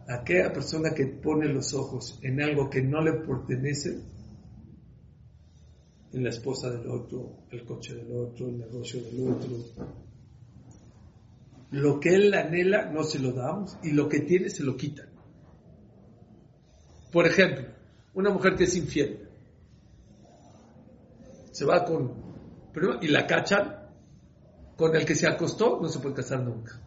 aquella 0.09 0.53
persona 0.53 0.95
que 0.95 1.07
pone 1.07 1.53
los 1.53 1.75
ojos 1.75 2.19
en 2.23 2.41
algo 2.41 2.71
que 2.71 2.81
no 2.81 3.03
le 3.03 3.13
pertenece, 3.13 4.01
en 6.13 6.25
la 6.25 6.31
esposa 6.31 6.71
del 6.71 6.87
otro, 6.89 7.45
el 7.51 7.65
coche 7.65 7.95
del 7.95 8.11
otro, 8.13 8.49
el 8.49 8.59
negocio 8.59 9.03
del 9.03 9.29
otro, 9.29 9.51
lo 11.73 12.01
que 12.01 12.15
él 12.15 12.33
anhela 12.33 12.91
no 12.91 13.03
se 13.03 13.19
lo 13.19 13.33
damos 13.33 13.77
y 13.83 13.91
lo 13.91 14.09
que 14.09 14.21
tiene 14.21 14.49
se 14.49 14.63
lo 14.63 14.77
quitan. 14.77 15.09
Por 17.11 17.27
ejemplo, 17.27 17.72
una 18.15 18.31
mujer 18.31 18.57
que 18.57 18.65
es 18.65 18.77
infiel, 18.77 19.29
se 21.51 21.65
va 21.65 21.85
con, 21.85 22.15
y 23.01 23.09
la 23.09 23.27
cachan, 23.27 23.83
con 24.77 24.97
el 24.97 25.05
que 25.05 25.15
se 25.15 25.27
acostó, 25.27 25.79
no 25.81 25.89
se 25.89 25.99
puede 26.01 26.17
casar 26.17 26.41
nunca. 26.43 26.81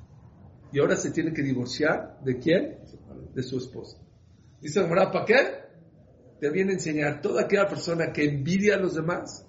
y 0.71 0.79
ahora 0.79 0.95
se 0.95 1.11
tiene 1.11 1.31
que 1.31 1.41
divorciar. 1.41 2.19
¿De 2.21 2.37
quién? 2.39 2.79
De 3.33 3.43
su 3.43 3.57
esposa. 3.57 3.97
Dice 4.59 4.81
Gemara, 4.81 5.11
¿para 5.11 5.25
qué? 5.25 5.35
Te 6.39 6.49
viene 6.49 6.71
a 6.71 6.73
enseñar 6.73 7.21
toda 7.21 7.43
aquella 7.43 7.67
persona 7.67 8.11
que 8.11 8.25
envidia 8.25 8.75
a 8.75 8.79
los 8.79 8.95
demás. 8.95 9.45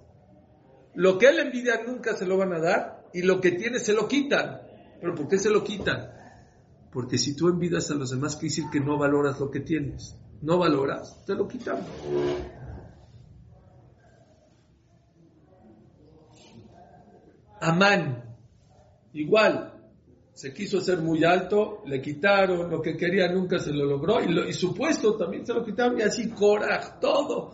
Lo 0.94 1.18
que 1.18 1.28
él 1.28 1.40
envidia 1.40 1.82
nunca 1.84 2.14
se 2.14 2.26
lo 2.26 2.36
van 2.36 2.52
a 2.52 2.60
dar 2.60 3.08
y 3.12 3.22
lo 3.22 3.40
que 3.40 3.52
tiene 3.52 3.78
se 3.78 3.92
lo 3.92 4.06
quitan. 4.06 4.60
¿Pero 5.00 5.14
por 5.14 5.26
qué 5.26 5.38
se 5.38 5.50
lo 5.50 5.64
quitan? 5.64 6.10
Porque 6.92 7.18
si 7.18 7.34
tú 7.34 7.48
envidias 7.48 7.90
a 7.90 7.94
los 7.94 8.10
demás, 8.10 8.36
quiere 8.36 8.54
decir 8.54 8.64
que 8.70 8.80
no 8.80 8.98
valoras 8.98 9.40
lo 9.40 9.50
que 9.50 9.60
tienes. 9.60 10.16
No 10.42 10.58
valoras, 10.58 11.24
te 11.24 11.34
lo 11.34 11.48
quitan. 11.48 11.78
Amán, 17.60 18.36
igual, 19.14 19.72
se 20.34 20.52
quiso 20.52 20.78
hacer 20.78 20.98
muy 20.98 21.24
alto, 21.24 21.82
le 21.86 22.02
quitaron 22.02 22.70
lo 22.70 22.82
que 22.82 22.96
quería, 22.96 23.32
nunca 23.32 23.58
se 23.58 23.72
lo 23.72 23.86
logró, 23.86 24.20
y, 24.22 24.28
lo, 24.28 24.44
también 25.16 25.46
se 25.46 25.54
lo 25.54 25.64
quitaron, 25.64 25.98
y 25.98 26.02
así 26.02 26.28
Coraj, 26.28 27.00
todo, 27.00 27.52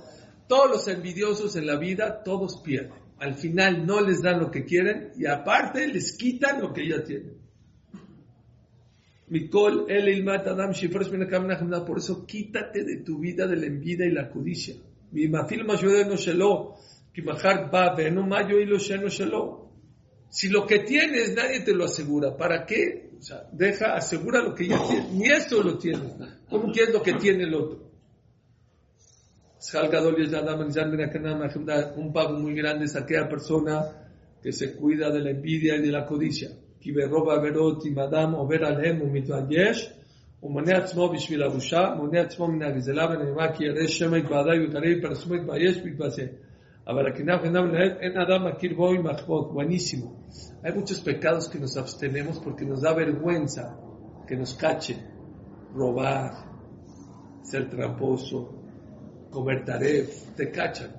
todos 0.49 0.69
los 0.69 0.89
envidiosos 0.89 1.55
en 1.55 1.67
la 1.67 1.77
vida, 1.77 2.23
todos 2.25 2.61
pierden. 2.63 3.01
Al 3.19 3.35
final 3.35 3.87
no 3.87 4.01
les 4.01 4.21
dan 4.21 4.41
lo 4.41 4.51
que 4.51 4.65
quieren, 4.65 5.13
y 5.17 5.27
aparte 5.27 5.87
les 5.87 6.17
quitan 6.17 6.61
lo 6.61 6.73
que 6.73 6.89
ya 6.89 7.05
tienen. 7.05 7.42
Mikol, 9.33 9.87
el 9.89 10.29
adam. 10.29 10.73
Por 11.87 11.99
eso 11.99 12.27
quítate 12.27 12.85
de 12.85 12.99
tu 12.99 13.19
vida 13.19 13.47
de 13.47 13.57
la 13.57 13.65
envidia 13.65 14.05
y 14.05 14.13
la 14.13 14.29
codicia. 14.29 14.75
Mi 15.11 15.27
mafil 15.27 15.65
no 15.65 16.17
shelo, 16.17 16.75
ki 17.15 17.23
machar 17.23 17.71
ba 17.71 17.95
ve'enu 17.97 18.27
ma 18.27 18.47
yoilo 18.47 18.77
sheno 18.77 19.09
shelo. 19.09 19.71
Si 20.29 20.51
lo 20.51 20.67
que 20.67 20.81
tienes 20.81 21.35
nadie 21.35 21.61
te 21.61 21.73
lo 21.73 21.87
asegura, 21.87 22.37
¿para 22.37 22.67
qué? 22.67 23.11
O 23.19 23.23
sea, 23.23 23.49
deja, 23.53 23.95
asegura 23.95 24.43
lo 24.43 24.55
que 24.55 24.69
ya 24.69 24.79
tienes. 24.87 25.11
Ni 25.13 25.25
eso 25.31 25.63
lo 25.63 25.79
tienes. 25.79 26.13
¿Cómo 26.51 26.71
quieres 26.71 26.93
lo 26.93 27.03
que 27.03 27.15
tiene 27.15 27.45
el 27.45 27.55
otro? 27.55 27.91
Un 31.97 32.13
pago 32.13 32.39
muy 32.39 32.55
grande 32.55 32.85
es 32.85 32.97
aquella 32.97 33.29
persona 33.31 33.81
que 34.43 34.53
se 34.53 34.75
cuida 34.75 35.11
de 35.11 35.21
la 35.21 35.31
envidia 35.31 35.77
y 35.77 35.81
de 35.81 35.93
la 35.93 36.05
codicia. 36.05 36.51
כי 36.82 36.92
ברוב 36.92 37.30
העבירות 37.30 37.86
אם 37.86 38.00
אדם 38.00 38.32
עובר 38.32 38.66
עליהם 38.66 38.98
הוא 39.00 39.10
מתרגש, 39.12 39.94
הוא 40.40 40.52
מונה 40.52 40.78
עצמו 40.78 41.10
בשביל 41.10 41.44
הבושה, 41.44 41.94
מונה 41.98 42.22
עצמו 42.22 42.48
מן 42.48 42.62
הגזלה 42.62 43.06
ונאמר 43.06 43.54
כי 43.54 43.64
ירא 43.64 43.88
שמא 43.88 44.16
יתבעדי 44.16 44.66
וקרא 44.66 44.86
יפרסמו 44.86 45.36
יתבייש 45.36 45.78
ויתבזה. 45.84 46.26
אבל 46.88 47.08
הקנאה 47.08 47.36
וחינם 47.40 47.68
מנהלת 47.68 47.98
אין 48.00 48.18
אדם 48.18 48.48
מכיר 48.48 48.74
בו 48.76 48.92
עם 48.92 49.08
מחמות, 49.08 49.52
buenísimo. 49.52 50.08
Hay 50.64 50.72
muchos 50.72 51.02
pecados 51.02 51.50
que 51.50 51.60
nos 51.60 51.76
abstenemos 51.78 52.40
porque 52.40 52.66
nos 52.66 52.82
da 52.82 52.94
vergüenza 52.94 53.78
que 54.28 54.36
nos 54.36 54.54
cachen, 54.54 55.00
robar, 55.74 56.32
ser 57.50 57.70
tramposo, 57.70 58.40
comer 59.30 59.66
taref, 59.66 60.10
te 60.38 60.52
cachan. 60.52 60.92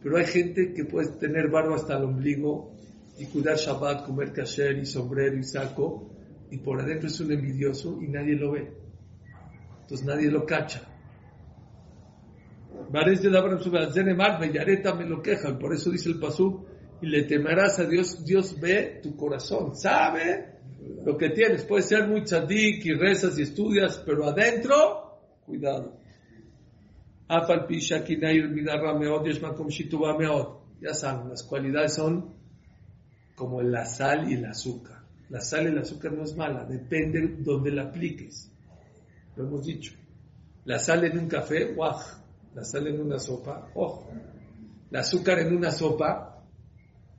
Pero 0.00 0.16
hay 0.16 0.26
gente 0.26 0.72
que 0.74 0.84
puede 0.84 1.08
tener 1.24 1.48
barba 1.50 1.76
hasta 1.76 1.96
el 1.96 2.04
ombligo 2.04 2.71
y 3.17 3.25
cuidar 3.25 3.57
Shabbat, 3.57 4.05
comer 4.05 4.33
kasher 4.33 4.77
y 4.77 4.85
sombrero 4.85 5.37
y 5.37 5.43
saco, 5.43 6.09
y 6.49 6.57
por 6.57 6.81
adentro 6.81 7.07
es 7.07 7.19
un 7.19 7.31
envidioso 7.31 7.99
y 8.01 8.07
nadie 8.07 8.35
lo 8.35 8.51
ve. 8.51 8.71
Entonces 9.81 10.05
nadie 10.05 10.31
lo 10.31 10.45
cacha. 10.45 10.81
me 14.93 15.05
lo 15.05 15.21
quejan, 15.21 15.57
por 15.59 15.73
eso 15.73 15.91
dice 15.91 16.09
el 16.09 16.19
pasú, 16.19 16.65
y 17.01 17.07
le 17.07 17.23
temerás 17.23 17.79
a 17.79 17.85
Dios, 17.85 18.23
Dios 18.25 18.59
ve 18.59 18.99
tu 19.01 19.15
corazón, 19.15 19.75
sabe 19.75 20.53
lo 21.05 21.17
que 21.17 21.29
tienes, 21.29 21.63
puede 21.65 21.83
ser 21.83 22.07
muy 22.07 22.23
tzadik 22.23 22.85
y 22.85 22.93
rezas 22.93 23.37
y 23.37 23.43
estudias, 23.43 24.01
pero 24.05 24.25
adentro, 24.25 25.19
cuidado. 25.45 25.97
Ya 30.81 30.93
saben, 30.93 31.29
las 31.29 31.43
cualidades 31.43 31.95
son 31.95 32.42
como 33.35 33.61
la 33.61 33.85
sal 33.85 34.29
y 34.29 34.35
el 34.35 34.45
azúcar. 34.45 35.03
La 35.29 35.41
sal 35.41 35.65
y 35.65 35.67
el 35.67 35.77
azúcar 35.79 36.13
no 36.13 36.23
es 36.23 36.35
mala, 36.35 36.65
depende 36.65 37.21
de 37.21 37.35
dónde 37.43 37.71
la 37.71 37.83
apliques. 37.83 38.51
Lo 39.35 39.45
hemos 39.45 39.65
dicho. 39.65 39.93
La 40.65 40.79
sal 40.79 41.03
en 41.05 41.17
un 41.17 41.27
café, 41.27 41.73
guaj. 41.73 42.21
La 42.53 42.63
sal 42.63 42.87
en 42.87 43.01
una 43.01 43.17
sopa, 43.17 43.69
ojo. 43.73 44.09
La 44.91 44.99
azúcar 44.99 45.39
en 45.39 45.55
una 45.55 45.71
sopa, 45.71 46.43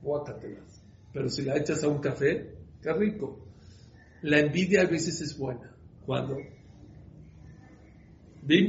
guácatelas. 0.01 0.81
Pero 1.11 1.29
si 1.29 1.43
la 1.43 1.57
echas 1.57 1.83
a 1.83 1.89
un 1.89 1.99
café, 1.99 2.55
qué 2.81 2.93
rico. 2.93 3.45
La 4.21 4.39
envidia 4.39 4.81
a 4.81 4.85
veces 4.85 5.19
es 5.21 5.37
buena. 5.37 5.75
Cuando 6.05 6.37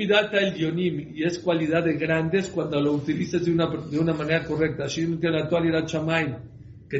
data 0.08 0.38
el 0.38 0.54
dionim 0.54 1.12
y 1.14 1.24
es 1.24 1.38
cualidad 1.38 1.84
de 1.84 1.94
grandes 1.94 2.48
cuando 2.48 2.80
lo 2.80 2.92
utilizas 2.92 3.44
de 3.44 3.52
una, 3.52 3.66
de 3.66 3.98
una 3.98 4.14
manera 4.14 4.44
correcta 4.44 4.86
que 4.86 5.28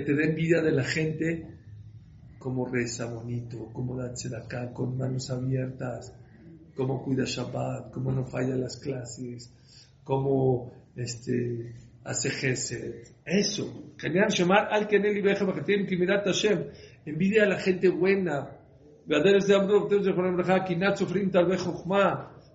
te 0.00 0.14
den 0.14 0.34
vida 0.34 0.60
de 0.62 0.72
la 0.72 0.84
gente 0.84 1.56
como 2.38 2.66
reza 2.66 3.06
bonito, 3.06 3.70
como 3.72 3.96
da 3.96 4.12
acá 4.38 4.72
con 4.72 4.96
manos 4.96 5.30
abiertas, 5.30 6.12
como 6.76 7.02
cuida 7.02 7.24
Shabbat, 7.24 7.90
como 7.90 8.12
no 8.12 8.24
falla 8.24 8.54
las 8.54 8.76
clases, 8.76 9.52
como 10.04 10.72
este, 10.94 11.74
hace 12.04 12.30
gesed. 12.30 13.08
Eso. 13.24 13.92
Genial, 13.98 14.28
llamar 14.28 14.68
al 14.70 14.86
que 14.86 15.00
tienen 15.00 15.86
que 15.86 15.96
mirar 15.96 16.22
Hashem. 16.24 16.66
Envidia 17.04 17.44
a 17.44 17.46
la 17.46 17.58
gente 17.58 17.88
buena. 17.88 18.50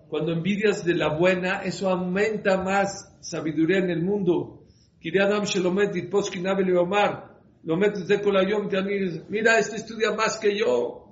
Cuando 0.08 0.32
envidias 0.32 0.84
de 0.84 0.94
la 0.94 1.18
buena, 1.18 1.62
eso 1.62 1.88
aumenta 1.88 2.62
más 2.62 3.16
sabiduría 3.20 3.78
en 3.78 3.90
el 3.90 4.02
mundo. 4.02 4.61
Mira, 9.29 9.59
este 9.59 9.75
estudia 9.75 10.11
más 10.11 10.37
que 10.37 10.57
yo. 10.57 11.03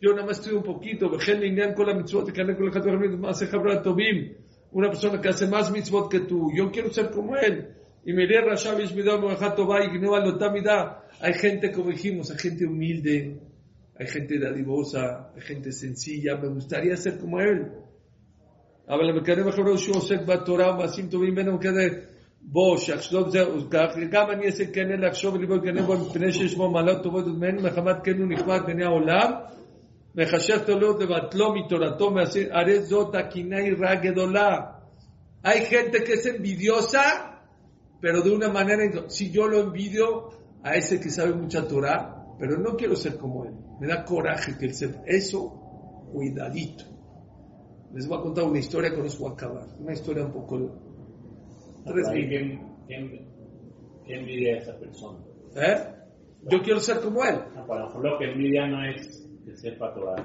Yo 0.00 0.12
nada 0.12 0.26
más 0.26 0.38
estudio 0.38 0.58
un 0.58 0.64
poquito. 0.64 1.10
Una 4.70 4.88
persona 4.90 5.20
que 5.20 5.28
hace 5.28 5.46
más 5.46 5.70
mitzvot 5.70 6.10
que 6.10 6.20
tú. 6.20 6.50
Yo 6.54 6.70
quiero 6.70 6.90
ser 6.90 7.10
como 7.10 7.36
él. 7.36 7.74
Y 8.04 8.12
me 8.12 8.26
Hay 11.20 11.34
gente, 11.34 11.72
como 11.72 11.90
dijimos, 11.90 12.30
hay 12.30 12.38
gente 12.38 12.64
humilde, 12.64 13.40
hay 13.98 14.06
gente 14.06 14.38
dadivosa, 14.38 15.32
hay 15.34 15.42
gente 15.42 15.72
sencilla. 15.72 16.36
Me 16.36 16.48
gustaría 16.48 16.96
ser 16.96 17.18
como 17.18 17.40
él. 17.40 17.66
אבל 18.88 19.10
המקדם 19.10 19.48
אחר 19.48 19.62
הוא 19.62 19.76
שהוא 19.76 19.96
עוסק 19.96 20.20
בתורה 20.26 20.74
ומעשים 20.74 21.08
טובים 21.08 21.34
בין 21.34 21.48
המקדם 21.48 21.88
בו, 22.42 22.78
שיחשוב 22.78 23.28
זהו 23.28 23.70
כך, 23.70 23.96
גם 24.10 24.30
אני 24.30 24.46
אעשה 24.46 24.64
כן 24.72 24.88
לחשוב 25.00 25.34
ולבוא 25.34 25.56
כן 25.64 25.82
בו 25.82 25.94
מפני 25.96 26.32
שיש 26.32 26.54
בו 26.54 26.70
מעלות 26.70 27.02
טובות 27.02 27.26
ממנו, 27.26 27.62
מחמת 27.62 27.96
כן 28.04 28.18
הוא 28.18 28.28
נכבד 28.28 28.60
בעיני 28.66 28.84
העולם, 28.84 29.32
מחשב 30.14 30.58
תולדות 30.58 31.02
לבטלו 31.02 31.54
מתורתו, 31.54 32.10
הרי 32.50 32.82
זאת 32.82 33.14
הקינה 33.14 33.58
היא 33.58 33.74
רעה 33.80 33.94
גדולה. 33.94 34.60
Hay 35.44 35.60
gente 35.66 36.02
que 36.02 36.14
es 36.14 36.26
envidiosa, 36.26 37.02
pero 38.00 38.22
de 38.22 38.30
una 38.30 38.48
manera, 38.48 39.08
si 39.08 39.30
yo 39.30 39.46
lo 39.46 39.60
envidio 39.60 40.30
a 40.62 40.74
ese 40.74 41.00
que 41.00 41.10
sabe 41.10 41.32
mucha 41.32 41.66
Torah, 41.66 42.34
pero 42.38 42.58
no 42.58 42.76
quiero 42.76 42.96
ser 42.96 43.16
como 43.16 43.44
él, 43.44 43.54
me 43.80 43.86
da 43.86 44.04
coraje 44.04 44.56
que 44.58 44.66
él 44.66 44.74
sepa. 44.74 45.00
Eso, 45.06 46.08
cuidadito. 46.12 46.84
Les 47.94 48.06
voy 48.06 48.18
a 48.18 48.22
contar 48.22 48.44
una 48.44 48.58
historia 48.58 48.94
con 48.94 49.06
eso 49.06 49.20
voy 49.20 49.30
a 49.30 49.34
acabar. 49.34 49.66
Una 49.78 49.92
historia 49.92 50.24
un 50.24 50.32
poco... 50.32 50.54
Tres 51.85 52.07
¿Quién, 52.09 52.61
quién, 52.87 53.27
quién 54.05 54.19
envidia 54.19 54.55
a 54.55 54.57
esa 54.59 54.77
persona? 54.79 55.19
¿Eh? 55.55 55.77
Yo 56.49 56.61
quiero 56.61 56.79
ser 56.79 56.99
como 56.99 57.23
él. 57.23 57.39
No, 57.55 57.65
para 57.65 57.87
lo 57.89 58.17
que 58.17 58.31
envidia 58.31 58.67
no 58.67 58.83
es 58.85 59.27
que 59.45 59.55
sepa 59.55 59.93
Torah, 59.93 60.23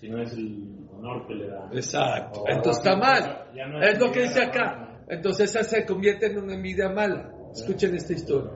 sino 0.00 0.22
es 0.22 0.32
el 0.32 0.86
honor 0.92 1.26
que 1.26 1.34
le 1.34 1.48
da. 1.48 1.68
Exacto. 1.72 2.42
O- 2.42 2.48
Entonces 2.48 2.78
está 2.84 2.96
mal. 2.96 3.46
Ya 3.54 3.66
no 3.66 3.82
Es 3.82 3.98
lo 3.98 4.10
que 4.12 4.22
dice 4.22 4.42
acá. 4.42 5.02
Entonces 5.08 5.50
esa 5.50 5.62
se 5.64 5.84
convierte 5.84 6.26
en 6.26 6.38
una 6.38 6.54
envidia 6.54 6.88
mala. 6.88 7.32
Escuchen 7.52 7.94
esta 7.94 8.12
historia. 8.14 8.50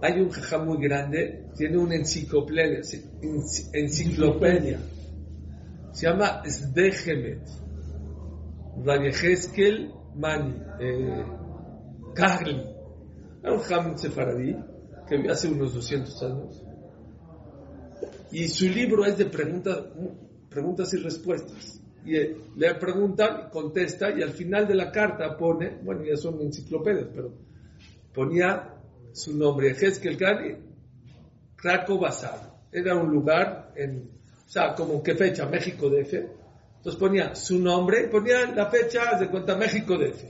Hay 0.00 0.20
un 0.20 0.30
jajá 0.30 0.58
muy 0.58 0.78
grande, 0.80 1.46
tiene 1.56 1.76
una 1.76 1.96
enciclopedia, 1.96 2.78
enci- 2.78 3.70
enciclopedia. 3.72 4.78
Se 5.92 6.06
llama 6.06 6.42
Sdegemet. 6.44 7.40
Rabbi 8.84 9.10
Mani, 10.14 10.54
eh, 10.80 11.24
Carli. 12.14 12.62
Era 13.42 13.52
un 13.52 13.60
jajam 13.60 13.96
sefaradí 13.96 14.56
que 15.08 15.28
hace 15.30 15.48
unos 15.48 15.74
200 15.74 16.22
años. 16.22 16.62
Y 18.30 18.48
su 18.48 18.66
libro 18.66 19.04
es 19.04 19.16
de 19.16 19.26
preguntas, 19.26 19.78
preguntas 20.48 20.92
y 20.94 20.98
respuestas. 20.98 21.80
Y 22.04 22.16
eh, 22.16 22.36
le 22.56 22.74
preguntan, 22.74 23.48
contesta, 23.50 24.10
y 24.10 24.22
al 24.22 24.30
final 24.30 24.66
de 24.66 24.74
la 24.74 24.90
carta 24.90 25.36
pone, 25.36 25.78
bueno, 25.82 26.04
ya 26.04 26.16
son 26.16 26.40
enciclopedias, 26.40 27.08
pero 27.14 27.34
ponía 28.14 28.74
su 29.12 29.36
nombre, 29.36 29.70
Hezkel 29.70 30.16
Gani, 30.16 30.54
Krakow 31.56 31.98
Bazar. 31.98 32.58
Era 32.70 32.94
un 32.96 33.10
lugar 33.10 33.72
en 33.76 34.10
O 34.46 34.50
sea, 34.50 34.74
como 34.74 35.02
qué 35.02 35.14
fecha, 35.14 35.46
México 35.46 35.90
DF. 35.90 36.14
Entonces 36.78 36.98
ponía 36.98 37.34
su 37.34 37.58
nombre 37.58 38.08
ponía 38.08 38.46
la 38.54 38.66
fecha 38.66 39.18
de 39.18 39.28
cuenta 39.28 39.56
México 39.56 39.98
DF. 39.98 40.24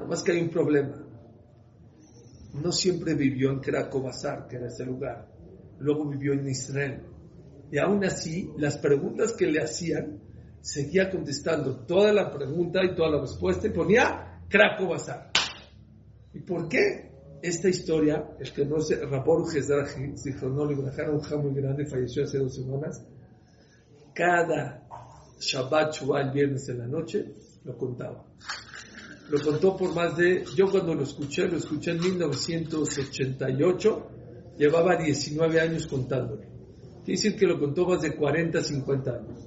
Nada 0.00 0.08
más 0.08 0.22
que 0.22 0.32
hay 0.32 0.40
un 0.40 0.48
problema. 0.48 0.96
No 2.54 2.72
siempre 2.72 3.14
vivió 3.14 3.50
en 3.50 3.60
Bazar, 4.02 4.48
que 4.48 4.56
era 4.56 4.68
ese 4.68 4.86
lugar. 4.86 5.28
Luego 5.78 6.08
vivió 6.08 6.32
en 6.32 6.48
Israel. 6.48 7.02
Y 7.70 7.76
aún 7.76 8.02
así, 8.02 8.50
las 8.56 8.78
preguntas 8.78 9.34
que 9.34 9.46
le 9.46 9.60
hacían, 9.60 10.18
seguía 10.62 11.10
contestando 11.10 11.84
toda 11.84 12.14
la 12.14 12.30
pregunta 12.30 12.82
y 12.82 12.94
toda 12.94 13.10
la 13.10 13.20
respuesta 13.20 13.66
y 13.66 13.70
ponía 13.70 14.40
Bazar. 14.88 15.30
¿Y 16.32 16.40
por 16.40 16.66
qué? 16.66 17.10
Esta 17.42 17.68
historia, 17.68 18.36
el 18.38 18.52
que 18.54 18.64
no 18.64 18.80
se, 18.80 19.04
Rabor 19.04 19.44
no 19.44 20.64
le 20.64 20.74
bajaron 20.76 21.20
un 21.20 21.42
muy 21.42 21.54
grande, 21.60 21.84
falleció 21.84 22.24
hace 22.24 22.38
dos 22.38 22.54
semanas. 22.54 23.06
Cada 24.14 24.82
Shabbat 25.38 25.92
Shuvah, 25.92 26.22
el 26.22 26.30
viernes 26.32 26.68
en 26.70 26.78
la 26.78 26.86
noche, 26.86 27.34
lo 27.64 27.76
contaba. 27.76 28.24
Lo 29.30 29.40
contó 29.40 29.76
por 29.76 29.94
más 29.94 30.16
de, 30.16 30.44
yo 30.56 30.68
cuando 30.68 30.92
lo 30.94 31.04
escuché, 31.04 31.46
lo 31.46 31.56
escuché 31.56 31.92
en 31.92 32.00
1988, 32.00 34.10
llevaba 34.58 34.96
19 34.96 35.60
años 35.60 35.86
contándolo. 35.86 36.42
Quiere 37.04 37.12
decir 37.12 37.36
que 37.36 37.46
lo 37.46 37.60
contó 37.60 37.86
más 37.86 38.02
de 38.02 38.16
40, 38.16 38.60
50 38.60 39.10
años. 39.12 39.46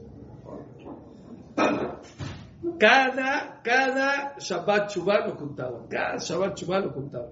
Cada, 2.79 3.61
cada 3.61 4.37
Shabbat 4.39 4.95
Shuvah 4.95 5.27
lo 5.27 5.35
contaba. 5.35 5.85
Cada 5.89 6.15
Shabbat 6.17 6.57
Shuvah 6.57 6.79
lo 6.79 6.93
contaba. 6.93 7.31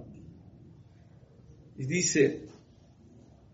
Y 1.77 1.85
dice 1.85 2.49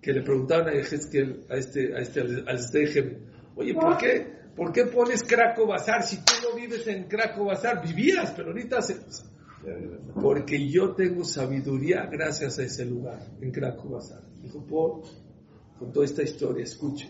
que 0.02 0.12
le 0.12 0.24
preguntaban 0.24 0.70
a 0.70 0.72
Ezequiel, 0.72 1.45
a 1.50 1.56
este, 1.56 1.95
a 1.95 2.00
este, 2.00 2.22
al 2.22 2.60
Sdeijem, 2.60 3.20
oye, 3.56 3.76
¿por 3.76 3.95
qué, 3.98 4.37
¿por 4.58 4.74
qué 4.74 4.86
pones 4.86 5.24
Krakow 5.24 5.68
Bazar? 5.68 6.03
Si 6.03 6.18
tú 6.18 6.34
no 6.43 6.55
vives 6.55 6.86
en 6.88 7.03
Krakow 7.08 7.45
Bazar, 7.45 7.82
vivías, 7.86 8.32
pero 8.36 8.49
ahorita 8.49 8.82
se... 8.82 8.97
Porque 10.22 10.68
yo 10.68 10.93
tengo 10.93 11.24
sabiduría 11.24 12.08
gracias 12.08 12.58
a 12.60 12.64
ese 12.64 12.86
lugar, 12.86 13.20
en 13.39 13.51
Krakow 13.51 13.91
Bazar. 13.91 14.24
Dijo, 14.41 14.66
por, 14.66 15.03
con 15.78 15.93
toda 15.93 16.05
esta 16.05 16.24
historia, 16.24 16.64
escuche. 16.64 17.10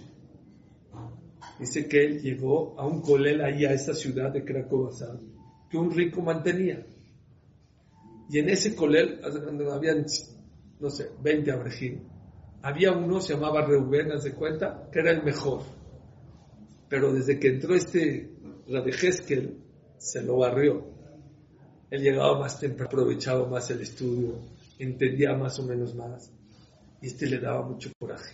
Dice 1.59 1.87
que 1.87 2.05
él 2.05 2.21
llegó 2.21 2.79
a 2.79 2.85
un 2.85 3.01
colel 3.01 3.41
ahí 3.41 3.65
a 3.65 3.71
esa 3.71 3.93
ciudad 3.93 4.31
de 4.31 4.43
Krakow 4.43 4.85
Bazar, 4.85 5.17
que 5.69 5.77
un 5.77 5.91
rico 5.91 6.21
mantenía. 6.21 6.85
Y 8.29 8.39
en 8.39 8.49
ese 8.49 8.75
colel, 8.75 9.21
donde 9.21 9.71
habían, 9.71 10.05
no 10.79 10.89
sé, 10.89 11.11
20 11.21 11.51
abrejín, 11.51 12.07
había 12.61 12.91
uno, 12.91 13.21
se 13.21 13.33
llamaba 13.33 13.65
Reuben, 13.65 14.11
haz 14.11 14.23
de 14.23 14.33
cuenta, 14.33 14.89
que 14.91 14.99
era 14.99 15.11
el 15.11 15.23
mejor. 15.23 15.76
Pero 16.89 17.13
desde 17.13 17.39
que 17.39 17.47
entró 17.49 17.75
este 17.75 18.31
Radejezkel, 18.67 19.57
se 19.97 20.21
lo 20.23 20.37
barrió. 20.37 20.85
Él 21.89 22.01
llegaba 22.01 22.39
más 22.39 22.59
temprano, 22.59 22.87
aprovechaba 22.87 23.47
más 23.47 23.69
el 23.71 23.81
estudio, 23.81 24.39
entendía 24.77 25.33
más 25.35 25.57
o 25.59 25.63
menos 25.63 25.95
más. 25.95 26.31
Y 27.01 27.07
este 27.07 27.27
le 27.27 27.39
daba 27.39 27.61
mucho 27.65 27.89
coraje. 27.99 28.33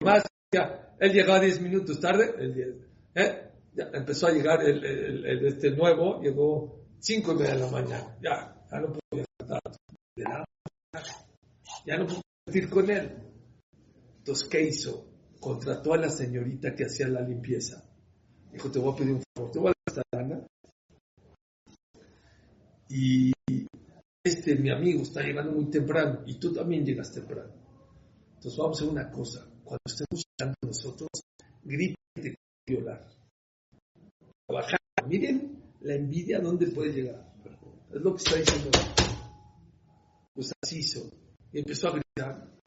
Y 0.00 0.04
más, 0.04 0.22
ya, 0.52 0.94
él 0.98 1.12
llegaba 1.12 1.40
10 1.40 1.60
minutos 1.60 2.00
tarde, 2.00 2.34
el 2.38 2.54
10, 2.54 2.68
¿eh? 3.14 3.48
ya 3.74 3.90
empezó 3.92 4.26
a 4.26 4.32
llegar 4.32 4.62
el, 4.62 5.46
este 5.46 5.70
nuevo, 5.70 6.20
llegó 6.20 6.84
5 6.98 7.32
y 7.32 7.34
media 7.36 7.54
de 7.54 7.60
la 7.60 7.70
mañana. 7.70 8.16
Ya, 8.22 8.56
ya 8.70 8.80
no 8.80 8.92
podía 8.92 9.24
cantar. 9.38 9.60
Ya 11.86 11.96
no 11.96 12.06
podía 12.06 12.62
ir 12.62 12.70
con 12.70 12.90
él. 12.90 13.12
Entonces, 14.18 14.48
¿qué 14.48 14.62
hizo? 14.62 15.07
Contrató 15.40 15.94
a 15.94 15.98
la 15.98 16.10
señorita 16.10 16.74
que 16.74 16.84
hacía 16.84 17.08
la 17.08 17.20
limpieza. 17.20 17.84
Dijo, 18.52 18.70
te 18.70 18.78
voy 18.78 18.92
a 18.92 18.96
pedir 18.96 19.14
un 19.14 19.22
favor, 19.34 19.50
te 19.52 19.58
voy 19.58 19.68
a 19.68 19.72
esta 19.86 20.02
lana. 20.12 20.46
Y 22.88 23.32
este, 24.24 24.56
mi 24.56 24.70
amigo, 24.70 25.02
está 25.02 25.22
llegando 25.22 25.52
muy 25.52 25.70
temprano 25.70 26.22
y 26.26 26.38
tú 26.38 26.52
también 26.52 26.84
llegas 26.84 27.12
temprano. 27.12 27.52
Entonces 28.34 28.58
vamos 28.58 28.78
a 28.78 28.84
hacer 28.84 28.92
una 28.92 29.10
cosa. 29.10 29.46
Cuando 29.64 29.82
estemos 29.86 30.24
llegando 30.38 30.56
nosotros, 30.62 31.08
grite 31.62 31.96
y 32.16 32.34
violar. 32.66 33.06
Trabajar. 34.46 34.78
Miren 35.06 35.62
la 35.80 35.94
envidia 35.94 36.40
dónde 36.40 36.66
puede 36.68 36.92
llegar. 36.92 37.32
Es 37.90 38.00
lo 38.00 38.14
que 38.14 38.22
está 38.22 38.36
diciendo. 38.36 38.70
Pues 40.34 40.52
así 40.62 40.78
hizo. 40.80 41.10
Y 41.52 41.60
empezó 41.60 41.88
a 41.88 41.92
gritar. 41.92 42.57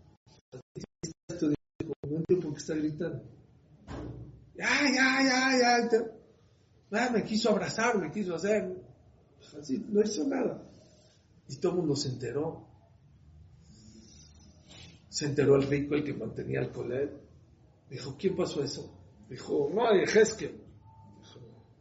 Está 2.62 2.76
gritando. 2.76 3.24
Ya, 4.56 4.70
ya, 4.94 5.60
ya, 5.60 5.90
ya. 6.92 7.10
Me 7.12 7.24
quiso 7.24 7.50
abrazar, 7.50 7.98
me 7.98 8.12
quiso 8.12 8.36
hacer. 8.36 8.76
Así, 9.60 9.86
no 9.90 10.02
hizo 10.02 10.28
nada. 10.28 10.62
Y 11.48 11.58
todo 11.58 11.74
el 11.74 11.78
mundo 11.80 11.96
se 11.96 12.10
enteró. 12.10 12.68
Se 15.10 15.26
enteró 15.26 15.56
el 15.56 15.64
rico, 15.64 15.96
el 15.96 16.04
que 16.04 16.14
mantenía 16.14 16.62
el 16.62 16.72
colegio. 16.72 17.20
Dijo, 17.90 18.16
¿quién 18.18 18.36
pasó 18.36 18.64
eso? 18.64 18.98
Dijo, 19.30 19.70
no, 19.74 19.92
Ezequiel. 19.92 20.62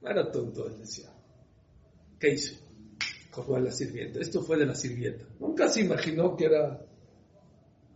No 0.03 0.09
era 0.09 0.31
tonto, 0.33 0.67
él 0.67 0.79
decía. 0.79 1.11
¿Qué 2.19 2.35
hizo? 2.35 2.57
Corrió 3.31 3.57
a 3.57 3.61
la 3.61 3.71
sirvienta. 3.71 4.19
Esto 4.19 4.43
fue 4.43 4.57
de 4.57 4.67
la 4.67 4.75
sirvienta. 4.75 5.25
Nunca 5.39 5.69
se 5.69 5.83
imaginó 5.83 6.37
que 6.37 6.47
era. 6.47 6.85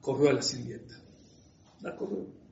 Corrió 0.00 0.30
a 0.30 0.34
la 0.34 0.42
sirvienta. 0.42 0.94
La 1.80 1.96
corrió. 1.96 2.43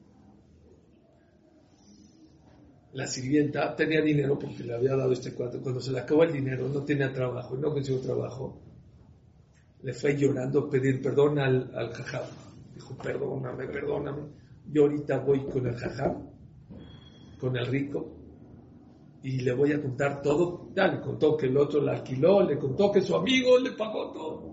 La 2.92 3.06
sirvienta 3.06 3.74
tenía 3.74 4.02
dinero 4.02 4.38
porque 4.38 4.64
le 4.64 4.74
había 4.74 4.94
dado 4.94 5.12
este 5.12 5.32
cuarto. 5.32 5.60
Cuando 5.62 5.80
se 5.80 5.92
le 5.92 6.00
acabó 6.00 6.24
el 6.24 6.32
dinero, 6.32 6.68
no 6.68 6.82
tenía 6.84 7.12
trabajo, 7.12 7.56
no 7.56 7.72
consiguió 7.72 8.00
trabajo. 8.00 8.60
Le 9.82 9.94
fue 9.94 10.16
llorando 10.16 10.60
a 10.60 10.70
pedir 10.70 11.00
perdón 11.00 11.38
al, 11.38 11.70
al 11.74 11.90
jajam. 11.92 12.24
Dijo, 12.74 12.96
perdóname, 12.96 13.66
perdóname. 13.66 14.22
Yo 14.70 14.82
ahorita 14.82 15.18
voy 15.20 15.40
con 15.46 15.66
el 15.66 15.74
jajam, 15.74 16.28
con 17.40 17.56
el 17.56 17.66
rico, 17.66 18.14
y 19.22 19.40
le 19.40 19.54
voy 19.54 19.72
a 19.72 19.80
contar 19.80 20.20
todo. 20.20 20.68
Ya 20.74 20.86
le 20.88 21.00
contó 21.00 21.36
que 21.36 21.46
el 21.46 21.56
otro 21.56 21.80
la 21.80 21.92
alquiló, 21.92 22.42
le 22.42 22.58
contó 22.58 22.92
que 22.92 23.00
su 23.00 23.16
amigo 23.16 23.58
le 23.58 23.72
pagó 23.72 24.12
todo. 24.12 24.52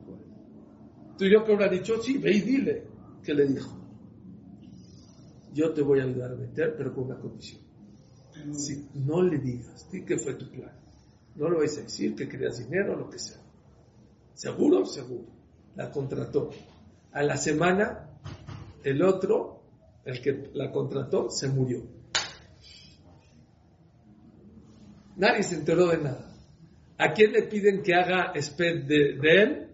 Y 1.19 1.29
yo 1.29 1.43
que 1.43 1.53
habrá 1.53 1.67
dicho, 1.67 2.01
sí, 2.01 2.17
ve 2.17 2.31
y 2.31 2.41
dile. 2.41 2.87
¿Qué 3.21 3.33
le 3.33 3.45
dijo? 3.45 3.77
Yo 5.53 5.73
te 5.73 5.81
voy 5.81 5.99
a 5.99 6.03
ayudar 6.03 6.31
a 6.31 6.35
meter, 6.35 6.75
pero 6.77 6.93
con 6.93 7.05
una 7.05 7.19
condición. 7.19 7.68
Si 8.53 8.89
no 8.93 9.21
le 9.21 9.37
digas, 9.37 9.89
di 9.91 10.03
que 10.03 10.17
fue 10.17 10.35
tu 10.35 10.49
plan. 10.49 10.71
No 11.35 11.49
lo 11.49 11.59
vais 11.59 11.77
a 11.77 11.81
decir 11.81 12.15
que 12.15 12.27
querías 12.27 12.59
dinero 12.59 12.95
lo 12.95 13.09
que 13.09 13.19
sea. 13.19 13.41
¿Seguro? 14.33 14.85
Seguro. 14.85 15.25
La 15.75 15.91
contrató. 15.91 16.49
A 17.11 17.23
la 17.23 17.37
semana, 17.37 18.09
el 18.83 19.01
otro, 19.01 19.63
el 20.05 20.21
que 20.21 20.49
la 20.53 20.71
contrató, 20.71 21.29
se 21.29 21.47
murió. 21.47 21.83
Nadie 25.17 25.43
se 25.43 25.55
enteró 25.55 25.87
de 25.87 25.97
nada. 25.97 26.33
¿A 26.97 27.13
quién 27.13 27.31
le 27.31 27.43
piden 27.43 27.81
que 27.81 27.93
haga 27.93 28.33
sped 28.35 28.85
de, 28.85 29.17
de 29.19 29.41
él? 29.41 29.69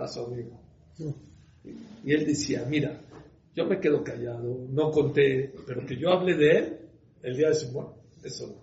A 0.00 0.06
su 0.08 0.20
amigo. 0.24 0.60
Y 2.04 2.12
él 2.12 2.26
decía, 2.26 2.64
mira, 2.68 3.00
yo 3.54 3.64
me 3.66 3.80
quedo 3.80 4.02
callado, 4.02 4.66
no 4.68 4.90
conté, 4.90 5.52
pero 5.66 5.86
que 5.86 5.96
yo 5.96 6.10
hable 6.10 6.36
de 6.36 6.50
él 6.50 6.83
el 7.24 7.36
día 7.36 7.48
de 7.48 7.54
su 7.54 7.72
muerte, 7.72 8.00
eso. 8.22 8.60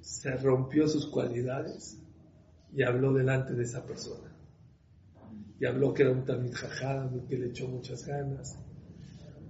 Se 0.00 0.30
rompió 0.36 0.86
sus 0.86 1.08
cualidades 1.08 2.00
y 2.72 2.82
habló 2.82 3.12
delante 3.12 3.54
de 3.54 3.64
esa 3.64 3.84
persona. 3.84 4.32
Y 5.60 5.66
habló 5.66 5.92
que 5.92 6.04
era 6.04 6.12
un 6.12 6.24
tamid 6.24 6.54
que 7.28 7.36
le 7.36 7.48
echó 7.48 7.66
muchas 7.66 8.06
ganas. 8.06 8.56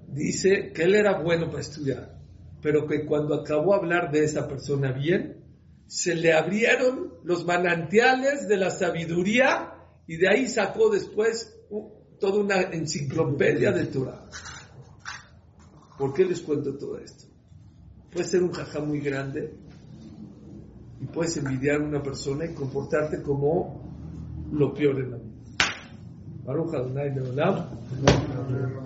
Dice 0.09 0.73
que 0.73 0.85
él 0.85 0.95
era 0.95 1.21
bueno 1.21 1.49
para 1.49 1.61
estudiar, 1.61 2.19
pero 2.62 2.87
que 2.87 3.05
cuando 3.05 3.35
acabó 3.35 3.73
de 3.73 3.77
hablar 3.77 4.11
de 4.11 4.25
esa 4.25 4.49
persona 4.49 4.91
bien, 4.93 5.45
se 5.87 6.14
le 6.14 6.33
abrieron 6.33 7.19
los 7.23 7.45
manantiales 7.45 8.49
de 8.49 8.57
la 8.57 8.71
sabiduría 8.71 9.75
y 10.07 10.16
de 10.16 10.29
ahí 10.29 10.49
sacó 10.49 10.89
después 10.89 11.55
toda 12.19 12.41
una 12.41 12.62
enciclopedia 12.62 13.73
de 13.73 13.85
Torah. 13.87 14.27
¿Por 15.99 16.14
qué 16.14 16.25
les 16.25 16.41
cuento 16.41 16.77
todo 16.79 16.99
esto? 16.99 17.28
Puedes 18.12 18.30
ser 18.30 18.42
un 18.42 18.52
jajá 18.52 18.80
muy 18.80 19.00
grande 19.00 19.54
y 21.00 21.06
puedes 21.06 21.36
envidiar 21.36 21.80
a 21.80 21.84
una 21.84 22.02
persona 22.02 22.46
y 22.46 22.54
comportarte 22.54 23.22
como 23.22 23.82
lo 24.52 24.72
peor 24.74 24.98
en 25.00 25.11
la 25.11 25.16
vida. 25.18 25.28
Baruch 26.44 26.74
Adonai. 26.74 27.14